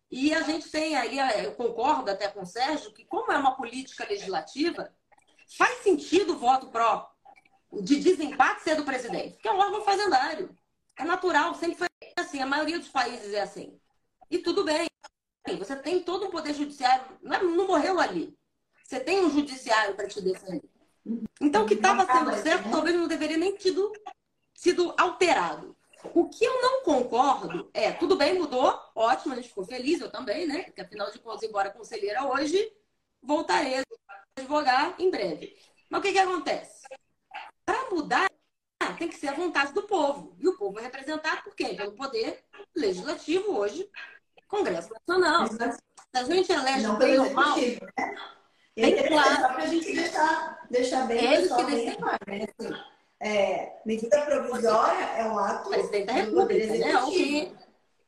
E 0.09 0.33
a 0.33 0.41
gente 0.41 0.69
tem 0.69 0.97
aí, 0.97 1.17
eu 1.45 1.55
concordo 1.55 2.11
até 2.11 2.27
com 2.27 2.41
o 2.41 2.45
Sérgio, 2.45 2.91
que 2.91 3.05
como 3.05 3.31
é 3.31 3.37
uma 3.37 3.55
política 3.55 4.05
legislativa, 4.05 4.93
faz 5.57 5.81
sentido 5.83 6.33
o 6.33 6.37
voto 6.37 6.67
pró 6.69 7.09
de 7.71 7.99
desempate 7.99 8.63
ser 8.63 8.75
do 8.75 8.83
presidente, 8.83 9.33
porque 9.33 9.47
é 9.47 9.51
um 9.51 9.59
órgão 9.59 9.83
fazendário. 9.83 10.55
É 10.97 11.03
natural, 11.03 11.55
sempre 11.55 11.77
foi 11.77 11.87
assim, 12.17 12.41
a 12.41 12.45
maioria 12.45 12.77
dos 12.77 12.89
países 12.89 13.33
é 13.33 13.41
assim. 13.41 13.79
E 14.29 14.39
tudo 14.39 14.63
bem. 14.63 14.87
Você 15.57 15.75
tem 15.75 16.03
todo 16.03 16.27
um 16.27 16.31
poder 16.31 16.53
judiciário, 16.53 17.05
não, 17.21 17.35
é, 17.35 17.43
não 17.43 17.67
morreu 17.67 17.99
ali. 17.99 18.37
Você 18.83 18.99
tem 18.99 19.25
um 19.25 19.29
judiciário 19.29 19.95
para 19.95 20.07
te 20.07 20.21
defender. 20.21 20.69
Então, 21.39 21.63
o 21.63 21.67
que 21.67 21.73
estava 21.73 22.05
sendo 22.05 22.33
certo, 22.43 22.69
talvez 22.69 22.95
não 22.95 23.07
deveria 23.07 23.37
nem 23.37 23.55
tido 23.55 23.91
sido 24.53 24.93
alterado. 24.97 25.75
O 26.13 26.29
que 26.29 26.43
eu 26.45 26.61
não 26.61 26.83
concordo 26.83 27.69
é, 27.73 27.91
tudo 27.91 28.15
bem, 28.15 28.37
mudou, 28.37 28.79
ótimo, 28.95 29.33
a 29.33 29.35
gente 29.35 29.49
ficou 29.49 29.65
feliz, 29.65 30.01
eu 30.01 30.11
também, 30.11 30.47
né? 30.47 30.63
Porque 30.63 30.81
afinal 30.81 31.11
de 31.11 31.19
contas, 31.19 31.43
embora 31.43 31.71
conselheira 31.71 32.25
hoje, 32.25 32.71
voltarei 33.21 33.79
a 33.79 33.83
advogar 34.37 34.95
em 34.99 35.09
breve. 35.09 35.57
Mas 35.89 35.99
o 35.99 36.03
que, 36.03 36.11
que 36.11 36.19
acontece? 36.19 36.80
Para 37.71 37.89
mudar, 37.89 38.27
tem 38.97 39.07
que 39.07 39.15
ser 39.15 39.29
a 39.29 39.33
vontade 39.33 39.73
do 39.73 39.83
povo. 39.83 40.35
E 40.37 40.45
o 40.45 40.57
povo 40.57 40.77
é 40.77 40.83
representado 40.83 41.41
por 41.41 41.55
quem? 41.55 41.73
Pelo 41.73 41.93
poder 41.93 42.43
legislativo 42.75 43.57
hoje, 43.57 43.89
Congresso 44.45 44.89
Nacional. 44.93 45.47
Se 45.47 46.17
a 46.17 46.23
gente 46.25 46.51
elege 46.51 46.85
não 46.85 46.97
bem 46.97 47.17
ou 47.17 47.31
mal, 47.31 47.55
né? 47.55 47.79
bem 48.75 49.07
claro. 49.07 49.35
Só 49.35 49.47
para 49.53 49.63
a 49.63 49.67
gente 49.67 49.95
deixar, 49.95 50.67
deixar 50.69 51.07
bem 51.07 51.25
é 51.25 51.37
pessoal, 51.37 51.65
bem 51.65 51.95
claro, 51.95 52.19
né? 52.27 52.45
Assim, 52.59 52.73
é, 53.21 53.79
medida 53.85 54.21
provisória 54.25 55.05
é 55.15 55.23
um 55.23 55.39
ato 55.39 55.69
presidente 55.69 56.07
da 56.07 56.13
República, 56.13 56.65
né? 56.65 56.91
É, 56.91 57.05
que, 57.05 57.53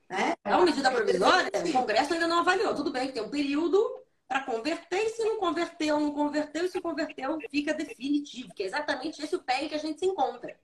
né? 0.10 0.34
é 0.44 0.56
uma 0.56 0.66
medida 0.66 0.92
provisória, 0.92 1.50
o 1.56 1.72
Congresso 1.72 2.14
ainda 2.14 2.28
não 2.28 2.40
avaliou. 2.40 2.76
Tudo 2.76 2.92
bem 2.92 3.08
que 3.08 3.14
tem 3.14 3.24
um 3.24 3.30
período 3.30 4.03
para 4.34 4.46
converter, 4.46 4.98
e 4.98 5.10
se 5.10 5.24
não 5.24 5.38
converteu, 5.38 6.00
não 6.00 6.12
converteu, 6.12 6.66
e 6.66 6.70
se 6.70 6.82
converteu, 6.82 7.38
fica 7.52 7.72
definitivo, 7.72 8.52
que 8.56 8.64
é 8.64 8.66
exatamente 8.66 9.22
esse 9.22 9.36
o 9.36 9.44
pé 9.44 9.64
em 9.64 9.70
que 9.70 9.76
a 9.76 9.78
gente 9.78 10.00
se 10.00 10.08
encontra. 10.08 10.60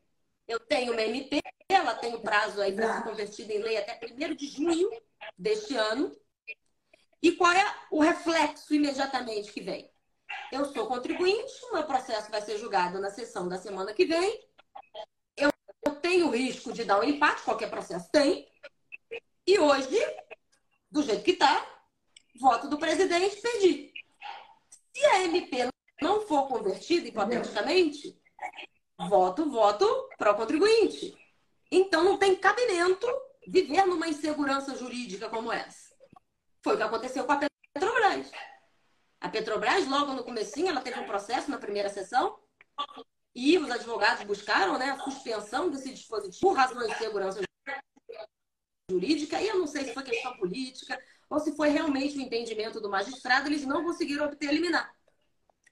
Eu 0.48 0.60
tenho 0.60 0.92
uma 0.92 1.04
MP, 1.04 1.40
ela 1.70 1.94
tem 1.94 2.16
o 2.16 2.20
prazo 2.20 2.60
aí 2.60 2.74
para 2.74 2.96
ser 2.96 3.04
convertida 3.04 3.54
em 3.54 3.60
lei 3.60 3.78
até 3.78 4.00
1 4.04 4.34
de 4.34 4.48
junho 4.48 4.90
deste 5.38 5.76
ano. 5.76 6.12
E 7.22 7.34
qual 7.34 7.52
é 7.52 7.76
o 7.92 8.02
reflexo 8.02 8.74
imediatamente 8.74 9.54
que 9.54 9.62
vem? 9.62 9.88
Eu 10.52 10.66
sou 10.66 10.88
contribuinte, 10.88 11.54
o 11.66 11.74
meu 11.74 11.84
processo 11.84 12.32
vai 12.32 12.42
ser 12.42 12.58
julgado 12.58 13.00
na 13.00 13.12
sessão 13.12 13.48
da 13.48 13.60
semana 13.60 13.94
que 13.94 14.08
vem. 14.08 14.50
Eu, 15.38 15.52
eu 15.86 15.96
tenho 15.98 16.28
o 16.28 16.32
risco 16.32 16.74
de 16.74 16.84
dar 16.86 17.00
um 17.00 17.04
empate, 17.04 17.44
qualquer 17.44 17.70
processo 17.70 18.10
tem. 18.12 18.50
E 19.46 19.60
hoje, 19.60 19.96
do 20.90 21.04
jeito 21.04 21.24
que 21.24 21.32
está, 21.32 21.79
voto 22.40 22.68
do 22.68 22.78
presidente, 22.78 23.42
perdi. 23.42 23.92
Se 24.94 25.06
a 25.06 25.24
MP 25.24 25.70
não 26.02 26.22
for 26.22 26.48
convertida, 26.48 27.08
hipoteticamente, 27.08 28.18
voto, 28.98 29.50
voto 29.50 30.10
para 30.18 30.32
o 30.32 30.36
contribuinte. 30.36 31.16
Então 31.72 32.04
não 32.04 32.18
tem 32.18 32.36
cabimento 32.36 33.08
viver 33.48 33.86
numa 33.86 34.08
insegurança 34.08 34.76
jurídica 34.76 35.30
como 35.30 35.52
essa. 35.52 35.94
Foi 36.64 36.74
o 36.74 36.78
que 36.78 36.84
aconteceu 36.84 37.26
com 37.26 37.34
a 37.34 37.40
Petrobras. 37.74 38.32
A 39.22 39.30
Petrobras, 39.30 39.88
logo 39.88 40.14
no 40.14 40.24
comecinho, 40.24 40.70
ela 40.70 40.82
teve 40.82 41.00
um 41.00 41.06
processo 41.06 41.52
na 41.52 41.58
primeira 41.58 41.90
sessão 41.90 42.40
e 43.36 43.58
os 43.58 43.70
advogados 43.70 44.24
buscaram 44.24 44.78
né, 44.78 44.92
a 44.92 45.00
suspensão 45.00 45.70
desse 45.70 45.94
dispositivo 45.94 46.42
por 46.42 46.58
razões 46.58 46.88
de 46.88 46.98
segurança 46.98 47.42
jurídica, 48.90 49.40
e 49.40 49.48
eu 49.48 49.60
não 49.60 49.68
sei 49.68 49.86
se 49.86 49.94
foi 49.94 50.04
questão 50.04 50.36
política 50.38 51.00
ou 51.30 51.40
se 51.40 51.56
foi 51.56 51.70
realmente 51.70 52.18
o 52.18 52.22
entendimento 52.22 52.82
do 52.82 52.90
magistrado, 52.90 53.48
eles 53.48 53.66
não 53.66 53.84
conseguiram 53.84 54.26
obter 54.26 54.50
eliminar. 54.50 54.94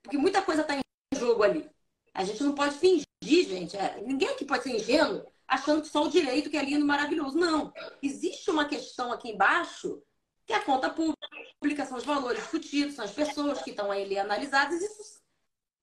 Porque 0.03 0.17
muita 0.17 0.41
coisa 0.41 0.61
está 0.61 0.75
em 0.75 0.81
jogo 1.17 1.43
ali. 1.43 1.69
A 2.13 2.23
gente 2.23 2.43
não 2.43 2.53
pode 2.53 2.77
fingir, 2.77 3.05
gente. 3.21 3.75
É, 3.75 4.01
ninguém 4.01 4.29
aqui 4.29 4.45
pode 4.45 4.63
ser 4.63 4.75
ingênuo 4.75 5.25
achando 5.47 5.81
que 5.81 5.87
só 5.87 6.03
o 6.03 6.09
direito 6.09 6.49
que 6.49 6.57
é 6.57 6.63
lindo 6.63 6.85
maravilhoso. 6.85 7.37
Não. 7.37 7.73
Existe 8.01 8.51
uma 8.51 8.65
questão 8.65 9.11
aqui 9.11 9.29
embaixo 9.29 10.01
que 10.45 10.53
é 10.53 10.55
a 10.55 10.63
conta 10.63 10.89
pública, 10.89 11.85
são 11.85 11.97
os 11.97 12.05
valores 12.05 12.41
discutidos, 12.41 12.95
são 12.95 13.03
as 13.03 13.11
pessoas 13.11 13.61
que 13.61 13.71
estão 13.71 13.91
ali 13.91 14.17
analisadas. 14.17 14.81
Isso, 14.81 15.21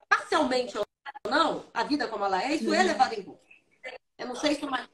parcialmente 0.09 0.79
ou 0.79 0.85
não, 1.29 1.67
a 1.75 1.85
vida 1.85 2.09
como 2.09 2.25
ela 2.25 2.43
é, 2.43 2.55
isso 2.55 2.73
é 2.73 2.83
levado 2.83 3.13
em 3.13 3.23
conta. 3.23 3.41
Eu 4.17 4.29
não 4.29 4.35
sei 4.35 4.55
se 4.55 4.65
mais. 4.65 4.89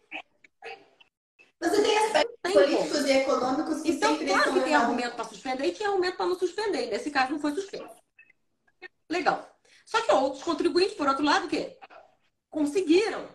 Você 1.60 1.82
tem 1.82 1.98
aspectos 1.98 2.36
tem 2.42 2.52
políticos 2.52 2.92
como. 2.92 3.06
e 3.06 3.12
econômicos 3.12 3.82
que 3.82 3.90
Então, 3.90 4.18
claro 4.18 4.52
que 4.54 4.60
tem 4.60 4.74
argumento 4.74 5.14
para 5.14 5.24
suspender 5.24 5.66
e 5.66 5.72
tem 5.72 5.86
argumento 5.86 6.16
para 6.16 6.26
não 6.26 6.38
suspender. 6.38 6.86
Nesse 6.86 7.10
caso, 7.10 7.32
não 7.32 7.40
foi 7.40 7.54
suspenso. 7.54 7.96
Legal. 9.08 9.46
Só 9.84 10.00
que 10.02 10.12
outros 10.12 10.42
contribuintes, 10.42 10.94
por 10.94 11.06
outro 11.06 11.24
lado, 11.24 11.46
o 11.46 11.48
quê? 11.48 11.78
Conseguiram 12.48 13.28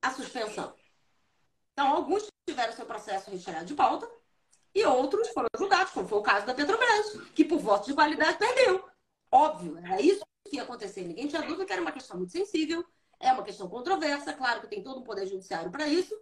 a 0.00 0.10
suspensão. 0.12 0.74
Então, 1.72 1.88
alguns 1.88 2.26
tiveram 2.48 2.72
seu 2.72 2.86
processo 2.86 3.30
retirado 3.30 3.66
de 3.66 3.74
pauta, 3.74 4.08
e 4.74 4.84
outros 4.84 5.28
foram 5.30 5.48
julgados, 5.56 5.92
como 5.92 6.06
foi 6.06 6.18
o 6.18 6.22
caso 6.22 6.46
da 6.46 6.54
Petrobras, 6.54 7.18
que 7.34 7.44
por 7.44 7.58
voto 7.58 7.86
de 7.86 7.94
qualidade 7.94 8.38
perdeu. 8.38 8.84
Óbvio, 9.32 9.78
era 9.78 10.00
isso 10.00 10.22
que 10.46 10.56
ia 10.56 10.62
acontecer. 10.62 11.02
Ninguém 11.02 11.26
tinha 11.26 11.40
dúvida 11.42 11.64
que 11.64 11.72
era 11.72 11.80
uma 11.80 11.92
questão 11.92 12.18
muito 12.18 12.32
sensível, 12.32 12.84
é 13.18 13.32
uma 13.32 13.42
questão 13.42 13.68
controversa, 13.68 14.34
claro 14.34 14.60
que 14.60 14.68
tem 14.68 14.82
todo 14.82 15.00
um 15.00 15.02
poder 15.02 15.26
judiciário 15.26 15.70
para 15.70 15.88
isso, 15.88 16.14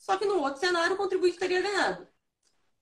só 0.00 0.16
que 0.16 0.24
no 0.24 0.40
outro 0.40 0.58
cenário 0.58 0.94
o 0.94 0.96
contribuinte 0.96 1.38
teria 1.38 1.60
ganhado. 1.60 2.08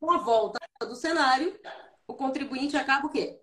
Com 0.00 0.12
a 0.12 0.18
volta 0.18 0.58
do 0.80 0.94
cenário, 0.94 1.60
o 2.06 2.14
contribuinte 2.14 2.76
acaba 2.76 3.08
o 3.08 3.10
quê? 3.10 3.40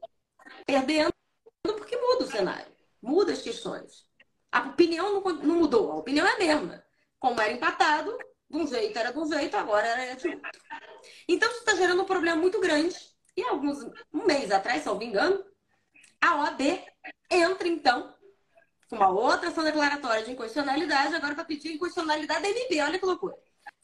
Perdendo 0.66 1.14
porque 1.62 1.98
muda 1.98 2.24
o 2.24 2.32
cenário, 2.32 2.72
muda 3.02 3.34
as 3.34 3.42
questões. 3.42 4.08
A 4.50 4.62
opinião 4.62 5.22
não 5.22 5.56
mudou, 5.56 5.92
a 5.92 5.98
opinião 5.98 6.26
é 6.26 6.32
a 6.32 6.38
mesma. 6.38 6.84
Como 7.20 7.42
era 7.42 7.52
empatado, 7.52 8.18
de 8.50 8.58
um 8.58 8.66
jeito 8.66 8.98
era 8.98 9.12
de 9.12 9.20
um 9.20 9.28
jeito, 9.28 9.58
agora 9.58 9.86
era 9.86 10.16
de 10.16 10.30
outro. 10.30 10.62
Então, 11.28 11.50
isso 11.50 11.60
está 11.60 11.76
gerando 11.76 12.02
um 12.02 12.06
problema 12.06 12.40
muito 12.40 12.62
grande. 12.62 12.96
E 13.36 13.44
alguns, 13.44 13.84
um 14.14 14.26
mês 14.26 14.52
atrás, 14.52 14.82
se 14.82 14.88
eu 14.88 14.94
não 14.94 15.00
me 15.00 15.08
engano, 15.08 15.44
a 16.22 16.38
OAB 16.38 16.62
entra, 17.30 17.68
então, 17.68 18.16
com 18.90 18.96
uma 18.96 19.10
outra 19.10 19.50
ação 19.50 19.64
declaratória 19.66 20.24
de 20.24 20.32
inconstitucionalidade, 20.32 21.14
agora 21.14 21.36
para 21.36 21.44
pedir 21.44 21.74
inconstitucionalidade 21.74 22.42
da 22.42 22.50
MP. 22.50 22.82
Olha 22.82 22.98
que 22.98 23.06
loucura. 23.06 23.36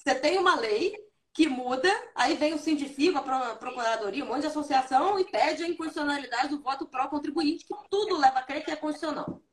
Você 0.02 0.16
tem 0.16 0.40
uma 0.40 0.56
lei 0.56 0.96
que 1.32 1.48
muda, 1.48 1.88
aí 2.16 2.36
vem 2.36 2.56
o 2.56 2.58
Sindifico, 2.58 3.20
a 3.20 3.56
Procuradoria, 3.56 4.24
um 4.26 4.28
monte 4.28 4.42
de 4.42 4.48
associação 4.48 5.20
e 5.20 5.26
pede 5.26 5.64
a 5.64 5.68
inconstitucionalidade 5.68 6.50
do 6.50 6.62
voto 6.62 6.88
pró-contribuinte, 6.88 7.66
que 7.66 7.74
tudo 7.88 8.18
leva 8.18 8.40
a 8.40 8.44
crer 8.44 8.66
que 8.66 8.72
é 8.72 8.76
constitucional. 8.76 9.44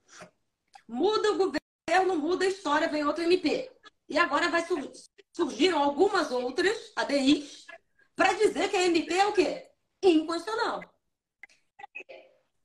Muda 0.88 1.32
o 1.32 1.36
governo, 1.36 2.16
muda 2.16 2.46
a 2.46 2.48
história, 2.48 2.88
vem 2.88 3.04
outro 3.04 3.22
MP. 3.22 3.70
E 4.08 4.16
agora 4.16 4.48
vai 4.48 4.66
surgir, 4.66 4.90
surgiram 5.32 5.82
algumas 5.82 6.30
outras 6.30 6.92
ADIs 6.96 7.66
para 8.16 8.32
dizer 8.32 8.70
que 8.70 8.76
a 8.76 8.86
MP 8.86 9.14
é 9.14 9.26
o 9.26 9.34
quê? 9.34 9.70
Inconstitucional. 10.02 10.80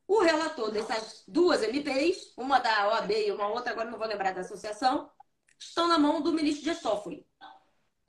O 0.08 0.22
relator 0.22 0.72
dessas 0.72 1.26
duas 1.28 1.62
MPs, 1.62 2.34
uma 2.38 2.60
da 2.60 2.88
OAB 2.88 3.12
e 3.12 3.32
uma 3.32 3.50
outra, 3.50 3.74
agora 3.74 3.92
não 3.92 4.00
vou 4.00 4.08
lembrar 4.08 4.34
da 4.34 4.42
associação, 4.42 5.12
estão 5.60 5.88
na 5.88 6.00
mão 6.00 6.22
do 6.22 6.32
ministro 6.32 6.74
de 6.74 6.80
Toffoli. 6.82 7.28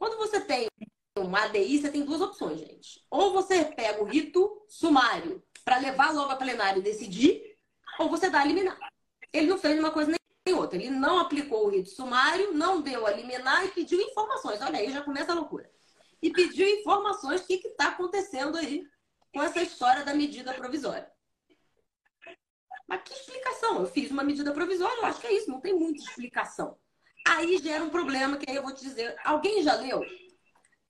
Quando 0.05 0.19
você 0.19 0.39
tem 0.39 0.69
uma 1.17 1.45
ADI, 1.45 1.81
você 1.81 1.91
tem 1.91 2.05
duas 2.05 2.21
opções, 2.21 2.61
gente. 2.61 3.03
Ou 3.11 3.33
você 3.33 3.65
pega 3.65 4.03
o 4.03 4.05
rito 4.05 4.63
sumário 4.69 5.43
para 5.65 5.79
levar 5.79 6.13
logo 6.13 6.31
a 6.31 6.37
plenário 6.37 6.81
e 6.81 6.83
decidir, 6.83 7.57
ou 7.99 8.11
você 8.11 8.29
dá 8.29 8.43
a 8.43 8.45
liminar. 8.45 8.79
Ele 9.33 9.47
não 9.47 9.57
fez 9.57 9.79
uma 9.81 9.91
coisa 9.91 10.13
nem 10.47 10.55
outra. 10.55 10.77
Ele 10.77 10.91
não 10.91 11.21
aplicou 11.21 11.65
o 11.65 11.71
rito 11.71 11.89
sumário, 11.89 12.53
não 12.53 12.83
deu 12.83 13.07
a 13.07 13.13
liminar 13.13 13.65
e 13.65 13.71
pediu 13.71 13.99
informações. 13.99 14.61
Olha 14.61 14.79
aí, 14.79 14.93
já 14.93 15.01
começa 15.01 15.33
a 15.33 15.35
loucura. 15.35 15.73
E 16.21 16.31
pediu 16.31 16.69
informações 16.69 17.41
do 17.41 17.47
que 17.47 17.55
está 17.55 17.89
acontecendo 17.89 18.59
aí 18.59 18.87
com 19.33 19.43
essa 19.43 19.63
história 19.63 20.05
da 20.05 20.13
medida 20.13 20.53
provisória. 20.53 21.11
Mas 22.87 23.01
que 23.05 23.15
explicação? 23.15 23.81
Eu 23.81 23.87
fiz 23.87 24.11
uma 24.11 24.23
medida 24.23 24.53
provisória, 24.53 25.01
eu 25.01 25.07
acho 25.07 25.19
que 25.19 25.29
é 25.29 25.33
isso, 25.33 25.51
não 25.51 25.63
tem 25.63 25.73
muita 25.73 26.03
explicação. 26.03 26.79
Aí 27.27 27.59
gera 27.59 27.83
um 27.83 27.91
problema 27.91 28.37
que 28.37 28.51
aí 28.51 28.57
eu 28.57 28.63
vou 28.63 28.75
te 28.75 28.85
dizer. 28.85 29.17
Alguém 29.25 29.63
já 29.63 29.75
leu 29.75 30.03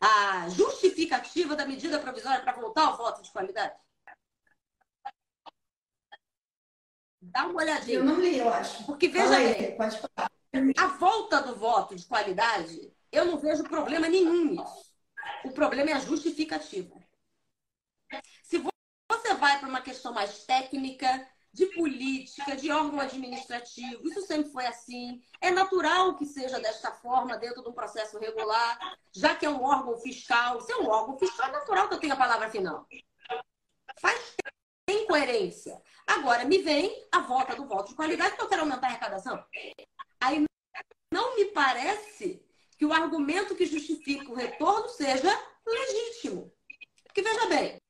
a 0.01 0.49
justificativa 0.51 1.55
da 1.57 1.65
medida 1.65 1.99
provisória 1.99 2.43
para 2.43 2.53
voltar 2.53 2.87
ao 2.87 2.97
voto 2.97 3.23
de 3.23 3.31
qualidade? 3.31 3.75
Dá 7.21 7.47
uma 7.47 7.63
olhadinha. 7.63 7.99
Eu 7.99 8.05
não 8.05 8.21
li, 8.21 8.39
eu 8.39 8.53
acho. 8.53 8.85
Porque 8.85 9.09
veja 9.09 9.37
bem, 9.37 9.77
pode 9.77 9.99
falar. 9.99 10.31
a 10.77 10.87
volta 10.99 11.41
do 11.41 11.57
voto 11.57 11.95
de 11.95 12.05
qualidade, 12.05 12.93
eu 13.11 13.25
não 13.25 13.39
vejo 13.39 13.65
problema 13.65 14.09
nenhum 14.09 14.45
nisso. 14.45 14.95
O 15.45 15.53
problema 15.53 15.91
é 15.91 15.95
a 15.95 16.01
justificativa. 16.01 16.95
Se 18.43 18.59
você 18.59 19.35
vai 19.35 19.59
para 19.59 19.69
uma 19.69 19.81
questão 19.81 20.13
mais 20.13 20.45
técnica, 20.45 21.27
de 21.55 21.67
política, 21.67 22.57
de 22.57 22.71
órgão 22.73 22.99
administrativo, 22.99 24.09
isso 24.09 24.23
sempre 24.23 24.51
foi 24.51 24.67
assim. 24.67 25.23
É 25.41 25.53
natural 25.53 26.17
que 26.17 26.27
seja 26.27 26.59
desta 26.59 26.91
forma 26.91 27.39
dentro 27.39 27.63
de 27.63 27.69
um 27.69 27.73
processo 27.73 28.19
regular, 28.19 28.99
já 29.13 29.37
que 29.37 29.47
é 29.47 29.49
um 29.49 29.63
órgão 29.63 29.97
fiscal. 29.97 30.61
Se 30.61 30.73
é 30.73 30.77
um 30.77 30.89
órgão 30.89 31.17
fiscal, 31.17 31.49
é 31.49 31.53
natural 31.53 31.89
que 31.89 31.95
eu 31.95 32.01
tenha 32.01 32.15
a 32.15 32.19
palavra 32.19 32.51
final. 32.51 32.85
Faz 34.01 34.35
tem 34.85 35.07
coerência. 35.07 35.81
Agora, 36.07 36.45
me 36.45 36.59
vem 36.59 37.07
a 37.11 37.21
volta 37.21 37.55
do 37.55 37.67
voto 37.67 37.91
de 37.91 37.95
qualidade 37.95 38.37
que 38.37 38.43
eu 38.43 38.49
quero 38.49 38.63
aumentar 38.63 38.89
a 38.89 38.91
arrecadação. 38.91 39.43
Aí 40.21 40.45
não 41.11 41.37
me 41.37 41.47
parece 41.47 42.45
que 42.77 42.85
o 42.85 42.93
argumento 42.93 43.55
que 43.55 43.65
justifica 43.65 44.31
o 44.31 44.35
retorno 44.35 44.89
seja 44.89 45.31
legítimo. 45.65 46.53
Porque 47.05 47.23
veja 47.23 47.47
bem, 47.47 47.81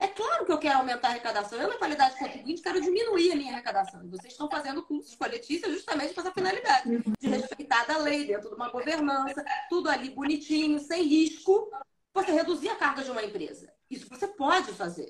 é 0.00 0.08
claro 0.08 0.46
que 0.46 0.52
eu 0.52 0.58
quero 0.58 0.78
aumentar 0.78 1.08
a 1.08 1.10
arrecadação. 1.10 1.60
Eu, 1.60 1.68
na 1.68 1.76
qualidade 1.76 2.14
de 2.14 2.20
contribuinte, 2.20 2.62
quero 2.62 2.80
diminuir 2.80 3.32
a 3.32 3.36
minha 3.36 3.52
arrecadação. 3.52 4.02
E 4.02 4.08
vocês 4.08 4.32
estão 4.32 4.48
fazendo 4.48 4.82
cursos 4.82 5.14
Letícia 5.20 5.70
justamente 5.70 6.14
com 6.14 6.22
essa 6.22 6.32
finalidade, 6.32 7.02
de 7.20 7.28
respeitar 7.28 7.84
a 7.88 7.98
lei 7.98 8.26
dentro 8.26 8.48
de 8.48 8.54
uma 8.54 8.70
governança, 8.70 9.44
tudo 9.68 9.90
ali 9.90 10.10
bonitinho, 10.10 10.80
sem 10.80 11.02
risco, 11.02 11.70
você 12.14 12.32
reduzir 12.32 12.70
a 12.70 12.76
carga 12.76 13.04
de 13.04 13.10
uma 13.10 13.22
empresa. 13.22 13.70
Isso 13.90 14.08
você 14.08 14.26
pode 14.26 14.72
fazer. 14.72 15.08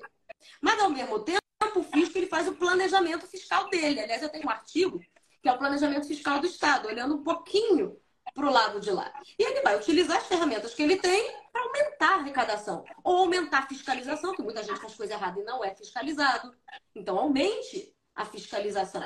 Mas, 0.61 0.79
ao 0.79 0.89
mesmo 0.89 1.19
tempo, 1.19 1.39
o 1.75 1.83
fisco 1.83 2.17
ele 2.17 2.27
faz 2.27 2.47
o 2.49 2.55
planejamento 2.55 3.25
fiscal 3.25 3.69
dele. 3.69 4.01
Aliás, 4.01 4.21
eu 4.21 4.29
tenho 4.29 4.45
um 4.45 4.49
artigo 4.49 4.99
que 5.41 5.49
é 5.49 5.53
o 5.53 5.57
planejamento 5.57 6.05
fiscal 6.05 6.39
do 6.39 6.45
Estado, 6.45 6.87
olhando 6.87 7.15
um 7.15 7.23
pouquinho 7.23 7.97
para 8.33 8.45
o 8.45 8.51
lado 8.51 8.79
de 8.79 8.91
lá. 8.91 9.11
E 9.37 9.43
ele 9.43 9.61
vai 9.61 9.77
utilizar 9.77 10.17
as 10.17 10.27
ferramentas 10.27 10.73
que 10.73 10.81
ele 10.81 10.97
tem 10.97 11.31
para 11.51 11.61
aumentar 11.61 12.09
a 12.09 12.19
arrecadação. 12.19 12.85
Ou 13.03 13.17
aumentar 13.17 13.59
a 13.59 13.67
fiscalização, 13.67 14.35
que 14.35 14.41
muita 14.41 14.63
gente 14.63 14.79
faz 14.79 14.95
coisa 14.95 15.13
errada 15.13 15.39
e 15.39 15.43
não 15.43 15.63
é 15.63 15.73
fiscalizado. 15.75 16.53
Então, 16.95 17.17
aumente 17.17 17.93
a 18.15 18.25
fiscalização. 18.25 19.03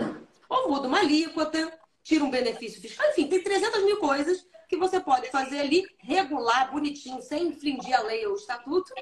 Ou 0.50 0.70
muda 0.70 0.88
uma 0.88 1.00
alíquota, 1.00 1.72
tira 2.04 2.24
um 2.24 2.30
benefício 2.30 2.82
fiscal. 2.82 3.10
Enfim, 3.10 3.28
tem 3.28 3.42
300 3.42 3.84
mil 3.84 4.00
coisas 4.00 4.46
que 4.70 4.78
você 4.78 5.00
pode 5.00 5.30
fazer 5.30 5.60
ali, 5.60 5.86
regular 6.00 6.72
bonitinho, 6.72 7.22
sem 7.22 7.48
infringir 7.48 7.98
a 7.98 8.02
lei 8.02 8.26
ou 8.26 8.34
o 8.34 8.38
estatuto, 8.38 8.94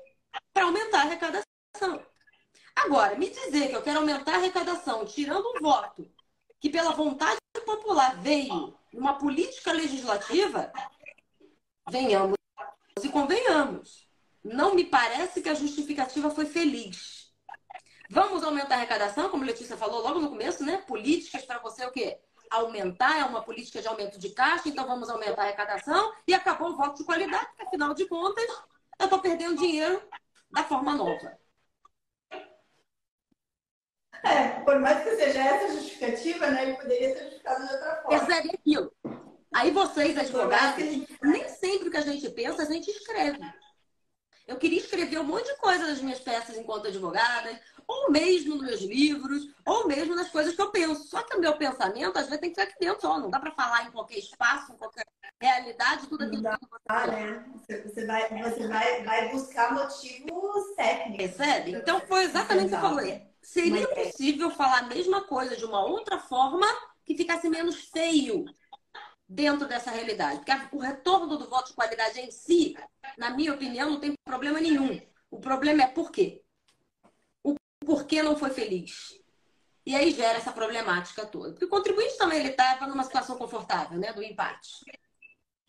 para 0.53 0.66
aumentar 0.66 0.99
a 0.99 1.03
arrecadação. 1.03 2.05
Agora, 2.76 3.16
me 3.16 3.30
dizer 3.30 3.70
que 3.70 3.76
eu 3.76 3.82
quero 3.82 3.99
aumentar 3.99 4.34
a 4.34 4.38
arrecadação 4.38 5.05
tirando 5.05 5.45
um 5.45 5.61
voto 5.61 6.09
que, 6.64 6.70
pela 6.70 6.91
vontade 6.93 7.38
popular, 7.66 8.16
veio 8.22 8.74
numa 8.93 9.16
política 9.16 9.74
legislativa, 9.74 10.72
venhamos 11.89 12.38
e 13.03 13.09
convenhamos. 13.09 14.07
Não 14.41 14.74
me 14.74 14.86
parece 14.86 15.41
que 15.41 15.49
a 15.49 15.53
justificativa 15.53 16.30
foi 16.30 16.45
feliz. 16.45 17.34
Vamos 18.09 18.45
aumentar 18.45 18.76
a 18.76 18.78
arrecadação, 18.78 19.28
como 19.30 19.43
Letícia 19.43 19.76
falou 19.76 20.01
logo 20.01 20.22
no 20.22 20.30
começo, 20.30 20.64
né? 20.64 20.78
Políticas 20.88 21.43
para 21.43 21.59
você 21.59 21.86
o 21.86 21.91
quê? 21.91 22.18
Aumentar, 22.49 23.20
é 23.20 23.26
uma 23.26 23.43
política 23.43 23.82
de 23.82 23.89
aumento 23.89 24.18
de 24.18 24.30
caixa, 24.30 24.70
então 24.70 24.88
vamos 24.88 25.09
aumentar 25.09 25.41
a 25.41 25.45
arrecadação 25.47 26.14
e 26.26 26.34
acabou 26.34 26.70
o 26.70 26.78
voto 26.78 26.99
de 26.99 27.03
qualidade, 27.03 27.45
porque 27.47 27.64
afinal 27.64 27.93
de 27.93 28.05
contas 28.07 28.45
eu 28.97 29.03
estou 29.03 29.20
perdendo 29.20 29.57
dinheiro 29.57 30.01
da 30.49 30.64
forma 30.64 30.93
nova. 30.93 31.38
É, 34.24 34.47
por 34.61 34.80
mais 34.80 35.03
que 35.03 35.15
seja 35.15 35.39
essa 35.39 35.74
justificativa, 35.74 36.47
né, 36.49 36.63
ele 36.63 36.78
poderia 36.78 37.13
ser 37.13 37.24
justificado 37.26 37.67
de 37.67 37.74
outra 37.74 37.95
forma. 38.01 38.26
Percebe 38.26 38.51
aquilo. 38.53 38.91
Aí 39.53 39.69
vocês, 39.69 40.17
advogados, 40.17 40.84
nem 41.21 41.49
sempre 41.49 41.89
o 41.89 41.91
que 41.91 41.97
a 41.97 42.01
gente 42.01 42.30
pensa, 42.30 42.63
a 42.63 42.65
gente 42.65 42.89
escreve. 42.89 43.39
Eu 44.47 44.57
queria 44.57 44.80
escrever 44.80 45.19
um 45.19 45.24
monte 45.24 45.45
de 45.45 45.57
coisa 45.57 45.88
nas 45.88 46.01
minhas 46.01 46.19
peças 46.19 46.57
enquanto 46.57 46.88
advogada, 46.88 47.59
ou 47.88 48.11
mesmo 48.11 48.55
nos 48.55 48.65
meus 48.65 48.82
livros, 48.82 49.43
ou 49.65 49.88
mesmo 49.88 50.15
nas 50.15 50.30
coisas 50.30 50.55
que 50.55 50.61
eu 50.61 50.71
penso. 50.71 51.03
Só 51.07 51.21
que 51.21 51.36
o 51.36 51.39
meu 51.39 51.55
pensamento, 51.57 52.17
às 52.17 52.26
vezes, 52.26 52.39
tem 52.39 52.49
que 52.49 52.55
ser 52.55 52.67
aqui 52.67 52.76
dentro. 52.80 53.07
Não 53.07 53.30
dá 53.30 53.39
para 53.39 53.51
falar 53.51 53.86
em 53.86 53.91
qualquer 53.91 54.17
espaço, 54.17 54.74
em 54.74 54.78
qualquer 54.78 55.05
realidade, 55.39 56.07
tudo 56.07 56.24
aquilo 56.24 56.41
que 56.41 56.67
você 56.69 56.84
ah, 56.88 57.07
né? 57.07 57.45
Você, 57.86 58.05
vai, 58.05 58.43
você 58.43 58.67
vai, 58.67 59.03
vai 59.03 59.30
buscar 59.30 59.74
motivos 59.74 60.76
técnicos. 60.76 61.17
Percebe? 61.17 61.71
Então, 61.71 62.01
foi 62.01 62.24
exatamente 62.24 62.67
o 62.67 62.69
que 62.69 62.76
eu 62.76 62.80
falei. 62.80 63.32
Seria 63.43 63.83
é 63.83 64.05
possível 64.05 64.49
falar 64.49 64.79
a 64.79 64.87
mesma 64.87 65.21
coisa 65.25 65.55
de 65.55 65.65
uma 65.65 65.83
outra 65.85 66.17
forma 66.17 66.65
que 67.05 67.15
ficasse 67.15 67.49
menos 67.49 67.89
feio 67.89 68.45
dentro 69.27 69.67
dessa 69.67 69.91
realidade. 69.91 70.37
Porque 70.37 70.75
o 70.75 70.79
retorno 70.79 71.37
do 71.37 71.49
voto 71.49 71.67
de 71.67 71.73
qualidade 71.73 72.21
em 72.21 72.31
si, 72.31 72.75
na 73.17 73.31
minha 73.31 73.53
opinião, 73.53 73.91
não 73.91 73.99
tem 73.99 74.13
problema 74.23 74.61
nenhum. 74.61 74.99
O 75.29 75.39
problema 75.39 75.83
é 75.83 75.87
por 75.87 76.09
quê? 76.09 76.41
O 77.43 77.55
porquê 77.85 78.23
não 78.23 78.37
foi 78.37 78.49
feliz. 78.49 79.21
E 79.85 79.93
aí 79.93 80.11
gera 80.11 80.37
essa 80.37 80.53
problemática 80.53 81.25
toda. 81.25 81.51
Porque 81.51 81.65
o 81.65 81.69
contribuinte 81.69 82.17
também 82.17 82.39
ele 82.39 82.49
estava 82.49 82.87
numa 82.87 83.03
situação 83.03 83.37
confortável, 83.37 83.99
né? 83.99 84.13
Do 84.13 84.23
empate. 84.23 84.85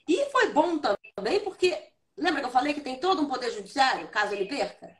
E 0.06 0.26
foi 0.30 0.52
bom 0.52 0.78
também 0.78 1.40
porque, 1.40 1.90
lembra 2.16 2.40
que 2.40 2.46
eu 2.46 2.52
falei 2.52 2.72
que 2.72 2.80
tem 2.80 3.00
todo 3.00 3.20
um 3.20 3.28
poder 3.28 3.50
judiciário, 3.50 4.08
caso 4.08 4.32
ele 4.32 4.46
perca? 4.46 4.96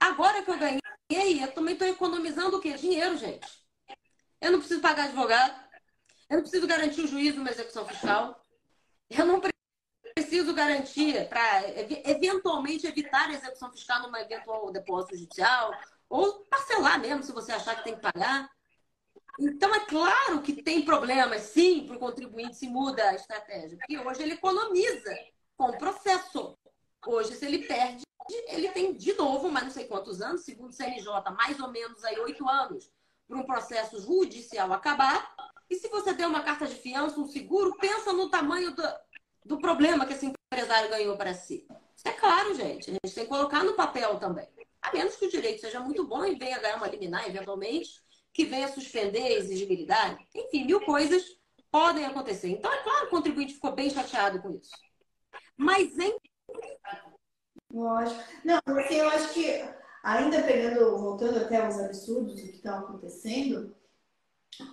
Agora 0.00 0.42
que 0.42 0.50
eu 0.50 0.58
ganhei 0.58 0.80
e 1.10 1.16
aí, 1.16 1.42
eu 1.42 1.52
também 1.52 1.74
estou 1.74 1.88
economizando 1.88 2.56
o 2.56 2.60
quê? 2.60 2.74
Dinheiro, 2.74 3.16
gente. 3.16 3.46
Eu 4.40 4.52
não 4.52 4.58
preciso 4.58 4.80
pagar 4.80 5.04
advogado. 5.04 5.54
Eu 6.28 6.36
não 6.36 6.42
preciso 6.42 6.66
garantir 6.66 7.02
o 7.02 7.06
juízo 7.06 7.38
numa 7.38 7.50
execução 7.50 7.86
fiscal. 7.86 8.42
Eu 9.10 9.26
não 9.26 9.40
preciso 10.14 10.54
garantir 10.54 11.28
para 11.28 11.62
eventualmente 12.04 12.86
evitar 12.86 13.28
a 13.28 13.34
execução 13.34 13.70
fiscal 13.70 14.02
numa 14.02 14.20
eventual 14.20 14.70
depósito 14.72 15.16
judicial 15.16 15.72
ou 16.08 16.44
parcelar 16.44 17.00
mesmo 17.00 17.22
se 17.22 17.32
você 17.32 17.52
achar 17.52 17.76
que 17.76 17.84
tem 17.84 17.94
que 17.94 18.00
pagar. 18.00 18.48
Então, 19.38 19.74
é 19.74 19.80
claro 19.80 20.42
que 20.42 20.62
tem 20.62 20.84
problemas, 20.84 21.42
sim, 21.42 21.86
para 21.86 21.96
o 21.96 21.98
contribuinte 21.98 22.56
se 22.56 22.68
muda 22.68 23.10
a 23.10 23.14
estratégia, 23.14 23.76
porque 23.76 23.98
hoje 23.98 24.22
ele 24.22 24.34
economiza 24.34 25.12
com 25.56 25.70
o 25.70 25.78
processo. 25.78 26.56
Hoje, 27.06 27.34
se 27.34 27.44
ele 27.44 27.66
perde 27.66 28.04
ele 28.48 28.68
tem 28.70 28.94
de 28.94 29.12
novo, 29.14 29.50
mas 29.50 29.64
não 29.64 29.70
sei 29.70 29.84
quantos 29.84 30.20
anos, 30.22 30.44
segundo 30.44 30.70
o 30.70 30.72
CNJ, 30.72 31.06
mais 31.36 31.60
ou 31.60 31.70
menos 31.70 32.02
aí 32.04 32.18
oito 32.20 32.48
anos 32.48 32.90
para 33.28 33.38
um 33.38 33.44
processo 33.44 34.00
judicial 34.00 34.72
acabar. 34.72 35.34
E 35.68 35.76
se 35.76 35.88
você 35.88 36.14
tem 36.14 36.26
uma 36.26 36.42
carta 36.42 36.66
de 36.66 36.74
fiança, 36.74 37.20
um 37.20 37.28
seguro, 37.28 37.76
pensa 37.78 38.12
no 38.12 38.28
tamanho 38.28 38.74
do, 38.74 38.82
do 39.44 39.58
problema 39.58 40.06
que 40.06 40.12
esse 40.12 40.32
empresário 40.52 40.90
ganhou 40.90 41.16
para 41.16 41.34
si. 41.34 41.66
Isso 41.96 42.08
é 42.08 42.12
claro, 42.12 42.54
gente. 42.54 42.90
A 42.90 42.92
gente 42.92 43.14
tem 43.14 43.24
que 43.24 43.30
colocar 43.30 43.62
no 43.62 43.74
papel 43.74 44.18
também. 44.18 44.48
A 44.82 44.92
menos 44.92 45.16
que 45.16 45.26
o 45.26 45.30
direito 45.30 45.60
seja 45.60 45.80
muito 45.80 46.06
bom 46.06 46.24
e 46.24 46.34
venha 46.34 46.58
ganhar 46.58 46.76
uma 46.76 46.88
liminar, 46.88 47.26
eventualmente, 47.26 48.02
que 48.32 48.44
venha 48.44 48.68
suspender 48.68 49.22
a 49.22 49.32
exigibilidade. 49.32 50.26
Enfim, 50.34 50.64
mil 50.64 50.80
coisas 50.84 51.24
podem 51.70 52.04
acontecer. 52.04 52.48
Então, 52.48 52.72
é 52.72 52.82
claro, 52.82 53.06
o 53.06 53.10
contribuinte 53.10 53.54
ficou 53.54 53.72
bem 53.72 53.88
chateado 53.90 54.40
com 54.42 54.50
isso. 54.50 54.70
Mas 55.56 55.98
em 55.98 56.16
Lógico. 57.74 58.22
Não, 58.44 58.60
assim, 58.78 58.94
eu 58.94 59.08
acho 59.08 59.34
que 59.34 59.64
ainda 60.04 60.42
pegando, 60.42 60.96
voltando 60.96 61.38
até 61.38 61.64
aos 61.64 61.76
absurdos 61.80 62.34
do 62.34 62.48
que 62.48 62.56
estão 62.56 62.78
acontecendo, 62.78 63.74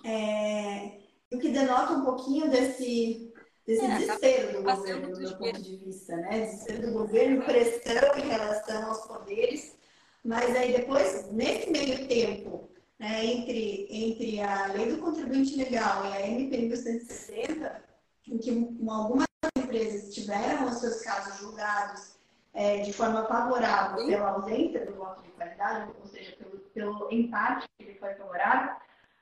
é, 0.06 1.00
o 1.32 1.40
que 1.40 1.50
denota 1.50 1.94
um 1.94 2.06
pouquinho 2.06 2.52
desse, 2.52 3.34
desse 3.66 3.84
é, 3.84 3.98
desespero 3.98 4.48
tá 4.48 4.58
do 4.58 4.64
governo, 4.78 5.14
do 5.14 5.20
meu 5.20 5.38
ponto 5.38 5.62
de 5.64 5.78
vista, 5.78 6.16
né? 6.16 6.42
Desespero 6.42 6.88
do 6.88 6.94
governo, 6.94 7.44
pressão 7.44 8.18
em 8.18 8.28
relação 8.28 8.86
aos 8.86 9.08
poderes, 9.08 9.76
mas 10.24 10.56
aí 10.56 10.74
depois, 10.74 11.32
nesse 11.32 11.72
meio 11.72 12.08
tempo, 12.08 12.70
né, 13.00 13.26
entre, 13.26 13.88
entre 13.90 14.42
a 14.42 14.68
lei 14.68 14.92
do 14.92 15.02
contribuinte 15.02 15.56
legal 15.56 16.06
e 16.06 16.14
a 16.14 16.28
MP 16.28 16.56
1160, 16.56 17.84
em 18.28 18.38
que 18.38 18.52
algumas 18.88 19.26
empresas 19.58 20.14
tiveram 20.14 20.68
os 20.68 20.76
seus 20.76 21.02
casos 21.02 21.40
julgados 21.40 22.11
é, 22.54 22.78
de 22.82 22.94
forma 22.94 23.26
favorável 23.26 24.06
pela 24.06 24.30
ausência 24.32 24.86
do 24.86 24.94
voto 24.94 25.24
de 25.24 25.32
qualidade, 25.32 25.92
ou 26.00 26.08
seja, 26.08 26.36
pelo, 26.38 26.60
pelo 26.74 27.12
empate 27.12 27.68
que 27.78 27.86
ele 27.86 28.00
foi 28.00 28.14
favorável, 28.16 28.76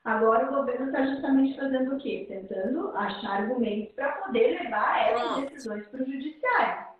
agora 0.04 0.50
o 0.50 0.56
governo 0.56 0.86
está 0.86 1.04
justamente 1.06 1.56
fazendo 1.58 1.94
o 1.94 1.98
quê? 1.98 2.26
Tentando 2.28 2.96
achar 2.96 3.42
argumentos 3.42 3.94
para 3.94 4.12
poder 4.12 4.62
levar 4.62 4.98
essas 4.98 5.36
decisões 5.42 5.86
para 5.88 6.02
o 6.02 6.06
judiciário. 6.06 6.90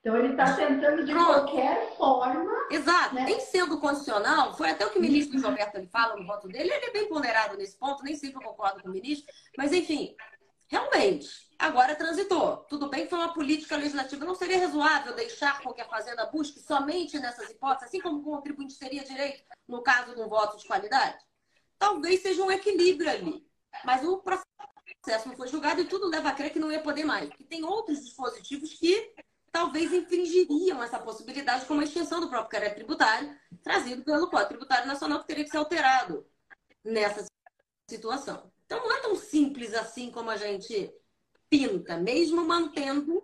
Então 0.00 0.18
ele 0.18 0.32
está 0.32 0.54
tentando 0.54 1.02
de 1.02 1.12
Pronto. 1.12 1.26
qualquer 1.26 1.96
forma. 1.96 2.66
Exato. 2.70 3.14
Né? 3.14 3.30
Em 3.30 3.40
sendo 3.40 3.80
condicional, 3.80 4.52
foi 4.52 4.68
até 4.68 4.84
o 4.84 4.90
que 4.90 4.98
o 4.98 5.00
ministro 5.00 5.38
Gilberto 5.38 5.78
ele 5.78 5.86
fala 5.86 6.14
no 6.14 6.26
voto 6.26 6.46
dele, 6.46 6.70
ele 6.70 6.84
é 6.84 6.92
bem 6.92 7.08
ponderado 7.08 7.56
nesse 7.56 7.78
ponto, 7.78 8.04
nem 8.04 8.14
sempre 8.14 8.36
eu 8.36 8.50
concordo 8.50 8.82
com 8.82 8.90
o 8.90 8.92
ministro, 8.92 9.32
mas 9.56 9.72
enfim, 9.72 10.14
realmente, 10.68 11.26
agora 11.64 11.94
transitou. 11.94 12.58
Tudo 12.68 12.88
bem 12.88 13.04
que 13.04 13.10
foi 13.10 13.18
uma 13.18 13.32
política 13.32 13.76
legislativa. 13.76 14.24
Não 14.24 14.34
seria 14.34 14.60
razoável 14.60 15.14
deixar 15.14 15.60
a 15.60 15.84
Fazenda 15.88 16.26
busque 16.26 16.60
somente 16.60 17.18
nessas 17.18 17.50
hipóteses, 17.50 17.88
assim 17.88 18.00
como 18.00 18.18
o 18.18 18.22
contribuinte 18.22 18.78
teria 18.78 19.04
direito 19.04 19.42
no 19.66 19.82
caso 19.82 20.14
de 20.14 20.20
um 20.20 20.28
voto 20.28 20.56
de 20.56 20.66
qualidade? 20.66 21.18
Talvez 21.78 22.20
seja 22.20 22.42
um 22.42 22.50
equilíbrio 22.50 23.10
ali. 23.10 23.46
Mas 23.84 24.04
o 24.04 24.18
processo 24.18 25.28
não 25.28 25.36
foi 25.36 25.48
julgado 25.48 25.80
e 25.80 25.86
tudo 25.86 26.08
leva 26.08 26.28
a 26.28 26.34
crer 26.34 26.52
que 26.52 26.58
não 26.58 26.70
ia 26.70 26.82
poder 26.82 27.04
mais. 27.04 27.28
Porque 27.28 27.44
tem 27.44 27.64
outros 27.64 28.04
dispositivos 28.04 28.74
que 28.74 29.14
talvez 29.50 29.92
infringiriam 29.92 30.82
essa 30.82 30.98
possibilidade 30.98 31.64
com 31.64 31.74
uma 31.74 31.84
extensão 31.84 32.20
do 32.20 32.28
próprio 32.28 32.50
crédito 32.60 32.76
tributário, 32.76 33.36
trazido 33.62 34.04
pelo 34.04 34.28
Código 34.28 34.48
Tributário 34.48 34.86
Nacional, 34.86 35.20
que 35.20 35.26
teria 35.26 35.44
que 35.44 35.50
ser 35.50 35.58
alterado 35.58 36.26
nessa 36.84 37.24
situação. 37.88 38.52
Então, 38.66 38.80
não 38.80 38.96
é 38.96 39.00
tão 39.00 39.16
simples 39.16 39.74
assim 39.74 40.10
como 40.10 40.30
a 40.30 40.36
gente 40.36 40.92
pinta, 41.48 41.96
mesmo 41.98 42.44
mantendo. 42.44 43.22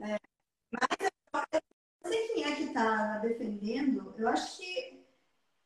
É, 0.00 0.16
mas 0.72 0.88
eu 1.00 2.10
sei 2.10 2.28
quem 2.28 2.44
é 2.44 2.56
que 2.56 2.62
está 2.64 3.18
defendendo, 3.18 4.14
eu 4.18 4.28
acho 4.28 4.56
que. 4.58 5.04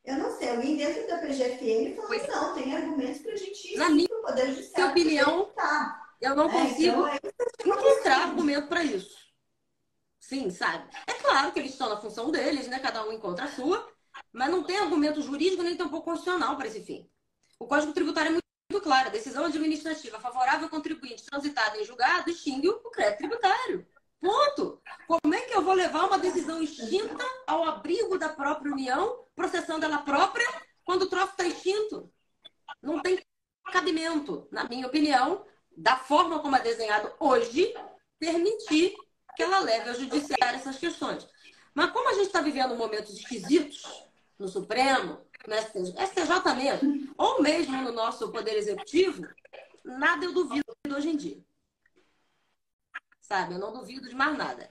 Eu 0.03 0.17
não 0.17 0.31
sei, 0.31 0.49
alguém 0.49 0.77
dentro 0.79 1.07
da 1.07 1.19
PGFN 1.19 1.95
falou 1.95 2.11
que 2.11 2.27
não, 2.27 2.55
tem 2.55 2.75
argumentos 2.75 3.21
para 3.21 3.33
a 3.33 3.37
gente 3.37 3.75
ir 3.75 3.77
Na 3.77 3.91
minha 3.91 4.09
Poder 4.09 4.47
Judiciário. 4.47 4.91
opinião, 4.91 5.53
eu 6.21 6.35
não 6.35 6.49
É, 6.49 6.53
consigo 6.53 7.07
então, 7.07 7.09
é 7.09 7.21
encontrar 7.67 8.23
argumento 8.23 8.69
para 8.69 8.83
isso. 8.83 9.19
Sim, 10.19 10.51
sabe? 10.51 10.89
É 11.07 11.15
claro 11.15 11.53
que 11.53 11.59
eles 11.59 11.73
estão 11.73 11.89
na 11.89 12.01
função 12.01 12.31
deles, 12.31 12.67
né? 12.69 12.79
Cada 12.79 13.05
um 13.07 13.13
encontra 13.13 13.45
a 13.45 13.49
sua, 13.53 13.87
mas 14.33 14.51
não 14.51 14.63
tem 14.65 14.79
argumento 14.79 15.21
jurídico 15.23 15.63
nem 15.63 15.77
tampouco 15.77 16.05
constitucional 16.07 16.57
para 16.57 16.67
esse 16.69 16.83
fim. 16.83 17.11
O 17.59 17.67
Código 17.67 17.93
Tributário 17.93 18.29
é 18.29 18.33
muito, 18.33 18.40
muito 18.81 18.83
claro. 18.83 19.09
A 19.09 19.13
decisão 19.13 19.45
administrativa 19.45 20.19
favorável 20.19 20.65
ao 20.65 20.71
contribuinte 20.71 21.25
transitada 21.25 21.79
em 21.79 21.85
julgado 21.85 22.31
extingue 22.31 22.69
o 22.69 22.79
crédito 22.91 23.19
tributário. 23.19 23.87
Ponto. 24.21 24.83
Como 25.07 25.35
é 25.35 25.41
que 25.43 25.55
eu 25.55 25.63
vou 25.63 25.75
levar 25.75 26.07
uma 26.07 26.19
decisão 26.19 26.63
extinta 26.63 27.25
ao 27.47 27.65
abrigo 27.65 28.19
da 28.19 28.29
própria 28.29 28.73
União, 28.73 29.25
processando 29.35 29.85
ela 29.85 29.99
própria, 29.99 30.47
quando 30.85 31.03
o 31.03 31.09
troço 31.09 31.33
está 31.33 31.45
extinto? 31.45 32.11
Não 32.83 33.01
tem 33.01 33.21
cabimento, 33.71 34.49
na 34.51 34.65
minha 34.65 34.87
opinião, 34.87 35.45
da 35.77 35.97
forma 35.97 36.41
como 36.41 36.57
é 36.57 36.61
desenhado 36.61 37.13
hoje, 37.21 37.73
permitir 38.19 38.95
que 39.37 39.43
ela 39.43 39.61
leve 39.61 39.91
ao 39.91 39.95
judiciário 39.95 40.57
essas 40.57 40.77
questões. 40.77 41.27
Mas 41.73 41.91
como 41.93 42.09
a 42.09 42.15
gente 42.15 42.27
está 42.27 42.41
vivendo 42.41 42.77
momentos 42.77 43.15
esquisitos 43.15 43.83
no 44.39 44.49
Supremo, 44.49 45.25
no 45.47 45.55
STJ, 45.55 45.95
STJ 46.07 46.55
mesmo, 46.57 47.15
ou 47.17 47.43
mesmo 47.43 47.81
no 47.83 47.93
nosso 47.93 48.31
Poder 48.31 48.57
Executivo, 48.57 49.27
nada 49.85 50.25
eu 50.25 50.33
duvido 50.33 50.65
hoje 50.95 51.11
em 51.11 51.17
dia. 51.17 51.39
Sabe? 53.21 53.55
Eu 53.55 53.59
não 53.59 53.73
duvido 53.73 54.09
de 54.09 54.15
mais 54.15 54.37
nada. 54.37 54.71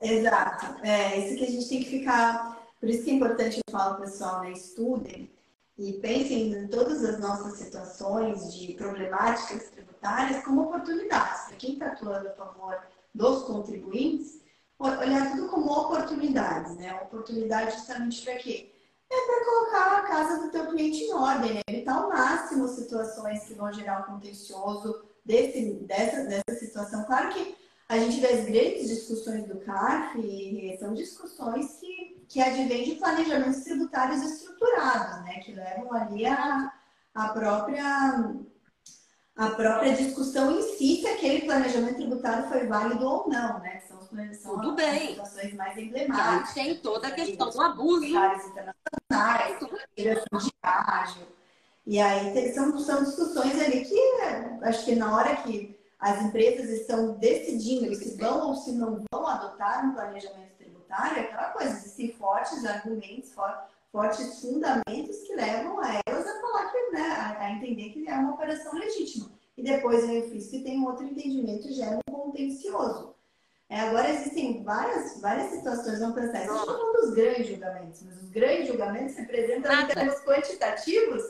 Exato. 0.00 0.84
É 0.84 1.18
isso 1.18 1.36
que 1.38 1.44
a 1.44 1.50
gente 1.50 1.68
tem 1.68 1.82
que 1.82 1.90
ficar. 1.90 2.62
Por 2.78 2.88
isso 2.88 3.04
que 3.04 3.10
é 3.10 3.14
importante 3.14 3.60
eu 3.66 3.72
falo, 3.72 4.00
pessoal, 4.00 4.42
né? 4.42 4.52
Estudem 4.52 5.32
e 5.78 5.94
pensem 5.94 6.52
em 6.52 6.68
todas 6.68 7.04
as 7.04 7.18
nossas 7.18 7.54
situações 7.54 8.54
de 8.54 8.74
problemáticas 8.74 9.70
tributárias 9.70 10.44
como 10.44 10.62
oportunidades. 10.62 11.46
Para 11.46 11.56
quem 11.56 11.72
está 11.72 11.86
atuando 11.86 12.28
a 12.28 12.32
favor 12.32 12.82
dos 13.14 13.44
contribuintes, 13.44 14.42
olhar 14.78 15.32
tudo 15.32 15.48
como 15.48 15.72
oportunidades, 15.72 16.76
né? 16.76 16.92
Oportunidade 17.02 17.76
justamente 17.76 18.22
para 18.22 18.36
quê? 18.36 18.73
É 19.14 19.26
para 19.26 19.44
colocar 19.44 19.96
a 19.96 20.02
casa 20.02 20.42
do 20.42 20.50
teu 20.50 20.66
cliente 20.66 21.04
em 21.04 21.14
ordem, 21.14 21.54
né? 21.54 21.60
evitar 21.68 21.94
ao 21.94 22.08
máximo 22.08 22.66
situações 22.66 23.44
que 23.44 23.54
vão 23.54 23.72
gerar 23.72 24.00
um 24.00 24.14
contencioso 24.14 25.04
desse, 25.24 25.74
dessa, 25.86 26.24
dessa 26.24 26.58
situação. 26.58 27.04
Claro 27.04 27.32
que 27.32 27.56
a 27.88 27.96
gente 27.98 28.20
vê 28.20 28.26
as 28.26 28.44
grandes 28.44 28.88
discussões 28.88 29.46
do 29.46 29.60
CARF 29.60 30.18
e 30.18 30.76
são 30.78 30.94
discussões 30.94 31.76
que, 31.78 32.24
que 32.28 32.40
advêm 32.40 32.84
de 32.84 32.96
planejamentos 32.96 33.62
tributários 33.62 34.20
estruturados, 34.22 35.24
né? 35.24 35.40
Que 35.40 35.52
levam 35.52 35.92
ali 35.92 36.26
a, 36.26 36.72
a 37.14 37.28
própria 37.28 38.34
a 39.36 39.50
própria 39.50 39.94
discussão 39.94 40.52
em 40.58 40.62
si 40.62 41.00
se 41.00 41.06
aquele 41.08 41.42
planejamento 41.44 41.96
tributário 41.96 42.48
foi 42.48 42.66
válido 42.66 43.04
ou 43.04 43.28
não, 43.28 43.58
né? 43.58 43.82
São, 43.88 43.98
são 44.34 44.54
Tudo 44.60 44.70
as 44.70 44.76
bem. 44.76 45.08
situações 45.08 45.54
mais 45.54 45.76
emblemáticas. 45.76 46.54
tem 46.54 46.76
toda 46.78 47.08
a 47.08 47.10
questão 47.10 47.50
do 47.50 47.60
abuso. 47.60 48.04
Internacionais, 48.04 49.58
de 49.96 50.52
ágil. 50.62 51.26
E 51.86 52.00
aí 52.00 52.52
são, 52.54 52.78
são 52.78 53.02
discussões 53.04 53.60
ali 53.60 53.84
que 53.84 53.98
é, 54.22 54.58
acho 54.62 54.84
que 54.84 54.94
na 54.94 55.14
hora 55.16 55.36
que 55.36 55.78
as 55.98 56.22
empresas 56.22 56.68
estão 56.70 57.14
decidindo 57.14 57.94
se 57.94 58.16
vão 58.16 58.48
ou 58.48 58.54
se 58.56 58.72
não 58.72 59.02
vão 59.12 59.26
adotar 59.26 59.84
um 59.84 59.92
planejamento 59.94 60.54
tributário, 60.58 61.18
é 61.18 61.20
aquela 61.22 61.48
coisa, 61.50 61.70
existem 61.72 62.12
fortes 62.12 62.64
argumentos, 62.64 63.32
for- 63.32 63.64
fortes 63.94 64.40
fundamentos 64.40 65.22
que 65.24 65.36
levam 65.36 65.78
a 65.78 66.00
elas 66.04 66.26
a 66.26 66.40
falar 66.40 66.72
que, 66.72 66.90
né, 66.90 67.36
a, 67.38 67.52
entender 67.52 67.90
que 67.90 68.08
é 68.08 68.14
uma 68.14 68.34
operação 68.34 68.74
legítima. 68.74 69.30
E 69.56 69.62
depois 69.62 70.04
vem 70.04 70.18
o 70.18 70.30
fisco 70.30 70.50
que 70.50 70.64
tem 70.64 70.80
um 70.80 70.86
outro 70.86 71.04
entendimento 71.04 71.68
e 71.68 71.74
gera 71.74 72.00
um 72.08 72.12
contencioso. 72.12 73.14
É, 73.68 73.78
agora 73.78 74.10
existem 74.10 74.64
várias, 74.64 75.20
várias 75.20 75.52
situações, 75.52 76.00
vamos 76.00 76.16
pensar, 76.16 76.38
a 76.38 76.40
gente 76.40 76.50
está 76.50 76.64
falando 76.66 76.92
dos 76.92 77.14
grandes 77.14 77.46
julgamentos, 77.46 78.02
mas 78.02 78.16
os 78.20 78.30
grandes 78.30 78.66
julgamentos 78.66 79.14
representam 79.14 79.72
em 79.72 79.76
Nada. 79.76 79.94
termos 79.94 80.20
quantitativos, 80.22 81.22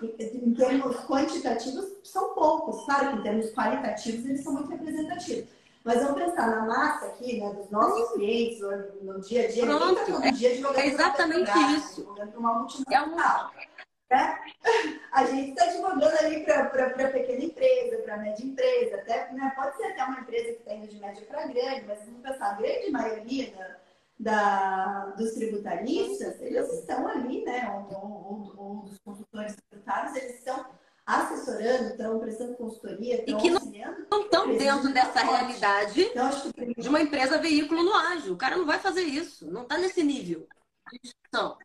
em, 0.00 0.14
em 0.20 0.54
termos 0.54 0.96
quantitativos 1.06 1.84
são 2.04 2.32
poucos, 2.32 2.84
claro 2.84 3.10
que 3.10 3.16
em 3.18 3.22
termos 3.22 3.50
qualitativos 3.50 4.24
eles 4.24 4.40
são 4.44 4.52
muito 4.52 4.70
representativos. 4.70 5.48
Mas 5.84 6.02
vamos 6.02 6.22
pensar 6.22 6.48
na 6.48 6.62
massa 6.62 7.06
aqui, 7.06 7.38
né, 7.38 7.52
dos 7.52 7.68
nossos 7.70 8.12
clientes, 8.12 8.62
ou 8.62 8.72
no 9.02 9.20
dia 9.20 9.44
a 9.44 9.48
dia, 9.50 9.66
ninguém 9.66 9.78
Pronto, 9.78 10.00
está 10.00 10.12
todo 10.12 10.32
dia 10.32 10.50
advogando 10.50 10.78
é 10.80 10.86
exatamente 10.86 11.58
isso. 11.76 12.04
pra 12.14 12.38
uma 12.38 12.66
É 12.90 13.02
um 13.02 13.16
né? 14.10 14.38
A 15.12 15.24
gente 15.26 15.50
está 15.50 15.64
advogando 15.64 16.16
ali 16.18 16.42
para 16.44 17.10
pequena 17.10 17.44
empresa, 17.44 17.98
para 17.98 18.16
média 18.16 18.44
empresa, 18.44 18.96
até, 18.96 19.30
né, 19.32 19.52
pode 19.54 19.76
ser 19.76 19.84
até 19.88 20.04
uma 20.04 20.20
empresa 20.20 20.44
que 20.54 20.58
está 20.60 20.74
indo 20.74 20.88
de 20.88 20.98
média 20.98 21.26
para 21.26 21.46
grande, 21.46 21.84
mas 21.86 21.98
vamos 22.04 22.20
pensar, 22.22 22.50
a 22.50 22.54
grande 22.54 22.90
maioria 22.90 23.52
da, 24.18 24.32
da- 24.32 25.06
dos 25.16 25.32
tributaristas, 25.34 26.40
eles 26.40 26.72
estão 26.72 27.06
ali, 27.06 27.44
né, 27.44 27.70
ou 28.56 28.82
dos 28.84 28.98
consultores 29.00 29.56
tributários, 29.70 30.16
eles 30.16 30.38
estão 30.38 30.64
assessorando, 31.06 31.90
estão 31.90 32.18
prestando 32.18 32.54
consultoria, 32.54 33.20
estão 33.20 33.38
que 33.38 33.50
não- 33.50 33.58
auxiliando. 33.58 34.06
Não 34.10 34.22
estão 34.22 34.56
dentro 34.56 34.92
dessa 34.92 35.20
realidade 35.20 36.00
Então, 36.02 36.30
que 36.52 36.80
de 36.80 36.88
uma 36.88 37.00
empresa 37.02 37.38
veículo 37.38 37.82
no 37.82 37.94
ágil. 37.94 38.32
O 38.34 38.38
cara 38.38 38.56
não 38.56 38.66
vai 38.66 38.78
fazer 38.78 39.02
isso. 39.02 39.50
Não 39.50 39.62
está 39.62 39.76
nesse 39.78 40.02
nível 40.02 40.46
discussão. 41.02 41.58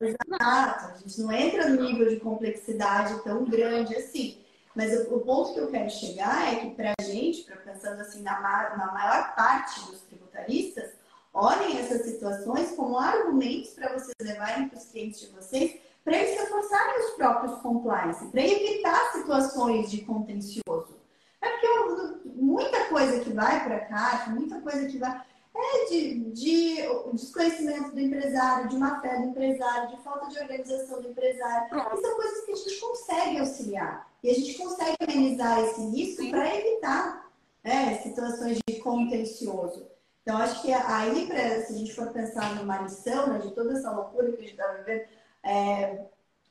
Exato, 0.00 0.86
a 0.86 0.98
gente 0.98 1.20
não 1.20 1.32
entra 1.32 1.68
no 1.68 1.82
nível 1.82 2.08
de 2.08 2.18
complexidade 2.18 3.22
tão 3.22 3.44
grande 3.44 3.94
assim. 3.94 4.38
Mas 4.74 4.92
o, 5.06 5.14
o 5.16 5.20
ponto 5.20 5.52
que 5.52 5.60
eu 5.60 5.70
quero 5.70 5.90
chegar 5.90 6.52
é 6.52 6.60
que 6.60 6.70
para 6.74 6.92
a 6.98 7.02
gente, 7.02 7.44
pra, 7.44 7.56
pensando 7.56 8.00
assim 8.00 8.22
na, 8.22 8.40
na 8.76 8.92
maior 8.92 9.34
parte 9.36 9.80
dos 9.86 10.00
tributaristas, 10.02 10.90
olhem 11.32 11.78
essas 11.78 12.02
situações 12.06 12.72
como 12.72 12.98
argumentos 12.98 13.70
para 13.70 13.92
vocês 13.92 14.14
levarem 14.20 14.68
para 14.68 14.78
os 14.78 14.86
clientes 14.86 15.20
de 15.20 15.26
vocês, 15.28 15.78
para 16.04 16.16
eles 16.16 16.38
reforçarem 16.40 17.00
os 17.04 17.10
próprios 17.12 17.54
compliance, 17.60 18.26
para 18.26 18.42
evitar 18.42 19.12
situações 19.12 19.90
de 19.90 20.02
contencioso. 20.04 21.00
É 21.40 21.48
porque 21.50 21.66
eu- 21.66 22.20
muita 22.34 22.84
coisa 22.86 23.20
que 23.20 23.32
vai 23.32 23.64
para 23.64 23.80
cá, 23.86 24.26
muita 24.30 24.60
coisa 24.60 24.86
que 24.86 24.98
vai 24.98 25.22
é 25.54 25.84
de, 25.90 26.20
de 26.32 26.76
desconhecimento 27.12 27.92
do 27.92 28.00
empresário, 28.00 28.68
de 28.68 28.76
má 28.78 29.00
fé 29.00 29.18
do 29.18 29.26
empresário, 29.26 29.90
de 29.94 30.02
falta 30.02 30.28
de 30.28 30.38
organização 30.38 31.02
do 31.02 31.08
empresário. 31.10 31.68
E 31.92 32.00
são 32.00 32.16
coisas 32.16 32.44
que 32.46 32.52
a 32.52 32.56
gente 32.56 32.80
consegue 32.80 33.38
auxiliar. 33.38 34.08
E 34.22 34.30
a 34.30 34.34
gente 34.34 34.54
consegue 34.54 34.96
amenizar 35.06 35.60
esse 35.60 35.80
risco 35.90 36.30
para 36.30 36.56
evitar 36.56 37.30
né, 37.62 37.98
situações 38.02 38.58
de 38.66 38.76
contencioso. 38.80 39.86
Então, 40.22 40.38
acho 40.38 40.62
que 40.62 40.72
aí, 40.72 41.26
pra, 41.26 41.62
se 41.62 41.74
a 41.74 41.76
gente 41.76 41.94
for 41.94 42.10
pensar 42.12 42.54
numa 42.54 42.78
lição 42.78 43.26
né, 43.26 43.38
de 43.38 43.50
toda 43.52 43.72
essa 43.72 43.90
loucura 43.90 44.30
que 44.32 44.38
a 44.38 44.40
gente 44.40 44.52
está 44.52 44.68
vivendo, 44.68 45.02
é, 45.44 46.06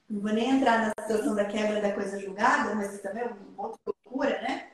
não 0.10 0.22
vou 0.22 0.34
nem 0.34 0.50
entrar 0.50 0.80
na 0.80 1.04
situação 1.04 1.36
da 1.36 1.46
quebra 1.46 1.82
da 1.82 1.94
coisa 1.94 2.20
julgada, 2.20 2.76
mas 2.76 2.94
isso 2.94 3.04
também 3.04 3.24
é 3.24 3.28
uma 3.28 3.68
outra 3.68 3.80
loucura, 3.86 4.42
né? 4.42 4.68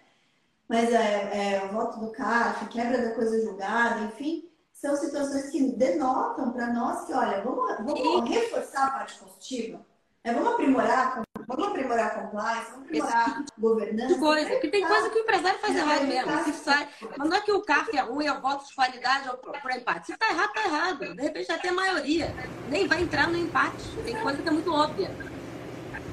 Mas 0.68 0.92
é, 0.92 1.56
é, 1.56 1.66
o 1.66 1.70
voto 1.70 2.00
do 2.00 2.12
CAF, 2.12 2.68
quebra 2.68 3.02
da 3.02 3.16
coisa 3.16 3.42
julgada, 3.42 4.02
enfim, 4.02 4.50
são 4.74 4.96
situações 4.96 5.50
que 5.50 5.72
denotam 5.74 6.52
para 6.52 6.74
nós 6.74 7.06
que, 7.06 7.14
olha, 7.14 7.42
vamos, 7.42 7.78
vamos 7.78 8.30
reforçar 8.30 8.88
a 8.88 8.92
parte 8.92 9.20
constitutiva, 9.20 9.86
né? 10.24 10.34
vamos 10.34 10.54
aprimorar, 10.54 11.22
vamos 11.48 11.68
aprimorar 11.68 12.16
compliance, 12.16 12.72
vamos 12.72 12.86
aprimorar 12.86 13.30
a 13.30 13.46
governança. 13.62 14.14
De 14.14 14.20
coisa. 14.20 14.50
Porque 14.50 14.68
tem 14.70 14.86
coisa 14.86 15.10
que 15.10 15.18
o 15.20 15.22
empresário 15.22 15.60
faz 15.60 15.76
errado 15.76 16.04
mesmo. 16.08 16.32
tá- 16.32 16.44
Se 16.44 16.54
sai. 16.54 16.90
Mas 17.18 17.30
não 17.30 17.38
é 17.38 17.42
que 17.42 17.52
o 17.52 17.62
CAF 17.62 17.98
é 17.98 18.02
ruim, 18.02 18.26
é 18.26 18.34
o 18.34 18.42
voto 18.42 18.68
de 18.68 18.76
qualidade 18.76 19.30
ou 19.30 19.38
por 19.38 19.72
empate. 19.72 20.08
Se 20.08 20.18
tá 20.18 20.30
errado, 20.30 20.54
tá 20.54 20.64
errado. 20.66 21.16
De 21.16 21.22
repente 21.22 21.52
até 21.52 21.70
a 21.70 21.74
maioria. 21.74 22.34
Nem 22.70 22.88
vai 22.88 23.02
entrar 23.02 23.28
no 23.30 23.38
empate. 23.38 23.84
Tem 24.04 24.16
coisa 24.22 24.42
que 24.42 24.48
é 24.48 24.52
muito 24.52 24.74
óbvia. 24.74 25.12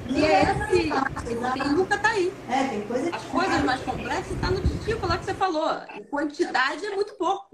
E 0.07 0.23
é 0.23 0.43
esse. 0.43 1.69
Nunca 1.73 1.97
tá 1.97 2.09
aí. 2.09 2.31
É, 2.47 2.67
tem 2.67 2.87
coisa 2.87 3.15
As 3.15 3.23
coisas 3.23 3.63
mais 3.63 3.81
complexas 3.81 4.31
estão 4.31 4.51
no 4.51 4.61
titico 4.61 5.07
lá 5.07 5.17
que 5.17 5.25
você 5.25 5.33
falou. 5.33 5.69
Em 5.95 6.03
quantidade 6.03 6.85
é 6.85 6.91
muito 6.95 7.15
pouco. 7.15 7.47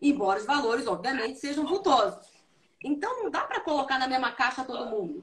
Embora 0.00 0.40
os 0.40 0.46
valores, 0.46 0.86
obviamente, 0.86 1.38
sejam 1.38 1.66
vultosos. 1.66 2.26
Então 2.82 3.22
não 3.24 3.30
dá 3.30 3.40
para 3.40 3.60
colocar 3.60 3.98
na 3.98 4.06
mesma 4.08 4.32
caixa 4.32 4.64
todo 4.64 4.86
mundo. 4.88 5.22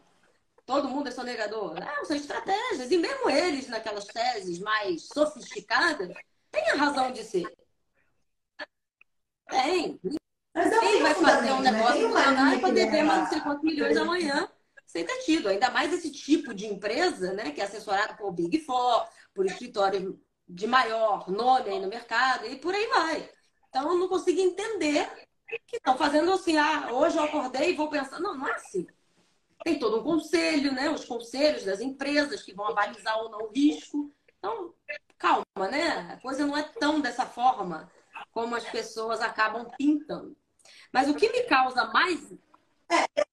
Todo 0.66 0.90
mundo 0.90 1.08
é 1.08 1.12
sonegador. 1.12 1.80
Não, 1.80 2.06
são 2.06 2.16
estratégias. 2.16 2.92
E 2.92 2.98
mesmo 2.98 3.30
eles, 3.30 3.68
naquelas 3.68 4.06
teses 4.06 4.60
mais 4.60 5.08
sofisticadas, 5.14 6.12
têm 6.52 6.70
a 6.72 6.76
razão 6.76 7.12
de 7.12 7.24
ser. 7.24 7.46
Tem. 9.50 10.00
Mas 10.54 10.80
Quem 10.80 11.02
vai 11.04 11.14
fazer 11.14 11.52
um 11.52 11.62
né? 11.62 11.72
negócio 11.72 12.10
milionário 12.10 12.60
para 12.62 12.74
dever 12.74 13.04
mais 13.04 13.22
não 13.22 13.30
sei 13.30 13.42
quantos 13.42 13.64
milhões 13.64 13.98
amanhã 13.98 14.50
sem 14.88 15.06
ter 15.06 15.18
tido? 15.20 15.50
Ainda 15.50 15.70
mais 15.70 15.94
esse 15.94 16.10
tipo 16.10 16.54
de 16.54 16.66
empresa, 16.66 17.34
né? 17.34 17.52
Que 17.52 17.62
é 17.62 17.66
assessorado 17.66 18.16
por 18.16 18.32
Big 18.32 18.60
Four, 18.62 19.08
por 19.34 19.46
escritório 19.46 20.20
de 20.48 20.66
maior 20.66 21.30
nome 21.30 21.70
aí 21.70 21.80
no 21.80 21.88
mercado 21.88 22.46
e 22.48 22.56
por 22.56 22.74
aí 22.74 22.88
vai. 22.88 23.30
Então, 23.70 23.92
eu 23.92 23.98
não 23.98 24.08
consigo 24.08 24.40
entender 24.40 25.10
que 25.68 25.78
estão 25.78 25.98
fazendo 25.98 26.32
assim, 26.32 26.58
ah, 26.58 26.90
hoje 26.92 27.18
eu 27.18 27.24
acordei 27.24 27.72
e 27.72 27.76
vou 27.76 27.90
pensar. 27.90 28.20
Não, 28.20 28.36
não 28.36 28.48
é 28.48 28.54
assim. 28.54 28.88
Tem 29.64 29.80
todo 29.80 30.00
um 30.00 30.04
conselho, 30.04 30.74
né? 30.74 30.90
Os 30.90 31.06
conselhos 31.06 31.64
das 31.64 31.80
empresas 31.82 32.44
que 32.44 32.54
vão 32.54 32.68
avalizar 32.68 33.18
ou 33.20 33.30
não 33.30 33.40
o 33.48 33.52
risco. 33.52 34.14
Então, 34.38 34.74
calma, 35.18 35.70
né? 35.70 36.12
A 36.14 36.22
coisa 36.22 36.46
não 36.46 36.56
é 36.56 36.64
tão 36.64 37.00
dessa 37.00 37.26
forma 37.26 37.92
como 38.32 38.56
as 38.56 38.66
pessoas 38.66 39.22
acabam 39.22 39.68
pintando. 39.78 40.36
Mas 40.92 41.10
o 41.10 41.16
que 41.16 41.30
me 41.30 41.44
causa 41.44 41.86
mais. 41.86 42.32
É, 42.90 43.24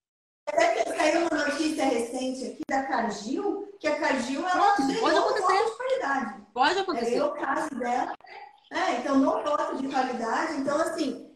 até 0.46 0.84
que 0.84 0.96
saiu 0.96 1.26
uma 1.26 1.44
notícia 1.44 1.84
recente 1.84 2.46
aqui 2.46 2.62
da 2.68 2.84
Cargill, 2.84 3.76
que 3.78 3.86
a 3.86 3.98
Cargill 3.98 4.46
ela 4.48 4.74
Pode, 4.76 4.98
pode 5.00 5.16
acontecer. 5.16 5.64
de 5.64 5.76
qualidade. 5.76 6.46
Pode 6.52 6.78
acontecer. 6.78 7.16
É 7.16 7.24
o 7.24 7.32
caso 7.32 7.74
dela. 7.74 8.14
É, 8.70 8.92
então, 9.00 9.18
não 9.18 9.42
voto 9.44 9.76
de 9.76 9.88
qualidade. 9.88 10.60
Então, 10.60 10.80
assim, 10.80 11.31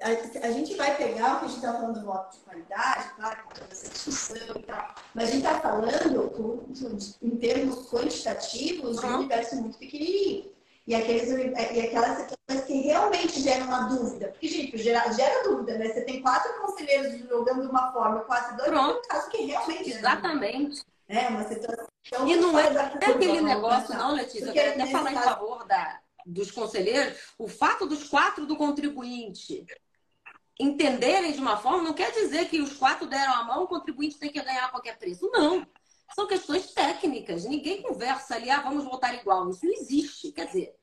a, 0.00 0.50
gente 0.50 0.74
vai 0.76 0.96
pegar 0.96 1.36
o 1.36 1.38
que 1.40 1.44
a 1.44 1.48
gente 1.48 1.56
está 1.56 1.72
falando 1.72 2.00
do 2.00 2.06
voto 2.06 2.36
de 2.36 2.44
qualidade, 2.44 3.10
claro, 3.16 3.38
com 3.44 3.64
essa 3.70 3.88
discussão 3.88 4.56
e 4.56 4.62
tal, 4.62 4.94
mas 5.14 5.28
a 5.28 5.32
gente 5.32 5.44
está 5.44 5.60
falando 5.60 6.32
em 7.20 7.36
termos 7.36 7.90
quantitativos 7.90 9.00
de 9.00 9.06
um 9.06 9.14
universo 9.18 9.56
muito 9.56 9.78
pequenininho. 9.78 10.52
E, 10.84 10.96
aqueles, 10.96 11.30
e 11.30 11.80
aquelas 11.80 12.18
situações 12.18 12.66
que 12.66 12.80
realmente 12.80 13.40
geram 13.40 13.66
uma 13.66 13.82
dúvida. 13.82 14.28
Porque, 14.28 14.48
gente, 14.48 14.76
gera, 14.78 15.12
gera 15.12 15.44
dúvida, 15.44 15.78
né? 15.78 15.88
Você 15.88 16.00
tem 16.00 16.20
quatro 16.20 16.52
conselheiros 16.60 17.20
jogando 17.28 17.62
de 17.62 17.68
uma 17.68 17.92
forma, 17.92 18.20
quatro 18.20 18.56
dois, 18.56 18.68
Pronto. 18.68 18.98
um 18.98 19.08
caso 19.08 19.30
que 19.30 19.44
realmente. 19.44 19.90
Exatamente. 19.90 20.82
É 21.08 21.28
uma 21.28 21.44
situação. 21.44 21.86
E 22.26 22.36
não 22.36 22.58
é, 22.58 22.66
é 22.66 23.10
aquele 23.10 23.40
negócio, 23.42 23.94
não, 23.96 24.14
Letícia. 24.14 24.46
Eu 24.46 24.52
quero 24.52 24.70
até 24.72 24.90
falar 24.90 25.12
em 25.12 25.20
favor 25.20 25.64
da, 25.66 26.00
dos 26.26 26.50
conselheiros, 26.50 27.18
o 27.38 27.48
fato 27.48 27.86
dos 27.86 28.08
quatro 28.08 28.46
do 28.46 28.56
contribuinte 28.56 29.64
entenderem 30.58 31.32
de 31.32 31.40
uma 31.40 31.56
forma 31.56 31.82
não 31.82 31.92
quer 31.92 32.12
dizer 32.12 32.48
que 32.48 32.60
os 32.60 32.74
quatro 32.74 33.06
deram 33.06 33.32
a 33.34 33.44
mão, 33.44 33.64
o 33.64 33.68
contribuinte 33.68 34.18
tem 34.18 34.30
que 34.30 34.42
ganhar 34.42 34.66
a 34.66 34.68
qualquer 34.68 34.98
preço. 34.98 35.28
Não. 35.32 35.66
São 36.14 36.26
questões 36.26 36.72
técnicas. 36.72 37.44
Ninguém 37.44 37.82
conversa 37.82 38.34
ali, 38.34 38.50
ah, 38.50 38.60
vamos 38.60 38.84
votar 38.84 39.14
igual. 39.14 39.48
Isso 39.50 39.64
não 39.64 39.72
existe. 39.72 40.30
Quer 40.30 40.46
dizer, 40.46 40.74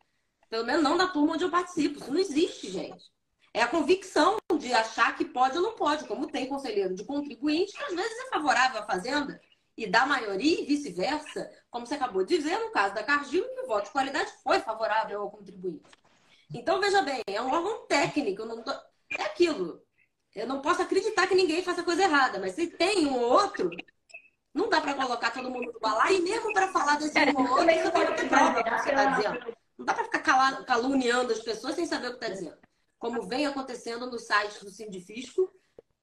pelo 0.50 0.66
menos 0.66 0.84
não 0.84 0.98
na 0.98 1.08
turma 1.08 1.34
onde 1.34 1.44
eu 1.44 1.52
participo. 1.52 2.00
Isso 2.00 2.12
não 2.12 2.20
existe, 2.20 2.70
gente. 2.72 3.12
É 3.54 3.62
a 3.62 3.68
convicção 3.68 4.38
de 4.58 4.74
achar 4.74 5.16
que 5.16 5.26
pode 5.26 5.58
ou 5.58 5.64
não 5.64 5.76
pode, 5.76 6.08
como 6.08 6.28
tem 6.28 6.48
conselheiro 6.48 6.94
de 6.94 7.04
contribuinte, 7.04 7.74
que 7.74 7.84
às 7.84 7.96
vezes 7.96 8.26
é 8.26 8.30
favorável 8.30 8.82
à 8.82 8.86
fazenda 8.86 9.40
e 9.80 9.88
da 9.88 10.06
maioria 10.06 10.60
e 10.60 10.66
vice-versa, 10.66 11.50
como 11.72 11.86
você 11.86 11.94
acabou 11.94 12.26
de 12.26 12.38
dizer, 12.38 12.60
no 12.60 12.70
caso 12.70 12.94
da 12.94 13.02
Cargill, 13.02 13.48
que 13.48 13.62
o 13.62 13.68
voto 13.68 13.86
de 13.86 13.92
qualidade 13.92 14.30
foi 14.44 14.60
favorável 14.60 15.22
ao 15.22 15.32
contribuinte. 15.32 15.90
Então, 16.54 16.82
veja 16.82 17.02
bem, 17.02 17.24
é 17.26 17.42
um 17.42 17.50
órgão 17.50 17.88
técnico, 17.88 18.46
tô... 18.62 18.72
é 18.72 19.24
aquilo. 19.24 19.82
Eu 20.36 20.46
não 20.48 20.62
posso 20.62 20.82
acreditar 20.82 21.28
que 21.28 21.34
ninguém 21.34 21.64
faça 21.64 21.82
coisa 21.82 22.04
errada, 22.04 22.40
mas 22.40 22.56
se 22.56 22.68
tem 22.68 23.08
um 23.08 23.18
ou 23.20 23.32
outro, 23.32 23.70
não 24.54 24.68
dá 24.68 24.82
para 24.82 24.96
colocar 24.96 25.32
todo 25.32 25.50
mundo 25.50 25.72
no 25.72 25.80
balaio, 25.80 26.18
e 26.18 26.22
mesmo 26.24 26.52
para 26.52 26.68
falar 26.74 26.98
desse 26.98 27.18
um 27.18 27.42
ou 27.42 27.50
outro, 27.52 27.66
você 27.66 27.92
tem 27.92 28.06
que 28.06 28.14
ter 28.16 28.28
prova 28.28 28.62
que 28.62 28.70
você 28.70 28.90
está 28.90 29.06
dizendo. 29.06 29.58
Não 29.78 29.86
dá 29.86 29.94
para 29.94 30.04
ficar 30.04 30.66
caluniando 30.66 31.32
as 31.32 31.40
pessoas 31.40 31.76
sem 31.76 31.86
saber 31.86 32.08
o 32.08 32.18
que 32.18 32.26
está 32.26 32.28
dizendo. 32.28 32.58
Como 32.98 33.26
vem 33.30 33.46
acontecendo 33.46 34.12
nos 34.12 34.26
sites 34.26 34.62
do 34.62 34.70
Sindifisco, 34.70 35.50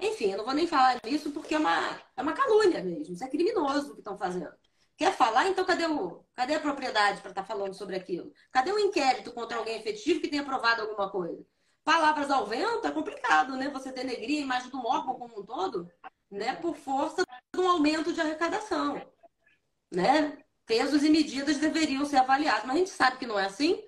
enfim, 0.00 0.30
eu 0.32 0.38
não 0.38 0.44
vou 0.44 0.54
nem 0.54 0.66
falar 0.66 0.98
nisso 1.04 1.30
porque 1.30 1.54
é 1.54 1.58
uma, 1.58 2.00
é 2.16 2.22
uma 2.22 2.32
calúnia 2.32 2.82
mesmo. 2.82 3.14
Isso 3.14 3.24
é 3.24 3.28
criminoso 3.28 3.90
o 3.90 3.94
que 3.94 4.00
estão 4.00 4.18
fazendo. 4.18 4.52
Quer 4.96 5.12
falar? 5.12 5.48
Então 5.48 5.64
cadê, 5.64 5.86
o, 5.86 6.24
cadê 6.34 6.54
a 6.54 6.60
propriedade 6.60 7.20
para 7.20 7.30
estar 7.30 7.42
tá 7.42 7.46
falando 7.46 7.74
sobre 7.74 7.96
aquilo? 7.96 8.32
Cadê 8.50 8.72
o 8.72 8.78
inquérito 8.78 9.32
contra 9.32 9.58
alguém 9.58 9.76
efetivo 9.76 10.20
que 10.20 10.28
tenha 10.28 10.44
provado 10.44 10.82
alguma 10.82 11.10
coisa? 11.10 11.44
Palavras 11.84 12.30
ao 12.30 12.46
vento 12.46 12.86
é 12.86 12.90
complicado, 12.90 13.56
né? 13.56 13.70
Você 13.70 13.92
denegrir 13.92 14.38
a 14.38 14.42
imagem 14.42 14.70
do 14.70 14.84
órgão 14.84 15.14
como 15.14 15.40
um 15.40 15.44
todo, 15.44 15.90
né? 16.30 16.56
Por 16.56 16.76
força 16.76 17.22
de 17.54 17.60
um 17.60 17.68
aumento 17.68 18.12
de 18.12 18.20
arrecadação, 18.20 19.00
né? 19.92 20.38
Pesos 20.66 21.04
e 21.04 21.10
medidas 21.10 21.58
deveriam 21.58 22.04
ser 22.04 22.16
avaliados, 22.16 22.64
mas 22.64 22.76
a 22.76 22.78
gente 22.78 22.90
sabe 22.90 23.18
que 23.18 23.26
não 23.26 23.38
é 23.38 23.46
assim, 23.46 23.82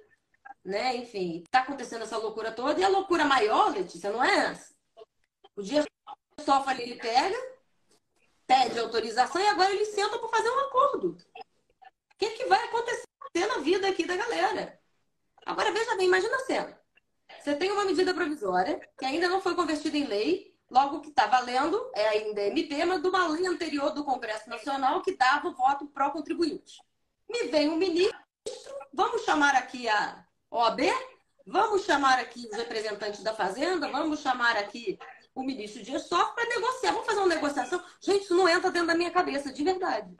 né? 0.64 0.96
Enfim, 0.96 1.42
está 1.44 1.60
acontecendo 1.60 2.02
essa 2.02 2.18
loucura 2.18 2.52
toda 2.52 2.80
e 2.80 2.84
a 2.84 2.88
loucura 2.88 3.24
maior, 3.24 3.72
Letícia, 3.72 4.12
não 4.12 4.22
é 4.22 4.50
essa. 4.50 4.77
O 5.58 5.62
dia 5.62 5.84
ali, 6.68 6.82
ele 6.84 6.94
pega, 6.94 7.36
pede 8.46 8.78
autorização 8.78 9.42
e 9.42 9.48
agora 9.48 9.72
ele 9.72 9.84
senta 9.86 10.16
para 10.16 10.28
fazer 10.28 10.48
um 10.48 10.58
acordo. 10.60 11.08
O 11.08 12.16
que, 12.16 12.30
que 12.30 12.46
vai 12.46 12.62
acontecer 12.64 13.04
na 13.48 13.58
vida 13.58 13.88
aqui 13.88 14.06
da 14.06 14.16
galera? 14.16 14.80
Agora, 15.44 15.72
veja 15.72 15.96
bem, 15.96 16.06
imagina 16.06 16.36
a 16.36 16.44
cena. 16.46 16.80
Você 17.40 17.56
tem 17.56 17.72
uma 17.72 17.84
medida 17.84 18.14
provisória 18.14 18.80
que 18.96 19.04
ainda 19.04 19.26
não 19.28 19.40
foi 19.40 19.56
convertida 19.56 19.98
em 19.98 20.06
lei, 20.06 20.56
logo 20.70 21.00
que 21.00 21.08
está 21.08 21.26
valendo, 21.26 21.90
é 21.92 22.06
ainda 22.06 22.40
MP, 22.40 22.84
mas 22.84 23.02
de 23.02 23.08
uma 23.08 23.26
lei 23.26 23.44
anterior 23.48 23.90
do 23.90 24.04
Congresso 24.04 24.48
Nacional 24.48 25.02
que 25.02 25.16
dava 25.16 25.48
o 25.48 25.54
voto 25.56 25.88
pró-contribuinte. 25.88 26.80
Me 27.28 27.48
vem 27.48 27.68
um 27.68 27.76
ministro, 27.76 28.16
vamos 28.92 29.24
chamar 29.24 29.56
aqui 29.56 29.88
a 29.88 30.24
OAB, 30.52 30.82
vamos 31.44 31.82
chamar 31.82 32.20
aqui 32.20 32.48
os 32.48 32.56
representantes 32.56 33.24
da 33.24 33.34
Fazenda, 33.34 33.90
vamos 33.90 34.20
chamar 34.20 34.56
aqui 34.56 34.96
o 35.40 35.44
ministro 35.44 35.82
Dias 35.82 36.08
Toffoli 36.08 36.34
para 36.34 36.48
negociar. 36.48 36.92
Vamos 36.92 37.06
fazer 37.06 37.20
uma 37.20 37.28
negociação. 37.28 37.82
Gente, 38.00 38.24
isso 38.24 38.36
não 38.36 38.48
entra 38.48 38.70
dentro 38.70 38.88
da 38.88 38.94
minha 38.94 39.10
cabeça, 39.10 39.52
de 39.52 39.62
verdade. 39.62 40.16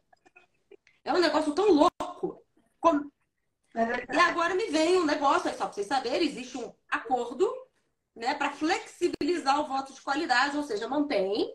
É 1.05 1.13
um 1.13 1.19
negócio 1.19 1.53
tão 1.55 1.71
louco. 1.73 2.45
Como... 2.79 3.13
É 3.75 4.15
e 4.15 4.19
agora 4.19 4.55
me 4.55 4.67
vem 4.67 4.97
um 4.97 5.05
negócio, 5.05 5.51
só 5.51 5.65
para 5.65 5.73
vocês 5.73 5.87
saberem, 5.87 6.27
existe 6.27 6.57
um 6.57 6.73
acordo 6.89 7.53
né, 8.15 8.35
para 8.35 8.53
flexibilizar 8.53 9.61
o 9.61 9.67
voto 9.67 9.93
de 9.93 10.01
qualidade, 10.01 10.57
ou 10.57 10.63
seja, 10.63 10.89
mantém. 10.89 11.53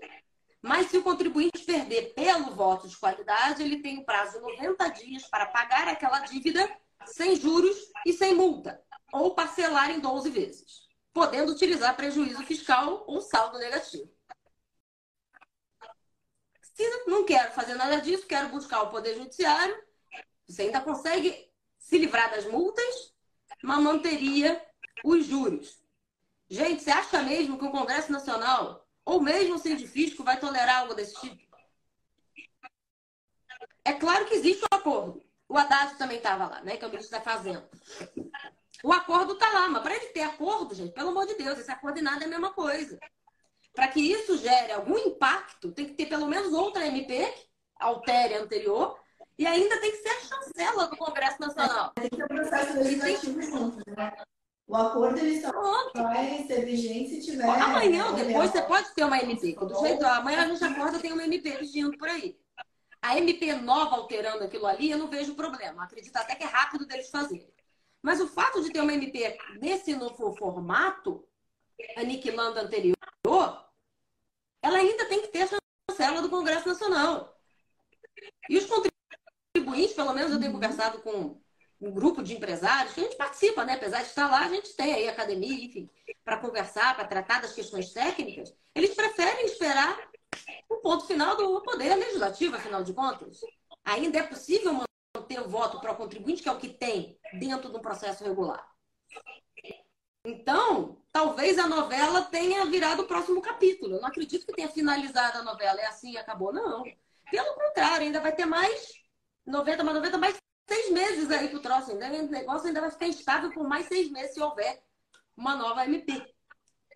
Mas 0.61 0.87
se 0.87 0.97
o 0.97 1.03
contribuinte 1.03 1.63
perder 1.65 2.13
pelo 2.13 2.51
voto 2.51 2.87
de 2.87 2.97
qualidade, 2.97 3.63
ele 3.63 3.81
tem 3.81 3.97
o 3.97 4.01
um 4.01 4.05
prazo 4.05 4.33
de 4.33 4.41
90 4.41 4.89
dias 4.89 5.23
para 5.27 5.45
pagar 5.47 5.87
aquela 5.87 6.19
dívida 6.19 6.69
sem 7.05 7.35
juros 7.35 7.77
e 8.05 8.13
sem 8.13 8.33
multa, 8.33 8.81
ou 9.11 9.35
parcelar 9.35 9.91
em 9.91 9.99
12 9.99 10.29
vezes 10.29 10.82
podendo 11.13 11.51
utilizar 11.51 11.95
prejuízo 11.95 12.43
fiscal 12.43 13.03
ou 13.07 13.21
saldo 13.21 13.59
negativo. 13.59 14.11
Se 16.61 17.05
não 17.05 17.23
quero 17.23 17.53
fazer 17.53 17.75
nada 17.75 18.01
disso, 18.01 18.25
quero 18.25 18.49
buscar 18.49 18.81
o 18.81 18.89
Poder 18.89 19.15
Judiciário, 19.15 19.79
você 20.47 20.63
ainda 20.63 20.81
consegue 20.81 21.51
se 21.77 21.97
livrar 21.97 22.31
das 22.31 22.45
multas, 22.45 23.13
mas 23.61 23.79
manteria 23.79 24.59
os 25.03 25.25
juros. 25.25 25.81
Gente, 26.49 26.83
você 26.83 26.91
acha 26.91 27.21
mesmo 27.21 27.57
que 27.57 27.65
o 27.65 27.71
Congresso 27.71 28.11
Nacional, 28.11 28.87
ou 29.05 29.21
mesmo 29.21 29.55
o 29.55 29.59
Sindifisco, 29.59 30.23
vai 30.23 30.39
tolerar 30.39 30.81
algo 30.81 30.95
desse 30.95 31.19
tipo? 31.21 31.43
É 33.85 33.93
claro 33.93 34.25
que 34.25 34.33
existe 34.33 34.63
um 34.63 34.75
acordo. 34.75 35.23
O 35.47 35.57
Haddad 35.57 35.97
também 35.97 36.17
estava 36.17 36.47
lá, 36.47 36.61
né? 36.61 36.77
Que 36.77 36.85
é 36.85 36.87
o 36.87 36.91
ministro 36.91 37.17
da 37.17 37.23
Fazenda. 37.23 37.69
O 38.83 38.91
acordo 38.91 39.33
está 39.33 39.49
lá, 39.49 39.69
mas 39.69 39.81
para 39.81 39.95
ele 39.95 40.07
ter 40.07 40.23
acordo, 40.23 40.75
gente, 40.75 40.91
pelo 40.91 41.09
amor 41.09 41.25
de 41.25 41.35
Deus, 41.35 41.57
esse 41.57 41.71
acordo 41.71 41.99
e 41.99 42.01
nada 42.01 42.25
é 42.25 42.27
a 42.27 42.29
mesma 42.29 42.51
coisa. 42.51 42.99
Para 43.73 43.87
que 43.87 44.01
isso 44.01 44.37
gere 44.37 44.73
algum 44.73 44.97
impacto, 44.97 45.71
tem 45.71 45.85
que 45.85 45.93
ter 45.93 46.05
pelo 46.07 46.27
menos 46.27 46.51
outra 46.51 46.85
MP 46.85 47.25
que 47.25 47.47
altere 47.79 48.35
a 48.35 48.41
anterior 48.41 48.99
e 49.37 49.47
ainda 49.47 49.79
tem 49.79 49.91
que 49.91 49.97
ser 49.97 50.09
a 50.09 50.19
chancela 50.19 50.87
do 50.87 50.97
Congresso 50.97 51.39
Nacional. 51.39 51.93
Tem 51.95 52.09
que 52.09 52.17
ter 52.17 52.25
um 52.25 52.27
processo 52.27 52.77
legislativo 52.77 53.41
junto, 53.41 53.77
né? 53.95 54.13
O 54.67 54.75
acordo 54.75 55.17
ele 55.17 55.41
só 55.41 55.51
vai 55.93 56.43
ser 56.45 56.65
vigente 56.65 57.21
se 57.21 57.31
tiver. 57.31 57.47
Amanhã 57.47 58.07
ou 58.07 58.13
depois 58.13 58.51
você 58.51 58.61
pode 58.63 58.93
ter 58.93 59.05
uma 59.05 59.19
MP. 59.19 59.55
Do 59.55 59.79
jeito, 59.79 60.05
amanhã 60.05 60.43
a 60.43 60.47
gente 60.47 60.63
acorda 60.63 60.99
tem 60.99 61.13
uma 61.13 61.23
MP 61.23 61.51
pedindo 61.57 61.97
por 61.97 62.09
aí. 62.09 62.37
A 63.01 63.17
MP 63.17 63.53
nova 63.53 63.95
alterando 63.95 64.43
aquilo 64.43 64.67
ali, 64.67 64.91
eu 64.91 64.97
não 64.97 65.09
vejo 65.09 65.35
problema. 65.35 65.83
Acredito 65.83 66.15
até 66.17 66.35
que 66.35 66.43
é 66.43 66.47
rápido 66.47 66.85
deles 66.85 67.09
fazerem. 67.09 67.53
Mas 68.03 68.19
o 68.19 68.27
fato 68.27 68.61
de 68.61 68.69
ter 68.69 68.81
uma 68.81 68.93
MP 68.93 69.37
nesse 69.61 69.95
novo 69.95 70.35
formato, 70.35 71.25
aniquilando 71.95 72.59
a 72.59 72.63
anterior, 72.63 72.95
ela 74.61 74.77
ainda 74.77 75.05
tem 75.05 75.21
que 75.21 75.29
ter 75.29 75.43
a 75.43 75.59
chancela 75.89 76.21
do 76.21 76.29
Congresso 76.29 76.67
Nacional. 76.67 77.39
E 78.49 78.57
os 78.57 78.65
contribuintes, 78.65 79.93
pelo 79.93 80.13
menos 80.13 80.33
eu 80.33 80.39
tenho 80.39 80.51
conversado 80.51 81.01
com 81.01 81.41
um 81.79 81.91
grupo 81.91 82.21
de 82.21 82.35
empresários, 82.35 82.93
que 82.93 82.99
a 82.99 83.03
gente 83.03 83.15
participa, 83.15 83.63
né? 83.63 83.75
Apesar 83.75 84.01
de 84.01 84.07
estar 84.07 84.29
lá, 84.29 84.45
a 84.45 84.49
gente 84.49 84.73
tem 84.75 84.93
aí 84.93 85.07
academia, 85.07 85.65
enfim, 85.65 85.89
para 86.25 86.37
conversar, 86.37 86.95
para 86.95 87.07
tratar 87.07 87.41
das 87.41 87.53
questões 87.53 87.93
técnicas. 87.93 88.53
Eles 88.75 88.93
preferem 88.93 89.45
esperar 89.45 90.09
o 90.69 90.77
ponto 90.77 91.05
final 91.07 91.37
do 91.37 91.61
poder 91.61 91.95
legislativo, 91.95 92.55
afinal 92.55 92.83
de 92.83 92.93
contas. 92.93 93.39
Ainda 93.85 94.19
é 94.19 94.23
possível 94.23 94.83
ter 95.23 95.41
voto 95.41 95.79
para 95.79 95.91
o 95.91 95.95
contribuinte, 95.95 96.41
que 96.41 96.49
é 96.49 96.51
o 96.51 96.57
que 96.57 96.69
tem 96.69 97.17
dentro 97.39 97.69
do 97.69 97.79
processo 97.79 98.23
regular. 98.23 98.67
Então, 100.25 101.01
talvez 101.11 101.59
a 101.59 101.67
novela 101.67 102.21
tenha 102.21 102.65
virado 102.65 103.01
o 103.01 103.07
próximo 103.07 103.41
capítulo. 103.41 103.95
Eu 103.95 104.01
não 104.01 104.07
acredito 104.07 104.45
que 104.45 104.53
tenha 104.53 104.69
finalizado 104.69 105.39
a 105.39 105.43
novela. 105.43 105.81
É 105.81 105.85
assim, 105.85 106.15
acabou, 106.15 106.53
não. 106.53 106.83
Pelo 107.29 107.53
contrário, 107.55 108.05
ainda 108.05 108.21
vai 108.21 108.33
ter 108.33 108.45
mais 108.45 108.93
90, 109.45 109.83
mais 109.83 109.97
90, 109.97 110.17
mais 110.17 110.37
seis 110.69 110.91
meses 110.91 111.29
aí 111.29 111.49
pro 111.49 111.61
troço. 111.61 111.91
Ainda, 111.91 112.07
o 112.07 112.27
negócio 112.27 112.67
ainda 112.67 112.79
vai 112.79 112.91
ficar 112.91 113.07
instável 113.07 113.51
por 113.51 113.67
mais 113.67 113.85
seis 113.87 114.09
meses 114.09 114.33
se 114.33 114.41
houver 114.41 114.81
uma 115.35 115.55
nova 115.55 115.85
MP. 115.85 116.23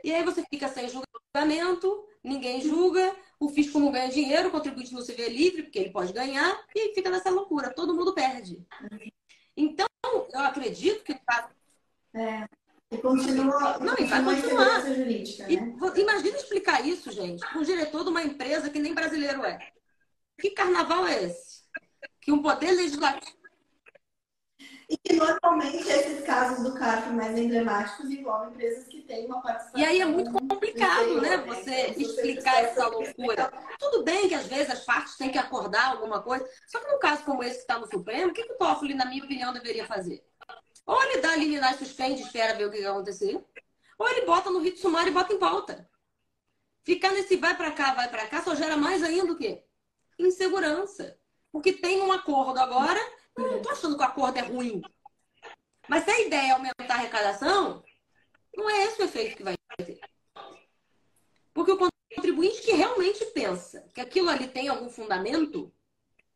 E 0.03 0.13
aí 0.13 0.23
você 0.23 0.43
fica 0.49 0.69
sem 0.69 0.89
julgamento, 0.89 2.07
ninguém 2.23 2.61
julga, 2.61 3.13
o 3.39 3.49
fisco 3.49 3.79
não 3.79 3.91
ganha 3.91 4.09
dinheiro, 4.09 4.47
o 4.49 4.51
contribuinte 4.51 4.93
não 4.93 5.01
se 5.01 5.13
vê 5.13 5.29
livre, 5.29 5.63
porque 5.63 5.79
ele 5.79 5.91
pode 5.91 6.11
ganhar, 6.13 6.59
e 6.75 6.93
fica 6.93 7.09
nessa 7.09 7.29
loucura, 7.29 7.73
todo 7.73 7.93
mundo 7.93 8.13
perde. 8.13 8.65
Então, 9.55 9.87
eu 10.03 10.39
acredito 10.39 11.03
que. 11.03 11.13
É. 12.13 12.47
E 12.89 12.97
continua, 12.99 13.77
não, 13.79 13.95
e 13.99 14.05
vai 14.05 14.23
continuar. 14.23 14.81
Jurídica, 14.85 15.45
né? 15.45 15.53
e, 15.53 16.01
imagina 16.01 16.37
explicar 16.37 16.85
isso, 16.85 17.11
gente, 17.11 17.41
para 17.41 17.59
um 17.59 17.63
diretor 17.63 18.03
de 18.03 18.09
uma 18.09 18.23
empresa 18.23 18.69
que 18.69 18.79
nem 18.79 18.93
brasileiro 18.93 19.43
é. 19.43 19.59
Que 20.39 20.51
carnaval 20.51 21.05
é 21.05 21.25
esse? 21.25 21.63
Que 22.21 22.31
um 22.31 22.41
poder 22.41 22.71
legislativo 22.71 23.36
e 24.89 24.97
que 24.97 25.13
normalmente 25.13 25.89
esses 25.89 26.23
casos 26.23 26.63
do 26.63 26.73
CARF 26.73 27.09
mais 27.09 27.37
emblemáticos 27.37 28.09
envolvem 28.09 28.49
empresas 28.49 28.87
que 28.87 29.01
têm 29.01 29.25
uma 29.25 29.41
participação. 29.41 29.81
E 29.81 29.85
aí 29.85 29.99
é 29.99 30.05
muito 30.05 30.31
complicado, 30.31 31.21
né? 31.21 31.37
Você 31.37 31.93
explicar 31.97 32.63
essa 32.63 32.87
loucura. 32.87 33.51
Tudo 33.79 34.03
bem 34.03 34.29
que 34.29 34.35
às 34.35 34.45
vezes 34.45 34.69
as 34.69 34.85
partes 34.85 35.17
têm 35.17 35.29
que 35.29 35.37
acordar 35.37 35.91
alguma 35.91 36.21
coisa. 36.21 36.47
Só 36.67 36.79
que 36.79 36.89
num 36.89 36.99
caso 36.99 37.25
como 37.25 37.43
esse 37.43 37.55
que 37.55 37.61
está 37.61 37.77
no 37.77 37.87
Supremo, 37.87 38.31
o 38.31 38.33
que, 38.33 38.43
que 38.43 38.53
o 38.53 38.57
Toffoli, 38.57 38.93
na 38.93 39.05
minha 39.05 39.23
opinião, 39.23 39.51
deveria 39.51 39.85
fazer? 39.85 40.23
Ou 40.85 41.03
ele 41.03 41.19
dá 41.19 41.35
liminar 41.35 41.75
e 41.75 41.77
suspende 41.77 42.21
espera 42.21 42.55
ver 42.55 42.67
o 42.67 42.71
que 42.71 42.81
vai 42.81 42.91
acontecer. 42.91 43.43
Ou 43.99 44.07
ele 44.07 44.25
bota 44.25 44.49
no 44.49 44.59
rito 44.59 44.79
sumário 44.79 45.09
e 45.09 45.13
bota 45.13 45.33
em 45.33 45.37
volta. 45.37 45.89
Ficar 46.85 47.11
nesse 47.11 47.35
vai 47.35 47.57
para 47.57 47.71
cá, 47.71 47.93
vai 47.93 48.07
para 48.09 48.25
cá, 48.27 48.41
só 48.41 48.55
gera 48.55 48.77
mais 48.77 49.03
ainda 49.03 49.33
o 49.33 49.37
quê? 49.37 49.65
Insegurança. 50.17 51.19
Porque 51.51 51.73
tem 51.73 52.01
um 52.01 52.13
acordo 52.13 52.57
agora 52.57 52.99
eu 53.37 53.51
não 53.51 53.57
estou 53.57 53.71
achando 53.71 53.95
que 53.95 54.01
o 54.01 54.05
acordo 54.05 54.37
é 54.37 54.41
ruim. 54.41 54.81
Mas 55.87 56.03
se 56.03 56.09
a 56.09 56.19
ideia 56.19 56.49
é 56.49 56.51
aumentar 56.51 56.75
a 56.89 56.93
arrecadação, 56.95 57.83
não 58.55 58.69
é 58.69 58.85
esse 58.85 59.01
o 59.01 59.05
efeito 59.05 59.37
que 59.37 59.43
vai 59.43 59.55
ter. 59.77 59.99
Porque 61.53 61.71
o 61.71 61.89
contribuinte 62.15 62.61
que 62.61 62.71
realmente 62.71 63.25
pensa 63.27 63.87
que 63.93 64.01
aquilo 64.01 64.29
ali 64.29 64.47
tem 64.47 64.67
algum 64.67 64.89
fundamento, 64.89 65.73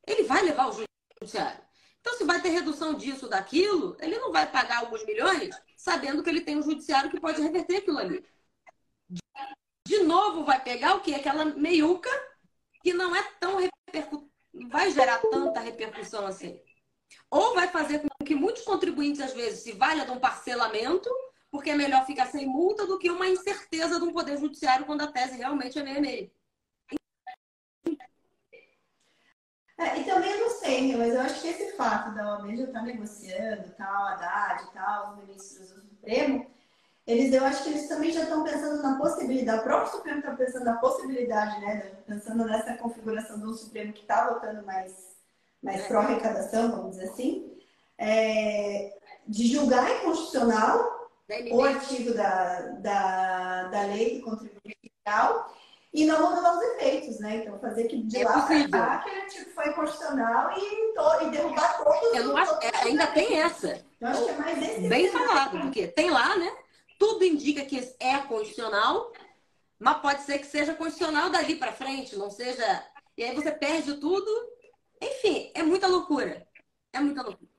ele 0.08 0.24
vai 0.24 0.43
levar 0.43 0.68
o 0.68 0.86
judiciário. 1.20 1.62
Então, 1.99 2.18
se 2.18 2.24
vai 2.24 2.41
ter 2.41 2.49
redução 2.49 2.95
disso, 2.95 3.28
daquilo, 3.28 3.95
ele 3.99 4.18
não 4.18 4.32
vai 4.32 4.49
pagar 4.49 4.80
alguns 4.80 5.06
milhões 5.06 5.56
sabendo 5.78 6.24
que 6.24 6.30
ele 6.30 6.41
tem 6.41 6.58
um 6.58 6.64
judiciário 6.64 7.12
que 7.12 7.20
pode 7.20 7.41
reverter 7.41 7.78
aquilo 7.78 7.99
ali. 7.99 8.26
De 9.88 9.99
novo, 10.04 10.43
vai 10.43 10.64
pegar 10.64 10.95
o 10.95 11.02
que? 11.02 11.14
Aquela 11.14 11.45
meiuca 11.45 12.10
que 12.82 12.93
não 12.93 13.16
é 13.16 13.22
tão 13.39 13.58
repercu... 13.58 14.32
não 14.54 14.70
vai 14.70 14.91
gerar 14.91 15.20
tanta 15.20 15.60
repercussão 15.60 16.26
assim. 16.26 16.60
Ou 17.32 17.56
vai 17.56 17.70
fazer 17.70 18.00
com 18.00 18.26
que 18.26 18.36
muitos 18.36 18.64
contribuintes, 18.64 19.22
às 19.22 19.34
vezes, 19.34 19.62
se 19.62 19.72
valha 19.72 20.06
de 20.06 20.12
um 20.12 20.20
parcelamento, 20.20 21.10
porque 21.50 21.70
é 21.70 21.76
melhor 21.76 22.06
ficar 22.06 22.28
sem 22.28 22.46
multa 22.46 22.86
do 22.86 23.00
que 23.00 23.10
uma 23.10 23.28
incerteza 23.28 23.98
de 23.98 24.06
um 24.06 24.12
poder 24.12 24.38
judiciário 24.38 24.86
quando 24.86 25.02
a 25.02 25.12
tese 25.12 25.38
realmente 25.38 25.80
é 25.80 25.84
meio. 25.84 26.30
É, 29.78 30.00
e 30.00 30.04
também 30.04 30.30
eu 30.30 30.42
não 30.42 30.50
sei, 30.50 30.96
mas 30.96 31.14
eu 31.14 31.22
acho 31.22 31.42
que 31.42 31.48
esse 31.48 31.76
fato 31.76 32.14
da 32.14 32.34
OAB 32.34 32.56
já 32.56 32.64
estar 32.66 32.80
tá 32.80 32.86
negociando, 32.86 33.72
tal, 33.78 34.08
Haddad 34.10 34.64
e 34.64 34.74
tal, 34.74 35.12
os 35.12 35.18
ministros 35.26 35.72
do 35.72 35.82
Supremo, 35.82 36.46
eles, 37.08 37.34
eu 37.34 37.44
acho 37.44 37.64
que 37.64 37.70
eles 37.70 37.88
também 37.88 38.12
já 38.12 38.24
estão 38.24 38.44
pensando 38.44 38.84
na 38.84 38.98
possibilidade, 39.00 39.62
o 39.62 39.64
próprio 39.64 39.92
Supremo 39.92 40.20
está 40.20 40.36
pensando 40.36 40.66
na 40.66 40.78
possibilidade, 40.78 41.60
né, 41.62 41.96
pensando 42.06 42.46
nessa 42.46 42.76
configuração 42.78 43.40
do 43.40 43.56
Supremo 43.56 43.92
que 43.92 44.02
está 44.02 44.30
votando 44.32 44.64
mais 44.64 45.11
mais 45.62 45.86
pró-arrecadação, 45.88 46.72
vamos 46.72 46.97
dizer 46.97 47.09
assim, 47.09 47.51
é, 47.97 48.93
de 49.28 49.47
julgar 49.47 49.89
inconstitucional 49.97 51.01
o 51.51 51.64
artigo 51.64 52.14
da, 52.14 52.59
da, 52.80 53.64
da 53.68 53.82
lei 53.84 54.20
do 54.20 54.26
contribuinte 54.26 54.78
fiscal 54.82 55.55
e 55.93 56.05
não 56.05 56.22
modular 56.22 56.57
os 56.57 56.64
efeitos, 56.64 57.20
né? 57.20 57.38
Então, 57.38 57.59
fazer 57.59 57.86
que 57.86 58.01
de 58.03 58.22
é 58.22 58.24
lá 58.24 58.41
para 58.41 58.70
cá 58.70 58.93
aquele 58.95 59.22
artigo 59.22 59.49
foi 59.51 59.70
inconstitucional 59.70 60.51
e, 60.57 60.93
to, 60.93 61.26
e 61.26 61.30
derrubar 61.32 61.84
todos 61.84 62.14
Eu 62.14 62.26
não 62.26 62.38
acho, 62.38 62.53
é, 62.62 62.72
ainda 62.88 63.07
tem 63.07 63.39
essa. 63.39 63.84
Eu 63.99 64.07
acho 64.07 64.24
que 64.24 64.30
é 64.30 64.38
mais 64.38 64.62
esse 64.62 64.88
Bem 64.88 65.09
falado, 65.09 65.59
porque 65.59 65.88
tem 65.88 66.09
lá, 66.09 66.36
né? 66.38 66.51
Tudo 66.97 67.26
indica 67.26 67.66
que 67.66 67.93
é 67.99 68.18
constitucional, 68.20 69.12
mas 69.80 69.97
pode 69.99 70.22
ser 70.24 70.39
que 70.39 70.47
seja 70.47 70.74
constitucional 70.74 71.30
dali 71.30 71.55
para 71.55 71.74
frente, 71.74 72.16
não 72.16 72.30
seja. 72.30 72.86
E 73.18 73.24
aí 73.24 73.36
você 73.36 73.51
perde 73.51 73.95
tudo 73.95 74.32
enfim, 75.02 75.52
é 75.56 75.64
muita 75.64 75.88
loucura. 75.88 76.47
É 76.93 76.99
muita 76.99 77.24
loucura. 77.24 77.49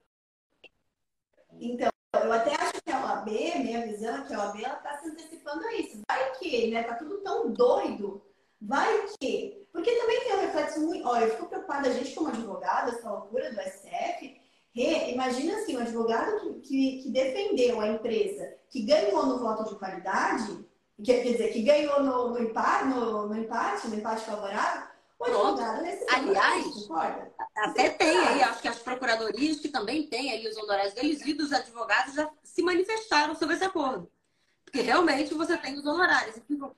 Então, 1.59 1.91
eu 2.15 2.33
até 2.33 2.55
acho 2.55 2.83
que 2.85 2.93
a 2.93 3.05
OAB, 3.05 3.29
minha 3.59 3.87
visão 3.87 4.17
é 4.17 4.27
que 4.27 4.35
a 4.35 4.39
OAB 4.39 4.57
está 4.57 4.99
se 4.99 5.09
antecipando 5.09 5.65
a 5.67 5.75
isso. 5.75 6.01
Vai 6.09 6.33
que, 6.39 6.71
né? 6.71 6.83
Tá 6.83 6.95
tudo 6.95 7.19
tão 7.19 7.51
doido. 7.53 8.23
Vai 8.61 9.07
que. 9.19 9.67
Porque 9.73 9.91
também 9.93 10.21
tem 10.21 10.35
um 10.35 10.41
reflexo 10.41 10.81
muito. 10.81 11.09
Olha, 11.09 11.25
eu 11.25 11.31
fico 11.31 11.47
preocupada, 11.47 11.89
a 11.89 11.93
gente 11.93 12.15
como 12.15 12.29
advogado, 12.29 12.91
essa 12.91 13.11
loucura 13.11 13.51
do 13.51 13.61
STF. 13.61 14.41
imagina 14.75 15.57
assim, 15.57 15.77
um 15.77 15.81
advogado 15.81 16.41
que, 16.41 16.61
que, 16.61 17.03
que, 17.03 17.11
defendeu 17.11 17.81
a 17.81 17.89
empresa, 17.89 18.55
que 18.69 18.83
ganhou 18.83 19.27
no 19.27 19.39
voto 19.39 19.69
de 19.69 19.79
qualidade, 19.79 20.65
quer 21.03 21.23
dizer, 21.23 21.53
que 21.53 21.63
ganhou 21.63 22.03
no, 22.03 22.31
no, 22.31 22.43
empate, 22.43 22.89
no, 22.89 23.29
no 23.29 23.37
empate, 23.37 23.89
no 23.89 23.97
empate 23.97 24.25
favorável, 24.25 24.92
Pronto. 25.23 25.63
Aliás, 26.09 26.89
até 27.57 27.91
tem 27.91 28.19
aí, 28.19 28.43
acho 28.43 28.61
que 28.61 28.69
as 28.69 28.79
procuradorias 28.79 29.61
que 29.61 29.69
também 29.69 30.07
têm 30.09 30.33
ali 30.33 30.49
os 30.49 30.57
honorários 30.57 30.95
deles 30.95 31.25
e 31.25 31.33
dos 31.33 31.53
advogados 31.53 32.15
já 32.15 32.29
se 32.43 32.63
manifestaram 32.63 33.35
sobre 33.35 33.55
esse 33.55 33.65
acordo. 33.65 34.11
Porque 34.65 34.81
realmente 34.81 35.35
você 35.35 35.57
tem 35.59 35.75
os 35.75 35.87
honorários. 35.87 36.37
Eu 36.37 36.43
fico 36.43 36.77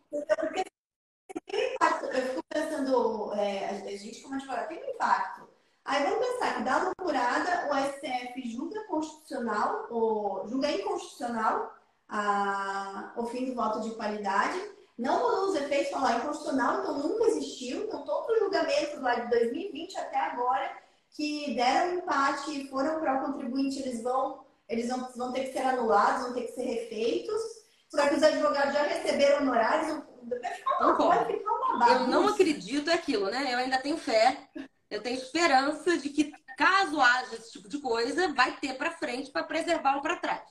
pensando, 2.48 3.32
é, 3.34 3.70
a 3.70 3.96
gente 3.96 4.20
como 4.22 4.34
advogado 4.34 4.68
tem 4.68 4.84
um 4.84 4.90
impacto. 4.90 5.48
Aí 5.84 6.02
vamos 6.02 6.26
pensar 6.26 6.56
que 6.56 6.62
da 6.62 6.82
loucurada 6.82 7.68
o 7.70 7.92
STF 7.92 8.50
julga 8.50 8.84
constitucional, 8.84 9.86
ou 9.90 10.46
julga 10.48 10.70
inconstitucional 10.70 11.74
a, 12.08 13.12
o 13.16 13.26
fim 13.26 13.46
do 13.46 13.54
voto 13.54 13.80
de 13.80 13.94
qualidade 13.94 14.58
não 14.96 15.20
mudou 15.20 15.48
os 15.48 15.56
efeitos, 15.56 15.90
falar 15.90 16.18
inconstitucional, 16.18 16.80
então 16.80 16.98
nunca 16.98 17.24
existiu. 17.24 17.84
Então, 17.84 18.04
todos 18.04 18.28
os 18.30 18.38
julgamentos 18.38 19.00
lá 19.00 19.14
de 19.16 19.30
2020 19.30 19.98
até 19.98 20.18
agora 20.18 20.84
que 21.10 21.54
deram 21.54 21.98
empate 21.98 22.50
e 22.50 22.68
foram 22.68 23.00
para 23.00 23.20
o 23.20 23.26
contribuinte, 23.26 23.80
eles 23.80 24.02
vão, 24.02 24.44
eles 24.68 24.88
vão, 24.88 25.08
vão 25.16 25.32
ter 25.32 25.44
que 25.44 25.52
ser 25.52 25.62
anulados, 25.62 26.24
vão 26.24 26.34
ter 26.34 26.42
que 26.42 26.52
ser 26.52 26.64
refeitos. 26.64 27.40
Só 27.88 28.08
que 28.08 28.14
os 28.14 28.22
advogados 28.22 28.74
já 28.74 28.82
receberam 28.82 29.42
honorários, 29.42 30.02
vai 30.28 30.54
ficar 30.54 30.78
uma, 30.80 31.08
vai 31.08 31.26
ficar 31.26 31.52
uma 31.52 31.88
Eu 31.88 32.06
não 32.08 32.28
acredito 32.28 32.90
aquilo, 32.90 33.30
né? 33.30 33.52
Eu 33.52 33.58
ainda 33.58 33.78
tenho 33.78 33.96
fé, 33.96 34.48
eu 34.90 35.00
tenho 35.00 35.16
esperança 35.16 35.96
de 35.98 36.08
que 36.08 36.32
caso 36.56 37.00
haja 37.00 37.36
esse 37.36 37.52
tipo 37.52 37.68
de 37.68 37.78
coisa, 37.78 38.32
vai 38.32 38.56
ter 38.58 38.74
para 38.74 38.92
frente 38.92 39.30
para 39.30 39.44
preservar 39.44 39.96
o 39.96 40.02
para 40.02 40.16
trás. 40.16 40.42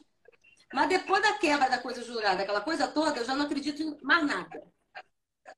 Mas 0.74 0.90
depois 0.90 1.22
da 1.22 1.34
quebra 1.34 1.70
da 1.70 1.78
coisa 1.78 2.04
julgada, 2.04 2.42
aquela 2.42 2.62
coisa 2.62 2.88
toda, 2.88 3.20
eu 3.20 3.26
já 3.26 3.36
não 3.36 3.46
acredito 3.46 3.82
em 3.82 3.98
mais 4.02 4.26
nada. 4.26 4.64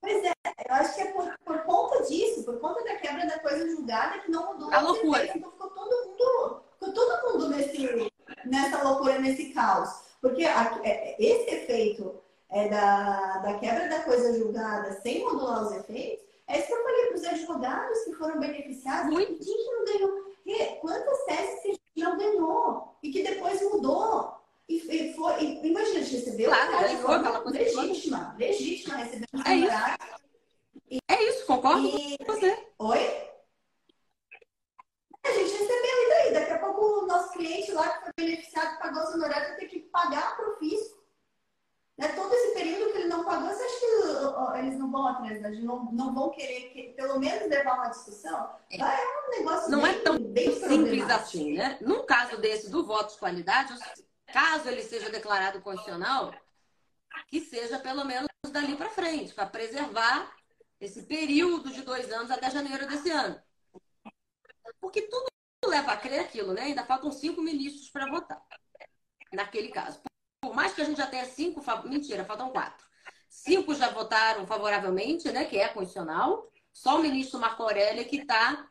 Pois 0.01 0.23
é, 0.23 0.33
eu 0.67 0.75
acho 0.75 0.95
que 0.95 1.01
é 1.01 1.11
por, 1.13 1.33
por 1.45 1.63
conta 1.63 2.03
disso, 2.03 2.43
por 2.43 2.59
conta 2.59 2.83
da 2.83 2.97
quebra 2.97 3.25
da 3.25 3.39
coisa 3.39 3.69
julgada, 3.69 4.19
que 4.19 4.29
não 4.29 4.53
mudou 4.53 4.73
a 4.73 4.81
loucura. 4.81 5.25
Então 5.25 5.51
ficou 5.51 5.69
todo 5.69 6.05
mundo, 6.05 6.63
ficou 6.73 6.93
todo 6.93 7.31
mundo 7.31 7.49
nesse, 7.49 8.11
nessa 8.45 8.83
loucura, 8.83 9.19
nesse 9.19 9.53
caos. 9.53 9.89
Porque 10.21 10.43
a, 10.43 10.81
é, 10.83 11.15
esse 11.17 11.55
efeito 11.55 12.21
é, 12.49 12.67
da, 12.67 13.37
da 13.37 13.53
quebra 13.59 13.87
da 13.87 14.03
coisa 14.03 14.37
julgada 14.37 14.99
sem 15.01 15.23
modular 15.23 15.63
os 15.63 15.71
efeitos, 15.71 16.25
é 16.47 16.59
isso 16.59 16.67
que 16.67 16.73
eu 16.73 16.83
falei 16.83 17.05
para 17.05 17.15
os 17.15 17.25
advogados 17.25 18.03
que 18.03 18.13
foram 18.13 18.39
beneficiados. 18.39 19.13
Muito. 19.13 19.43
Quem 19.43 19.57
que 19.57 19.71
não 19.71 19.85
ganhou? 19.85 20.25
Quantas 20.81 21.25
teses 21.25 21.79
que 21.93 22.03
não 22.03 22.17
ganhou 22.17 22.97
e 23.01 23.11
que 23.11 23.23
depois 23.23 23.61
mudou? 23.63 24.34
E, 24.67 24.77
e 24.77 25.13
foi, 25.13 25.43
e, 25.43 25.67
imagina, 25.67 25.99
a 25.99 26.03
gente 26.03 26.15
recebeu 26.15 26.49
claro, 26.49 26.71
uma 26.71 26.87
de 26.87 26.97
forma 26.97 27.39
legítima, 27.49 28.35
legítima, 28.37 28.95
recebeu 28.95 29.27
um 29.33 29.41
é 29.41 29.55
isso. 29.55 31.01
é 31.07 31.23
isso, 31.29 31.45
concordo 31.45 31.87
e... 31.87 32.17
com 32.17 32.25
você. 32.25 32.67
Oi? 32.79 33.25
A 35.23 35.31
gente 35.31 35.51
recebeu, 35.51 35.75
e 35.75 36.09
daí? 36.09 36.33
Daqui 36.33 36.51
a 36.51 36.59
pouco 36.59 37.03
o 37.03 37.07
nosso 37.07 37.33
cliente 37.33 37.71
lá 37.71 37.89
que 37.89 38.03
foi 38.03 38.13
beneficiado, 38.17 38.79
pagou 38.79 39.03
os 39.03 39.13
honorários, 39.13 39.49
vai 39.49 39.57
ter 39.57 39.67
que 39.67 39.79
pagar 39.79 40.35
para 40.35 40.51
o 40.51 40.57
fisco. 40.57 41.03
Né? 41.97 42.09
Todo 42.09 42.33
esse 42.33 42.53
período 42.53 42.91
que 42.91 42.97
ele 42.97 43.07
não 43.07 43.23
pagou, 43.23 43.49
você 43.49 43.63
acha 43.63 43.79
que 43.79 44.59
eles 44.59 44.77
não 44.77 44.91
vão 44.91 45.07
atrás, 45.07 45.41
né? 45.41 45.49
não, 45.61 45.85
não 45.91 46.13
vão 46.13 46.29
querer 46.31 46.69
que, 46.71 46.93
pelo 46.93 47.19
menos 47.19 47.47
levar 47.49 47.75
uma 47.75 47.89
discussão? 47.89 48.49
É, 48.69 48.77
é 48.77 49.27
um 49.27 49.29
negócio 49.31 49.71
Não 49.71 49.81
bem, 49.81 49.91
é 49.91 49.99
tão 49.99 50.19
bem 50.19 50.51
simples 50.59 51.09
assim, 51.09 51.53
né? 51.53 51.77
Num 51.81 52.05
caso 52.05 52.37
desse 52.37 52.69
do 52.69 52.85
voto 52.85 53.13
de 53.13 53.19
qualidade, 53.19 53.73
caso 54.35 54.67
ele 54.67 54.83
seja 54.83 55.09
declarado 55.09 55.61
constitucional, 55.61 56.35
que 57.29 57.39
seja 57.39 57.79
pelo 57.79 58.03
menos 58.03 58.27
dali 58.51 58.75
para 58.75 58.89
frente, 58.89 59.33
para 59.33 59.45
preservar 59.45 60.29
esse 60.77 61.03
período 61.03 61.71
de 61.71 61.83
dois 61.83 62.11
anos 62.11 62.29
até 62.29 62.51
janeiro 62.51 62.85
desse 62.85 63.09
ano. 63.09 63.41
Porque 64.81 65.03
tudo 65.03 65.27
leva 65.65 65.93
a 65.93 65.97
crer 65.97 66.19
aquilo, 66.19 66.51
né? 66.51 66.63
Ainda 66.63 66.83
faltam 66.83 67.13
cinco 67.13 67.41
ministros 67.41 67.89
para 67.89 68.11
votar, 68.11 68.41
naquele 69.31 69.69
caso. 69.69 70.01
Por 70.41 70.53
mais 70.53 70.73
que 70.73 70.81
a 70.81 70.85
gente 70.85 70.97
já 70.97 71.07
tenha 71.07 71.23
cinco, 71.23 71.63
mentira, 71.87 72.25
faltam 72.25 72.49
quatro. 72.49 72.85
Cinco 73.29 73.73
já 73.73 73.89
votaram 73.91 74.45
favoravelmente, 74.45 75.31
né? 75.31 75.45
Que 75.45 75.59
é 75.59 75.69
constitucional. 75.69 76.51
Só 76.73 76.97
o 76.97 77.01
ministro 77.01 77.39
Marco 77.39 77.63
Aurélio 77.63 78.05
que 78.05 78.17
está 78.17 78.69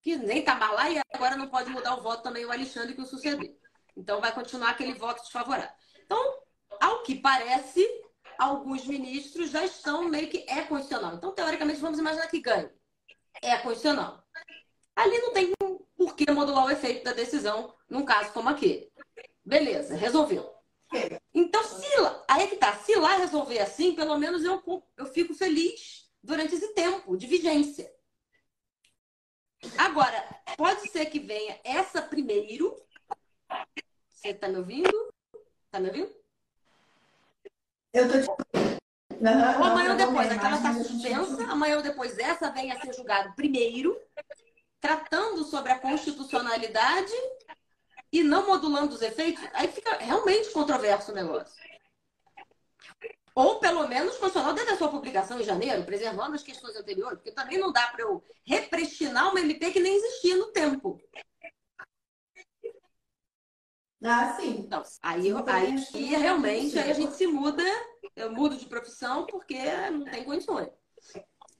que 0.00 0.16
nem 0.16 0.38
está 0.38 0.54
mais 0.54 0.72
lá 0.72 0.90
e 0.90 0.98
agora 1.12 1.36
não 1.36 1.50
pode 1.50 1.68
mudar 1.68 1.94
o 1.94 2.00
voto 2.00 2.22
também 2.22 2.46
o 2.46 2.50
Alexandre 2.50 2.94
que 2.94 3.02
o 3.02 3.04
suceder. 3.04 3.60
Então 3.96 4.20
vai 4.20 4.32
continuar 4.32 4.70
aquele 4.70 4.94
voto 4.94 5.22
desfavorável. 5.22 5.70
Então, 6.04 6.42
ao 6.80 7.02
que 7.02 7.14
parece, 7.16 7.86
alguns 8.38 8.86
ministros 8.86 9.50
já 9.50 9.64
estão 9.64 10.08
meio 10.08 10.28
que 10.28 10.44
é 10.48 10.62
constitucional. 10.62 11.14
Então, 11.14 11.32
teoricamente, 11.32 11.80
vamos 11.80 11.98
imaginar 11.98 12.26
que 12.28 12.40
ganhe. 12.40 12.70
É 13.42 13.56
constitucional. 13.58 14.24
Ali 14.96 15.18
não 15.18 15.32
tem 15.32 15.52
por 15.96 16.16
que 16.16 16.30
modular 16.30 16.66
o 16.66 16.70
efeito 16.70 17.04
da 17.04 17.12
decisão 17.12 17.74
num 17.88 18.04
caso 18.04 18.32
como 18.32 18.48
aquele. 18.48 18.90
Beleza, 19.44 19.94
resolveu. 19.94 20.54
Então, 21.32 21.62
se 21.62 21.86
aí 22.28 22.42
é 22.42 22.46
que 22.46 22.56
tá, 22.56 22.76
se 22.78 22.94
lá 22.96 23.16
resolver 23.16 23.60
assim, 23.60 23.94
pelo 23.94 24.16
menos 24.18 24.44
eu, 24.44 24.62
eu 24.96 25.06
fico 25.06 25.34
feliz 25.34 26.10
durante 26.22 26.54
esse 26.54 26.74
tempo 26.74 27.16
de 27.16 27.26
vigência. 27.26 27.90
Agora, 29.76 30.42
pode 30.56 30.88
ser 30.88 31.06
que 31.06 31.18
venha 31.18 31.60
essa 31.64 32.00
primeiro. 32.02 32.74
Você 34.08 34.28
está 34.28 34.48
me 34.48 34.56
ouvindo? 34.56 35.12
Está 35.66 35.80
me 35.80 35.88
ouvindo? 35.88 36.14
Eu 37.92 38.08
tô 38.08 38.20
te 38.20 38.28
uhum, 38.28 39.58
ou 39.58 39.64
amanhã 39.64 39.90
ou 39.90 39.96
depois, 39.96 40.30
aquela 40.30 40.56
está 40.56 40.74
suspensa, 40.74 41.44
amanhã 41.44 41.76
ou 41.76 41.82
depois 41.82 42.18
essa 42.18 42.50
venha 42.50 42.74
a 42.74 42.80
ser 42.80 42.94
julgado 42.94 43.34
primeiro, 43.34 44.00
tratando 44.80 45.44
sobre 45.44 45.72
a 45.72 45.78
constitucionalidade 45.78 47.12
e 48.12 48.22
não 48.22 48.46
modulando 48.46 48.94
os 48.94 49.02
efeitos, 49.02 49.42
aí 49.52 49.68
fica 49.68 49.96
realmente 49.96 50.50
controverso 50.50 51.12
o 51.12 51.14
negócio. 51.14 51.60
Ou 53.34 53.60
pelo 53.60 53.86
menos 53.86 54.16
constitucional 54.16 54.54
desde 54.54 54.72
a 54.72 54.76
sua 54.76 54.88
publicação 54.88 55.40
em 55.40 55.44
janeiro, 55.44 55.84
preservando 55.84 56.34
as 56.34 56.42
questões 56.42 56.76
anteriores, 56.76 57.18
porque 57.18 57.32
também 57.32 57.58
não 57.58 57.72
dá 57.72 57.86
para 57.88 58.02
eu 58.02 58.22
represtinar 58.44 59.30
uma 59.30 59.40
MP 59.40 59.70
que 59.70 59.80
nem 59.80 59.94
existia 59.94 60.36
no 60.36 60.46
tempo. 60.46 61.00
Ah, 64.02 64.34
sim. 64.34 64.60
Então, 64.60 64.82
aí, 65.02 65.32
aí, 65.46 65.86
aí 65.94 66.04
realmente 66.04 66.78
aí 66.78 66.90
a 66.90 66.94
gente 66.94 67.14
se 67.14 67.26
muda, 67.26 67.62
eu 68.16 68.32
mudo 68.32 68.56
de 68.56 68.66
profissão 68.66 69.26
porque 69.26 69.58
não 69.90 70.04
tem 70.04 70.24
condições. 70.24 70.68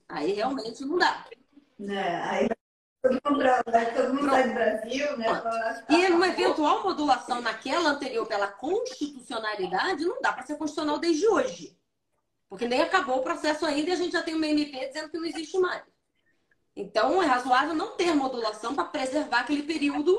Aí 0.09 0.33
realmente 0.33 0.85
não 0.85 0.97
dá. 0.97 1.27
É, 1.81 2.17
aí 2.17 2.49
todo 3.03 3.13
mundo, 3.13 3.45
todo 3.95 4.15
mundo 4.15 4.31
sai 4.31 4.49
do 4.49 4.55
Brasil, 4.55 5.17
né? 5.19 5.27
E 5.89 6.07
uma 6.11 6.29
eventual 6.29 6.83
modulação 6.83 7.41
naquela 7.41 7.91
anterior 7.91 8.27
pela 8.27 8.49
constitucionalidade 8.49 10.05
não 10.05 10.21
dá 10.21 10.33
para 10.33 10.45
ser 10.45 10.57
constitucional 10.57 10.99
desde 10.99 11.27
hoje. 11.29 11.79
Porque 12.49 12.67
nem 12.67 12.83
acabou 12.83 13.19
o 13.19 13.23
processo 13.23 13.65
ainda 13.65 13.91
e 13.91 13.93
a 13.93 13.97
gente 13.97 14.13
já 14.13 14.23
tem 14.23 14.35
uma 14.35 14.47
MP 14.47 14.89
dizendo 14.89 15.11
que 15.11 15.19
não 15.19 15.27
existe 15.27 15.59
mais. 15.59 15.85
Então 16.75 17.23
é 17.23 17.27
razoável 17.27 17.75
não 17.75 17.97
ter 17.97 18.15
modulação 18.15 18.75
para 18.75 18.85
preservar 18.85 19.41
aquele 19.41 19.63
período 19.63 20.17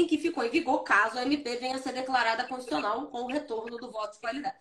em 0.00 0.06
que 0.06 0.18
ficou 0.18 0.44
em 0.44 0.50
vigor, 0.50 0.82
caso 0.82 1.18
a 1.18 1.22
MP 1.22 1.56
venha 1.56 1.76
a 1.76 1.78
ser 1.78 1.92
declarada 1.92 2.46
constitucional 2.46 3.06
com 3.08 3.22
o 3.22 3.26
retorno 3.28 3.76
do 3.76 3.90
voto 3.90 4.14
de 4.14 4.20
qualidade. 4.20 4.56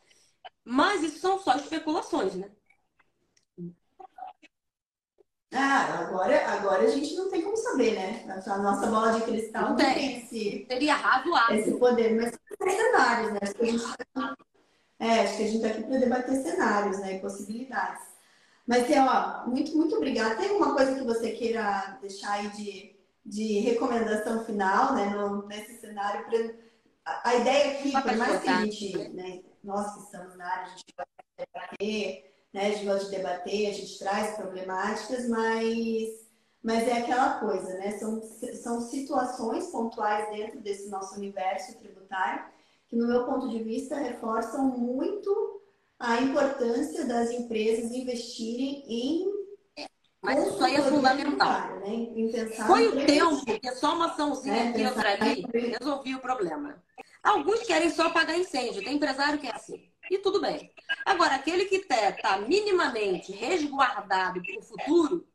Mas 0.63 1.03
isso 1.03 1.19
são 1.19 1.39
só 1.39 1.55
especulações, 1.55 2.35
né? 2.35 2.49
Ah, 5.53 5.99
agora, 5.99 6.45
agora 6.51 6.83
a 6.83 6.89
gente 6.89 7.15
não 7.15 7.29
tem 7.29 7.41
como 7.41 7.55
saber, 7.55 7.93
né? 7.95 8.25
A 8.45 8.57
nossa 8.57 8.87
bola 8.87 9.13
de 9.13 9.21
cristal 9.21 9.69
não, 9.69 9.75
tem. 9.77 10.17
esse, 10.17 10.65
Seria 10.67 10.95
razoável. 10.95 11.57
esse 11.57 11.71
poder, 11.77 12.15
mas 12.15 12.37
tem 12.59 12.77
cenários, 12.77 13.31
né? 13.31 13.39
Acho 13.41 13.53
que 13.53 13.63
a 13.63 13.65
gente 13.65 13.83
tá, 14.13 14.35
é, 14.99 15.21
acho 15.21 15.37
que 15.37 15.43
a 15.43 15.47
gente 15.47 15.55
está 15.57 15.67
aqui 15.67 15.83
para 15.83 15.97
debater 15.97 16.35
cenários 16.41 16.99
né, 16.99 17.15
e 17.15 17.19
possibilidades. 17.19 18.03
Mas, 18.65 18.85
ó, 18.97 19.47
muito, 19.47 19.77
muito 19.77 19.95
obrigada. 19.95 20.35
Tem 20.35 20.49
alguma 20.49 20.73
coisa 20.75 20.95
que 20.95 21.03
você 21.05 21.31
queira 21.31 21.97
deixar 22.01 22.33
aí 22.33 22.47
de, 22.49 22.94
de 23.25 23.59
recomendação 23.59 24.45
final, 24.45 24.93
né, 24.93 25.09
no, 25.09 25.47
nesse 25.47 25.79
cenário? 25.79 26.25
Pra, 26.25 26.53
a, 27.05 27.29
a 27.29 27.35
ideia 27.35 27.71
aqui, 27.73 27.91
por 27.91 28.17
mais 28.17 28.41
que 28.41 28.49
a 28.49 28.61
gente, 28.61 28.97
né, 29.09 29.41
nós 29.63 29.93
que 29.93 29.99
estamos 30.01 30.35
na 30.37 30.45
área, 30.45 30.65
a 30.65 30.69
gente 30.69 30.93
vai 30.95 31.05
debater 31.37 32.35
né? 32.55 32.67
A 32.67 32.71
gente 32.71 32.85
gosta 32.85 33.05
de 33.09 33.17
debater, 33.17 33.69
a 33.69 33.73
gente 33.73 33.99
traz 33.99 34.37
problemáticas, 34.37 35.27
mas, 35.27 36.25
mas 36.63 36.87
é 36.87 36.99
aquela 36.99 37.37
coisa, 37.41 37.73
né? 37.73 37.91
São, 37.99 38.21
são 38.63 38.79
situações 38.79 39.67
pontuais 39.67 40.29
dentro 40.29 40.61
desse 40.61 40.89
nosso 40.89 41.15
universo 41.17 41.77
tributário 41.77 42.45
que, 42.87 42.95
no 42.95 43.07
meu 43.07 43.25
ponto 43.25 43.49
de 43.49 43.61
vista, 43.61 43.97
reforçam 43.97 44.69
muito 44.69 45.61
a 45.99 46.21
importância 46.21 47.05
das 47.05 47.29
empresas 47.31 47.91
investirem 47.91 48.85
em 48.87 49.34
mas 50.25 50.47
isso 50.47 50.63
aí 50.63 50.75
é 50.75 50.81
fundamental. 50.81 51.79
Né? 51.79 52.49
Foi 52.67 52.87
o 52.87 53.05
tempo 53.05 53.45
que 53.45 53.71
só 53.75 53.95
uma 53.95 54.07
açãozinha 54.07 54.55
é, 54.55 54.69
aqui 54.69 54.85
outra 54.85 55.13
ali 55.13 55.45
resolvia 55.79 56.17
o 56.17 56.19
problema. 56.19 56.83
Alguns 57.23 57.61
querem 57.61 57.89
só 57.89 58.09
pagar 58.09 58.37
incêndio. 58.37 58.83
Tem 58.83 58.95
empresário 58.95 59.39
que 59.39 59.47
é 59.47 59.55
assim. 59.55 59.91
E 60.09 60.17
tudo 60.19 60.41
bem. 60.41 60.71
Agora, 61.05 61.35
aquele 61.35 61.65
que 61.65 61.75
está 61.75 62.37
minimamente 62.39 63.31
resguardado 63.31 64.41
para 64.41 64.59
o 64.59 64.63
futuro, 64.63 65.27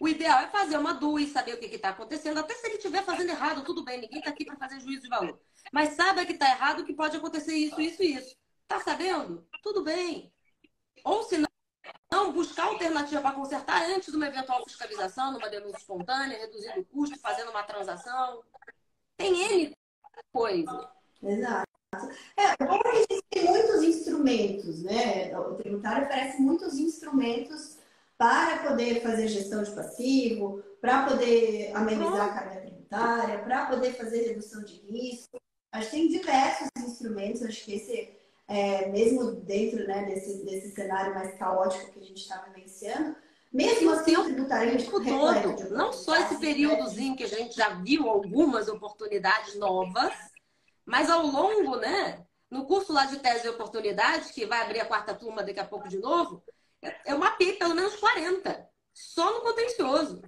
o 0.00 0.08
ideal 0.08 0.40
é 0.40 0.48
fazer 0.48 0.76
uma 0.76 0.94
DUI, 0.94 1.26
saber 1.26 1.54
o 1.54 1.58
que 1.58 1.66
está 1.66 1.90
acontecendo. 1.90 2.38
Até 2.38 2.54
se 2.54 2.66
ele 2.66 2.76
estiver 2.76 3.04
fazendo 3.04 3.30
errado, 3.30 3.64
tudo 3.64 3.84
bem, 3.84 4.00
ninguém 4.00 4.18
está 4.18 4.30
aqui 4.30 4.44
para 4.44 4.56
fazer 4.56 4.80
juízo 4.80 5.02
de 5.02 5.08
valor. 5.08 5.38
Mas 5.72 5.90
sabe 5.90 6.24
que 6.26 6.32
está 6.32 6.50
errado, 6.50 6.84
que 6.84 6.94
pode 6.94 7.16
acontecer 7.16 7.54
isso, 7.54 7.80
isso 7.80 8.02
e 8.02 8.14
isso. 8.14 8.36
Está 8.62 8.80
sabendo? 8.80 9.46
Tudo 9.62 9.82
bem. 9.82 10.32
Ou 11.04 11.22
se 11.22 11.38
não, 11.38 11.47
buscar 12.38 12.66
alternativa 12.66 13.20
para 13.20 13.34
consertar 13.34 13.82
antes 13.90 14.10
de 14.10 14.16
uma 14.16 14.28
eventual 14.28 14.64
fiscalização, 14.64 15.32
numa 15.32 15.48
denúncia 15.48 15.78
espontânea, 15.78 16.38
reduzindo 16.38 16.80
o 16.80 16.84
custo, 16.84 17.18
fazendo 17.18 17.50
uma 17.50 17.62
transação. 17.62 18.42
Tem 19.16 19.42
N 19.42 19.76
coisa. 20.32 20.90
Exato. 21.22 21.68
É, 22.36 22.56
como 22.64 22.82
a 22.86 22.94
gente 22.94 23.22
tem 23.30 23.44
muitos 23.44 23.82
instrumentos, 23.82 24.82
né? 24.82 25.36
O 25.38 25.54
tributário 25.54 26.06
oferece 26.06 26.40
muitos 26.40 26.78
instrumentos 26.78 27.78
para 28.16 28.68
poder 28.68 29.02
fazer 29.02 29.28
gestão 29.28 29.62
de 29.62 29.70
passivo, 29.70 30.62
para 30.80 31.06
poder 31.06 31.74
amenizar 31.74 32.28
a 32.28 32.34
carga 32.34 32.60
tributária, 32.60 33.38
para 33.38 33.66
poder 33.66 33.94
fazer 33.94 34.28
redução 34.28 34.62
de 34.62 34.74
risco. 34.74 35.38
A 35.72 35.80
gente 35.80 35.90
tem 35.90 36.08
diversos 36.08 36.68
instrumentos, 36.78 37.42
acho 37.42 37.64
que 37.64 37.74
esse, 37.74 38.17
é, 38.48 38.88
mesmo 38.88 39.32
dentro 39.32 39.86
né, 39.86 40.06
desse, 40.06 40.42
desse 40.44 40.74
cenário 40.74 41.14
mais 41.14 41.34
caótico 41.36 41.92
que 41.92 42.00
a 42.00 42.02
gente 42.02 42.22
está 42.22 42.38
vivenciando, 42.42 43.14
mesmo 43.52 43.90
assim, 43.90 44.16
o 44.16 44.22
a 45.28 45.42
todo, 45.42 45.70
não 45.70 45.92
só 45.92 46.16
esse 46.16 46.38
períodozinho 46.38 47.16
que 47.16 47.24
a 47.24 47.28
gente 47.28 47.54
já 47.54 47.70
viu 47.74 48.08
algumas 48.08 48.68
oportunidades 48.68 49.54
novas, 49.56 50.12
mas 50.84 51.10
ao 51.10 51.26
longo, 51.26 51.76
né? 51.76 52.26
No 52.50 52.66
curso 52.66 52.92
lá 52.92 53.04
de 53.04 53.18
tese 53.18 53.46
e 53.46 53.50
oportunidades, 53.50 54.30
que 54.30 54.46
vai 54.46 54.62
abrir 54.62 54.80
a 54.80 54.86
quarta 54.86 55.14
turma 55.14 55.42
daqui 55.42 55.60
a 55.60 55.66
pouco 55.66 55.88
de 55.88 55.98
novo, 55.98 56.42
eu 57.06 57.18
mapeei 57.18 57.54
pelo 57.54 57.74
menos 57.74 57.96
40, 57.96 58.68
só 58.94 59.32
no 59.32 59.40
contencioso. 59.40 60.22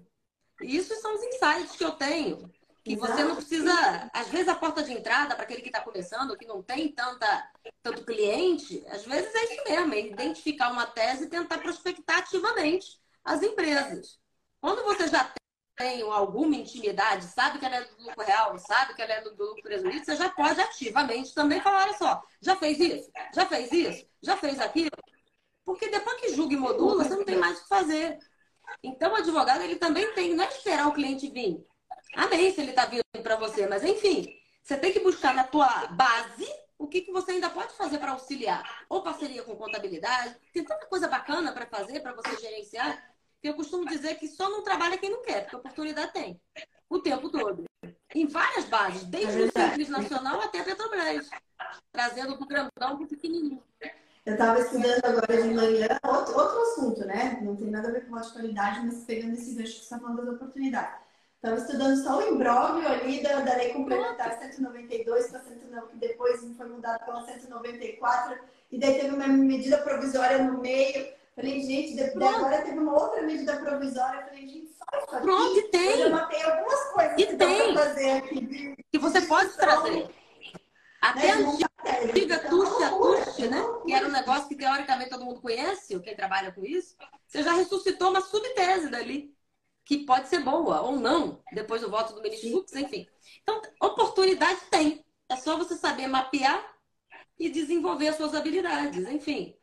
E 0.61 0.77
isso 0.77 0.95
são 1.01 1.15
os 1.15 1.23
insights 1.23 1.77
que 1.77 1.85
eu 1.85 1.93
tenho. 1.93 2.51
Que 2.85 2.97
você 2.97 3.23
não 3.23 3.37
precisa. 3.37 4.11
Às 4.13 4.29
vezes 4.29 4.49
a 4.49 4.55
porta 4.55 4.83
de 4.83 4.93
entrada 4.93 5.35
para 5.35 5.45
aquele 5.45 5.61
que 5.61 5.69
está 5.69 5.81
começando, 5.81 6.37
que 6.37 6.47
não 6.47 6.63
tem 6.63 6.93
tanta, 6.93 7.51
tanto 7.83 8.05
cliente, 8.05 8.85
às 8.89 9.05
vezes 9.05 9.35
é 9.35 9.55
isso 9.55 9.65
mesmo, 9.65 9.95
é 9.95 10.01
identificar 10.01 10.71
uma 10.71 10.87
tese 10.87 11.25
e 11.25 11.29
tentar 11.29 11.59
prospectar 11.59 12.19
ativamente 12.19 12.99
as 13.25 13.43
empresas. 13.43 14.19
Quando 14.61 14.83
você 14.85 15.09
já 15.09 15.33
tenham 15.77 16.13
alguma 16.13 16.57
intimidade, 16.57 17.25
sabe 17.25 17.59
que 17.59 17.65
ela 17.65 17.77
é 17.77 17.85
do 17.85 18.03
lucro 18.03 18.23
real, 18.23 18.59
sabe 18.59 18.95
que 18.95 19.01
ela 19.01 19.15
é 19.15 19.23
do 19.23 19.31
lucro 19.31 19.63
presumido, 19.63 20.05
você 20.05 20.15
já 20.15 20.29
pode 20.29 20.61
ativamente 20.61 21.35
também 21.35 21.61
falar, 21.63 21.85
olha 21.85 21.97
só, 21.97 22.23
já 22.43 22.55
fez 22.57 22.79
isso, 22.79 23.11
já 23.35 23.47
fez 23.47 23.73
isso, 23.73 24.07
já 24.23 24.37
fez 24.37 24.61
aquilo. 24.61 24.91
Porque 25.65 25.89
depois 25.89 26.21
que 26.21 26.35
julga 26.35 26.55
e 26.55 26.57
modula, 26.57 27.05
você 27.05 27.15
não 27.15 27.25
tem 27.25 27.37
mais 27.37 27.59
o 27.59 27.63
que 27.63 27.69
fazer. 27.69 28.19
Então, 28.83 29.13
o 29.13 29.17
advogado, 29.17 29.63
ele 29.63 29.77
também 29.77 30.13
tem, 30.15 30.35
não 30.35 30.45
é 30.45 30.49
esperar 30.49 30.89
o 30.89 30.93
cliente 30.93 31.31
vir. 31.31 31.65
Amém 32.15 32.53
se 32.53 32.61
ele 32.61 32.71
está 32.71 32.87
vindo 32.87 33.05
para 33.23 33.37
você, 33.37 33.67
mas 33.67 33.85
enfim, 33.85 34.37
você 34.63 34.77
tem 34.77 34.93
que 34.93 35.01
buscar 35.01 35.35
na 35.35 35.45
tua 35.45 35.87
base 35.89 36.47
o 36.79 36.87
que, 36.87 37.03
que 37.03 37.13
você 37.13 37.33
ainda 37.33 37.51
pode 37.51 37.75
fazer 37.75 37.99
para 37.99 38.13
auxiliar. 38.13 38.85
Ou 38.89 39.03
parceria 39.03 39.43
com 39.43 39.55
contabilidade, 39.55 40.35
tem 40.53 40.65
tanta 40.65 40.87
coisa 40.87 41.07
bacana 41.07 41.53
para 41.53 41.67
fazer, 41.67 42.01
para 42.01 42.15
você 42.15 42.37
gerenciar, 42.39 43.13
que 43.41 43.49
eu 43.49 43.55
costumo 43.55 43.87
dizer 43.87 44.17
que 44.17 44.27
só 44.27 44.49
não 44.49 44.63
trabalha 44.63 44.99
quem 44.99 45.11
não 45.11 45.23
quer, 45.23 45.43
porque 45.43 45.57
oportunidade 45.57 46.13
tem. 46.13 46.41
O 46.89 46.99
tempo 46.99 47.29
todo. 47.31 47.65
Em 48.15 48.27
várias 48.27 48.65
bases, 48.65 49.05
desde 49.05 49.43
é 49.43 49.45
o 49.45 49.51
Simples 49.53 49.89
Nacional 49.89 50.41
até 50.41 50.61
a 50.61 50.65
Petrobras. 50.65 51.29
Trazendo 51.93 52.37
do 52.37 52.47
grandão 52.47 52.71
para 52.77 52.95
o 52.95 53.07
pequenininho. 53.07 53.63
Eu 54.25 54.33
estava 54.33 54.61
estudando 54.61 55.05
agora 55.05 55.43
de 55.43 55.55
manhã 55.55 55.99
outro, 56.07 56.39
outro 56.39 56.63
assunto, 56.63 57.05
né? 57.05 57.41
Não 57.43 57.57
tem 57.57 57.71
nada 57.71 57.89
a 57.89 57.93
ver 57.93 58.07
com 58.07 58.17
a 58.17 58.21
qualidade, 58.21 58.85
mas 58.85 59.05
pegando 59.05 59.35
esse 59.35 59.55
gancho 59.55 59.73
que 59.73 59.79
você 59.79 59.83
está 59.85 59.99
falando 59.99 60.25
das 60.25 60.35
oportunidades. 60.35 61.10
Estava 61.43 61.57
estudando 61.57 62.05
só 62.05 62.19
o 62.19 62.35
imbróglio 62.35 62.87
ali 62.87 63.23
da, 63.23 63.41
da 63.41 63.57
lei 63.57 63.71
complementar 63.71 64.39
192 64.39 65.29
para 65.29 65.41
109, 65.41 65.87
que 65.89 65.97
depois 65.97 66.39
foi 66.55 66.69
mudado 66.69 67.03
pela 67.03 67.25
194, 67.25 68.39
e 68.71 68.79
daí 68.79 69.01
teve 69.01 69.15
uma 69.15 69.27
medida 69.27 69.79
provisória 69.79 70.37
no 70.45 70.61
meio. 70.61 71.09
Falei, 71.35 71.63
gente, 71.63 71.97
depois, 71.97 72.37
agora 72.37 72.61
teve 72.61 72.79
uma 72.79 72.93
outra 72.93 73.23
medida 73.23 73.57
provisória. 73.57 74.27
Falei, 74.27 74.47
gente, 74.47 74.69
só 74.69 74.99
isso 74.99 75.17
aqui. 75.17 75.23
Pronto, 75.23 75.59
e 75.59 75.63
tem. 75.71 76.01
Eu 76.01 76.11
já 76.11 76.29
algumas 76.53 76.85
coisas 76.93 77.13
e 77.19 77.27
que 77.27 77.37
tem. 77.37 77.75
fazer 77.75 78.11
aqui. 78.11 78.77
Que 78.93 78.99
você 78.99 79.23
pode 79.23 79.57
trazer. 79.57 80.11
Até 81.01 81.37
né? 81.37 81.57
a 81.87 82.05
antiga 82.05 82.39
tuxa 82.51 82.91
tuxa, 82.91 83.47
né? 83.49 83.65
Que 83.87 83.95
era 83.95 84.07
um 84.07 84.13
negócio 84.13 84.47
que 84.47 84.57
teoricamente 84.57 85.09
todo 85.09 85.25
mundo 85.25 85.41
conhece, 85.41 85.99
quem 86.01 86.15
trabalha 86.15 86.53
com 86.53 86.63
isso. 86.63 86.95
Você 87.27 87.43
já 87.43 87.55
ressuscitou 87.55 88.11
uma 88.11 88.21
subtese 88.21 88.91
dali 88.91 89.35
que 89.91 89.99
pode 89.99 90.29
ser 90.29 90.39
boa 90.39 90.83
ou 90.83 91.01
não, 91.01 91.43
depois 91.53 91.83
do 91.83 91.91
voto 91.91 92.15
do 92.15 92.23
ministro 92.23 92.49
Fux, 92.53 92.77
enfim. 92.77 93.09
Então, 93.43 93.61
oportunidade 93.83 94.61
tem. 94.71 95.05
É 95.29 95.35
só 95.35 95.57
você 95.57 95.75
saber 95.75 96.07
mapear 96.07 96.65
e 97.37 97.51
desenvolver 97.51 98.07
as 98.07 98.17
suas 98.17 98.33
habilidades, 98.33 99.09
enfim. 99.09 99.57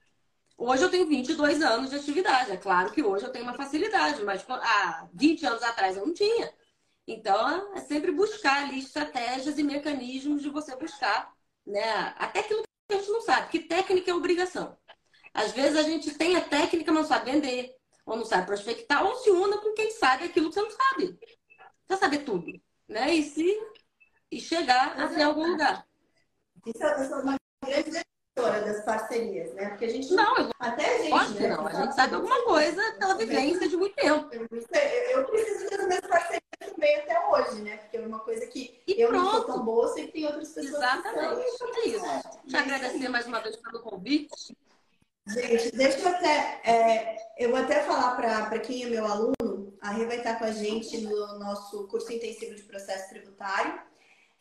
Hoje 0.58 0.84
eu 0.84 0.92
tenho 0.92 1.08
22 1.08 1.62
anos 1.62 1.92
de 1.92 1.96
atividade. 1.96 2.52
É 2.52 2.58
claro 2.58 2.92
que 2.92 3.02
hoje 3.02 3.24
eu 3.24 3.32
tenho 3.32 3.46
uma 3.46 3.54
facilidade, 3.54 4.22
mas 4.26 4.46
há 4.50 5.08
20 5.14 5.46
anos 5.46 5.64
atrás 5.64 5.96
eu 5.96 6.06
não 6.06 6.14
tinha. 6.14 6.54
Então, 7.08 7.74
é 7.74 7.80
sempre 7.80 8.12
buscar 8.12 8.64
ali 8.64 8.80
estratégias 8.80 9.58
e 9.58 9.64
mecanismos 9.64 10.42
de 10.42 10.50
você 10.50 10.76
buscar, 10.76 11.34
né? 11.66 12.14
Até 12.18 12.42
aquilo 12.42 12.64
que 12.64 12.96
a 12.96 12.98
gente 12.98 13.12
não 13.12 13.22
sabe, 13.22 13.48
que 13.48 13.60
técnica 13.60 14.12
é 14.12 14.14
obrigação. 14.14 14.78
Às 15.34 15.54
vezes 15.54 15.78
a 15.78 15.84
gente 15.84 16.14
tem 16.16 16.36
a 16.36 16.42
técnica, 16.42 16.92
mas 16.92 17.04
não 17.04 17.08
sabe 17.08 17.32
vender 17.32 17.77
ou 18.08 18.16
não 18.16 18.26
sabe 18.26 18.48
prospectar, 18.48 19.06
ou 19.06 19.16
se 19.16 19.30
una 19.30 19.58
com 19.58 19.74
quem 19.74 19.92
sabe 19.92 20.26
aquilo 20.26 20.50
que 20.50 20.56
você 20.56 20.62
não 20.62 20.72
sabe. 20.72 21.20
Você 21.86 21.98
saber 21.98 22.20
tudo, 22.20 22.60
né? 22.88 23.14
E 23.14 23.22
se 23.22 23.60
e 24.32 24.40
chegar 24.40 25.00
até 25.00 25.24
algum 25.24 25.46
lugar. 25.46 25.86
Isso 26.66 26.84
é 26.84 27.16
uma 27.22 27.36
grande 27.64 27.92
defensora 27.92 28.62
das 28.62 28.86
parcerias, 28.86 29.54
né? 29.54 29.70
Porque 29.70 29.86
a 29.86 29.90
gente 29.90 30.14
não, 30.14 30.38
eu... 30.38 30.50
até 30.60 30.96
a 30.96 31.02
gente, 31.04 31.40
né? 31.42 31.50
não, 31.50 31.68
a 31.68 31.74
gente 31.74 31.96
sabe 31.96 32.16
alguma 32.16 32.44
coisa 32.44 32.82
pela 32.98 33.16
vivência 33.16 33.68
de 33.68 33.78
muito 33.78 33.96
tempo. 33.96 34.30
Eu 34.34 35.26
preciso 35.26 35.70
das 35.70 35.88
minhas 35.88 36.08
parcerias 36.08 36.42
também 36.60 36.96
até 36.96 37.28
hoje, 37.28 37.62
né? 37.62 37.78
Porque 37.78 37.98
é 37.98 38.02
uma 38.02 38.20
coisa 38.20 38.48
que 38.48 38.82
e 38.88 39.02
eu 39.02 39.10
pronto. 39.10 39.24
não 39.24 39.32
sou 39.32 39.44
tão 39.44 39.66
boa, 39.66 39.88
sei 39.90 40.08
que 40.08 40.14
tem 40.14 40.26
outras 40.26 40.50
pessoas 40.50 40.76
Exatamente. 40.76 41.44
que 41.44 41.52
são. 41.58 41.68
É 41.68 41.88
isso. 41.88 42.48
Te 42.48 42.56
agradecer 42.56 43.10
mais 43.10 43.26
uma 43.28 43.42
vez 43.42 43.56
pelo 43.58 43.82
convite. 43.82 44.56
Gente, 45.28 45.76
deixa 45.76 46.00
eu 46.00 46.08
até. 46.08 46.62
É, 46.64 47.18
eu 47.38 47.50
vou 47.50 47.60
até 47.60 47.84
falar 47.84 48.16
para 48.16 48.60
quem 48.60 48.84
é 48.84 48.90
meu 48.90 49.06
aluno, 49.06 49.78
a 49.82 49.92
Rê 49.92 50.06
vai 50.06 50.18
estar 50.18 50.40
com 50.40 50.46
a 50.46 50.52
gente 50.52 51.02
no 51.02 51.40
nosso 51.40 51.88
curso 51.88 52.12
intensivo 52.12 52.56
de 52.56 52.64
processo 52.64 53.10
tributário. 53.10 53.80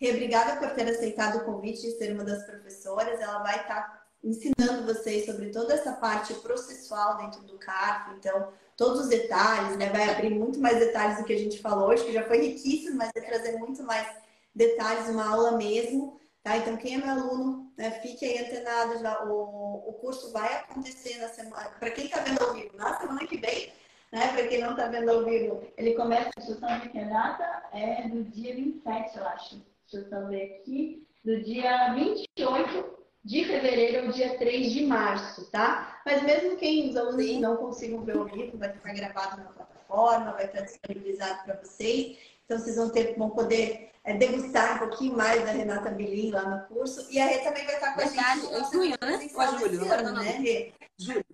Rê, 0.01 0.11
obrigada 0.11 0.57
por 0.57 0.75
ter 0.75 0.89
aceitado 0.89 1.39
o 1.39 1.45
convite 1.45 1.83
de 1.83 1.99
ser 1.99 2.13
uma 2.13 2.25
das 2.25 2.45
professoras. 2.45 3.21
Ela 3.21 3.43
vai 3.43 3.61
estar 3.61 4.07
ensinando 4.23 4.87
vocês 4.87 5.27
sobre 5.27 5.51
toda 5.51 5.75
essa 5.75 5.93
parte 5.93 6.35
processual 6.35 7.19
dentro 7.19 7.43
do 7.43 7.59
CARF, 7.59 8.15
então, 8.17 8.53
todos 8.77 9.03
os 9.03 9.09
detalhes, 9.09 9.77
né? 9.77 9.91
Vai 9.91 10.11
abrir 10.11 10.31
muito 10.31 10.59
mais 10.61 10.79
detalhes 10.79 11.19
do 11.19 11.25
que 11.25 11.33
a 11.33 11.39
gente 11.39 11.61
falou 11.61 11.89
hoje, 11.89 12.05
que 12.05 12.13
já 12.13 12.25
foi 12.25 12.39
riquíssimo, 12.39 12.97
mas 12.97 13.11
vai 13.15 13.25
trazer 13.25 13.59
muito 13.59 13.83
mais 13.83 14.07
detalhes, 14.55 15.09
uma 15.09 15.29
aula 15.29 15.57
mesmo. 15.57 16.19
Tá? 16.47 16.59
Então, 16.59 16.77
quem 16.77 16.95
é 16.95 16.99
meu 16.99 17.11
aluno, 17.11 17.73
né, 17.77 17.91
fique 18.03 18.25
aí 18.25 18.39
antenado. 18.39 19.01
Já, 19.01 19.21
o, 19.25 19.83
o 19.89 19.93
curso 19.95 20.33
vai 20.33 20.61
acontecer 20.61 21.19
na 21.19 21.27
semana. 21.27 21.71
Para 21.71 21.91
quem 21.91 22.05
está 22.05 22.21
vendo 22.21 22.41
ao 22.41 22.55
vivo, 22.55 22.77
na 22.77 22.97
semana 23.01 23.27
que 23.27 23.37
vem, 23.37 23.73
né? 24.13 24.29
Para 24.29 24.47
quem 24.47 24.61
não 24.61 24.71
está 24.71 24.87
vendo 24.87 25.11
ao 25.11 25.25
vivo, 25.25 25.61
ele 25.77 25.95
começa. 25.95 26.31
Deixa 26.37 26.53
eu 26.53 26.61
só 26.61 26.69
ver 26.79 26.89
que 26.89 27.01
a 27.01 27.09
data 27.09 27.63
é 27.73 28.09
do 28.09 28.23
dia 28.23 28.55
27, 28.55 29.19
eu 29.19 29.27
acho. 29.27 29.61
Deixa 29.91 30.07
eu 30.07 30.09
só 30.09 30.29
ver 30.29 30.61
aqui. 30.61 31.05
Do 31.25 31.43
dia 31.43 31.93
28 31.95 32.97
de 33.25 33.45
fevereiro 33.45 34.07
ao 34.07 34.13
dia 34.13 34.39
3 34.39 34.73
de 34.73 34.87
março, 34.87 35.51
tá? 35.51 36.01
Mas 36.07 36.23
mesmo 36.23 36.57
quem 36.59 36.89
os 36.89 36.97
alunos 36.97 37.41
não 37.41 37.57
consigam 37.57 38.05
ver 38.05 38.19
ao 38.19 38.25
vivo, 38.25 38.57
vai 38.57 38.73
ficar 38.73 38.95
gravado 38.95 39.43
na 39.43 39.49
plataforma, 39.49 40.31
vai 40.31 40.45
estar 40.45 40.61
disponibilizado 40.61 41.43
para 41.43 41.57
vocês. 41.57 42.17
Então, 42.45 42.57
vocês 42.57 42.77
vão, 42.77 42.89
ter, 42.91 43.17
vão 43.19 43.31
poder 43.31 43.91
degustar 44.15 44.77
um 44.77 44.79
pouquinho 44.79 45.17
mais 45.17 45.43
da 45.45 45.51
Renata 45.51 45.91
Bilim 45.91 46.31
lá 46.31 46.49
no 46.49 46.67
curso. 46.69 47.07
E 47.11 47.21
a 47.21 47.27
Rê 47.27 47.39
também 47.39 47.65
vai 47.65 47.75
estar 47.75 47.95
com 47.95 48.01
a 48.01 48.05
gente. 48.07 48.55
É 48.55 48.59
em 48.61 48.73
junho, 48.73 48.97
né? 49.01 49.29
Ou 49.35 49.43
é 49.43 49.59
julho? 49.59 49.85
Agora 49.85 50.03
não, 50.03 50.23
né, 50.23 50.31
Rê? 50.31 50.73
Julho. 50.99 51.25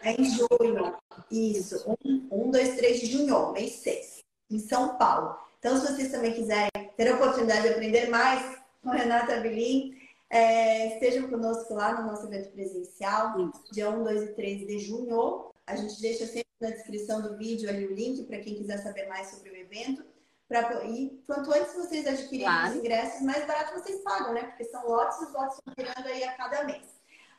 É 0.00 0.12
em 0.12 0.24
junho. 0.24 0.96
Isso. 1.30 1.96
Um, 2.04 2.28
um, 2.30 2.50
dois, 2.50 2.76
três 2.76 3.00
de 3.00 3.06
junho, 3.06 3.52
mês 3.52 3.72
seis, 3.72 4.22
em 4.50 4.58
São 4.58 4.96
Paulo. 4.96 5.36
Então, 5.58 5.76
se 5.76 5.92
vocês 5.92 6.12
também 6.12 6.34
quiserem 6.34 6.70
ter 6.96 7.08
a 7.08 7.16
oportunidade 7.16 7.62
de 7.62 7.68
aprender 7.70 8.08
mais 8.08 8.58
com 8.82 8.90
a 8.90 8.94
Renata 8.94 9.40
Bilim, 9.40 9.98
é, 10.30 10.94
estejam 10.94 11.28
conosco 11.28 11.74
lá 11.74 12.00
no 12.00 12.06
nosso 12.06 12.26
evento 12.26 12.52
presencial, 12.52 13.50
dia 13.72 13.90
1, 13.90 14.04
2 14.04 14.22
e 14.22 14.34
3 14.34 14.66
de 14.66 14.78
junho. 14.78 15.50
A 15.66 15.74
gente 15.74 16.00
deixa 16.00 16.26
sempre 16.26 16.48
na 16.60 16.70
descrição 16.70 17.22
do 17.22 17.36
vídeo 17.36 17.68
ali 17.68 17.86
o 17.86 17.94
link 17.94 18.24
para 18.24 18.38
quem 18.38 18.54
quiser 18.54 18.78
saber 18.78 19.06
mais 19.08 19.28
sobre 19.28 19.50
o 19.50 19.56
evento. 19.56 20.04
Pra, 20.48 20.82
e 20.86 21.22
quanto 21.26 21.52
antes 21.52 21.74
vocês 21.74 22.06
adquirirem 22.06 22.46
claro. 22.46 22.70
os 22.70 22.76
ingressos, 22.76 23.20
mais 23.20 23.46
barato 23.46 23.78
vocês 23.78 24.00
pagam, 24.02 24.32
né? 24.32 24.44
Porque 24.44 24.64
são 24.64 24.86
lotes 24.88 25.20
e 25.20 25.24
os 25.24 25.32
lotes 25.34 25.58
estão 25.58 25.74
virando 25.76 26.08
aí 26.08 26.24
a 26.24 26.32
cada 26.32 26.64
mês. 26.64 26.86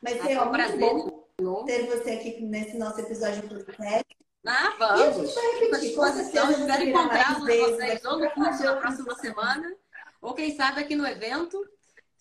Mas 0.01 0.17
é 0.25 0.39
um 0.39 0.51
muito 0.51 1.25
bom 1.41 1.65
ter 1.65 1.87
você 1.87 2.11
aqui 2.11 2.41
nesse 2.41 2.77
nosso 2.77 2.99
episódio 2.99 3.41
do 3.47 3.65
podcast. 3.65 4.05
Ah, 4.45 4.75
vamos. 4.77 5.01
E 5.01 5.03
a 5.03 5.11
gente 5.11 5.33
vai 5.33 5.59
repetir. 5.59 5.95
Com 5.95 6.13
certeza, 6.13 6.51
espero 6.51 6.83
encontrá-los 6.83 7.39
vocês 7.39 8.05
ou 8.05 8.19
no 8.19 8.31
curso 8.31 8.63
na 8.63 8.75
próxima 8.77 9.15
semana, 9.15 9.75
ou 10.21 10.33
quem 10.33 10.55
sabe 10.55 10.81
aqui 10.81 10.95
no 10.95 11.07
evento. 11.07 11.59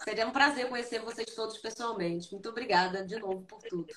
Seria 0.02 0.26
um 0.26 0.32
prazer 0.32 0.68
conhecer 0.68 1.00
vocês 1.00 1.34
todos 1.34 1.58
pessoalmente. 1.58 2.32
Muito 2.32 2.48
obrigada 2.48 3.04
de 3.04 3.18
novo 3.18 3.42
por 3.42 3.60
tudo. 3.62 3.92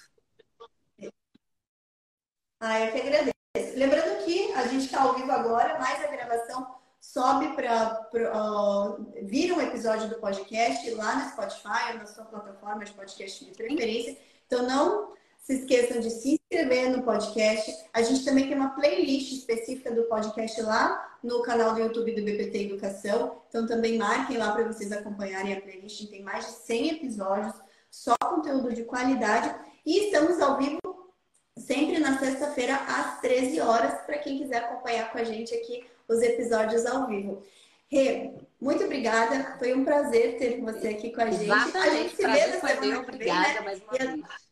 Ah, 2.59 2.79
eu 2.81 2.91
que 2.91 3.01
agradeço. 3.01 3.31
Lembrando 3.75 4.25
que 4.25 4.51
a 4.53 4.67
gente 4.67 4.85
está 4.85 5.03
ao 5.03 5.13
vivo 5.13 5.31
agora, 5.31 5.79
mas 5.79 6.03
a 6.03 6.07
gravação 6.07 6.80
sobe 7.02 7.56
para 7.56 8.08
uh, 8.14 9.06
vira 9.24 9.56
um 9.56 9.62
episódio 9.62 10.08
do 10.08 10.20
podcast 10.20 10.88
lá 10.91 11.16
no 11.16 11.30
Spotify, 11.32 11.97
na 11.97 12.06
sua 12.06 12.26
plataforma 12.26 12.86
de 12.86 12.94
podcast 12.94 13.44
de 13.44 13.52
preferência. 13.52 14.15
Então 14.45 14.68
não 14.68 15.11
se 15.40 15.56
esqueçam 15.56 15.99
de 15.99 16.11
se 16.11 16.34
inscrever 16.36 16.95
no 16.95 17.02
podcast. 17.02 17.76
A 17.91 18.03
gente 18.03 18.23
também 18.23 18.48
tem 18.48 18.56
uma 18.56 18.76
playlist 18.76 19.32
específica 19.32 19.91
do 19.91 20.03
podcast 20.03 20.61
lá 20.61 21.18
no 21.23 21.41
canal 21.41 21.73
do 21.73 21.80
YouTube 21.80 22.14
do 22.14 22.23
BPT 22.23 22.65
Educação. 22.65 23.41
Então 23.49 23.65
também 23.65 23.98
marquem 23.98 24.38
lá 24.38 24.52
para 24.52 24.64
vocês 24.64 24.91
acompanharem 24.91 25.53
a 25.53 25.61
playlist. 25.61 26.07
Tem 26.07 26.22
mais 26.22 26.45
de 26.45 26.52
100 26.52 26.90
episódios, 26.90 27.56
só 27.90 28.15
conteúdo 28.15 28.72
de 28.73 28.84
qualidade. 28.84 29.53
E 29.84 30.06
estamos 30.06 30.40
ao 30.40 30.60
vivo 30.60 30.80
sempre 31.61 31.99
na 31.99 32.17
sexta-feira 32.19 32.75
às 32.75 33.19
13 33.21 33.61
horas 33.61 34.01
para 34.01 34.17
quem 34.17 34.38
quiser 34.38 34.57
acompanhar 34.57 35.11
com 35.11 35.17
a 35.17 35.23
gente 35.23 35.53
aqui 35.53 35.85
os 36.07 36.21
episódios 36.21 36.85
ao 36.85 37.07
vivo. 37.07 37.43
Rê, 37.89 38.31
muito 38.59 38.83
obrigada. 38.83 39.57
Foi 39.57 39.73
um 39.73 39.83
prazer 39.83 40.38
ter 40.38 40.61
você 40.61 40.89
aqui 40.89 41.11
com 41.11 41.21
a 41.21 41.31
gente. 41.31 41.43
Exatamente. 41.43 41.77
A 41.77 41.93
gente 41.93 42.15
se 42.15 42.21
vê 42.21 42.47
na 42.47 42.59
semana 42.59 42.81
que 42.81 42.88
vem, 42.88 42.97
Obrigada 42.97 43.53
né? 43.53 43.61
mais 43.61 43.81
uma 43.81 43.91
vez. 43.91 44.51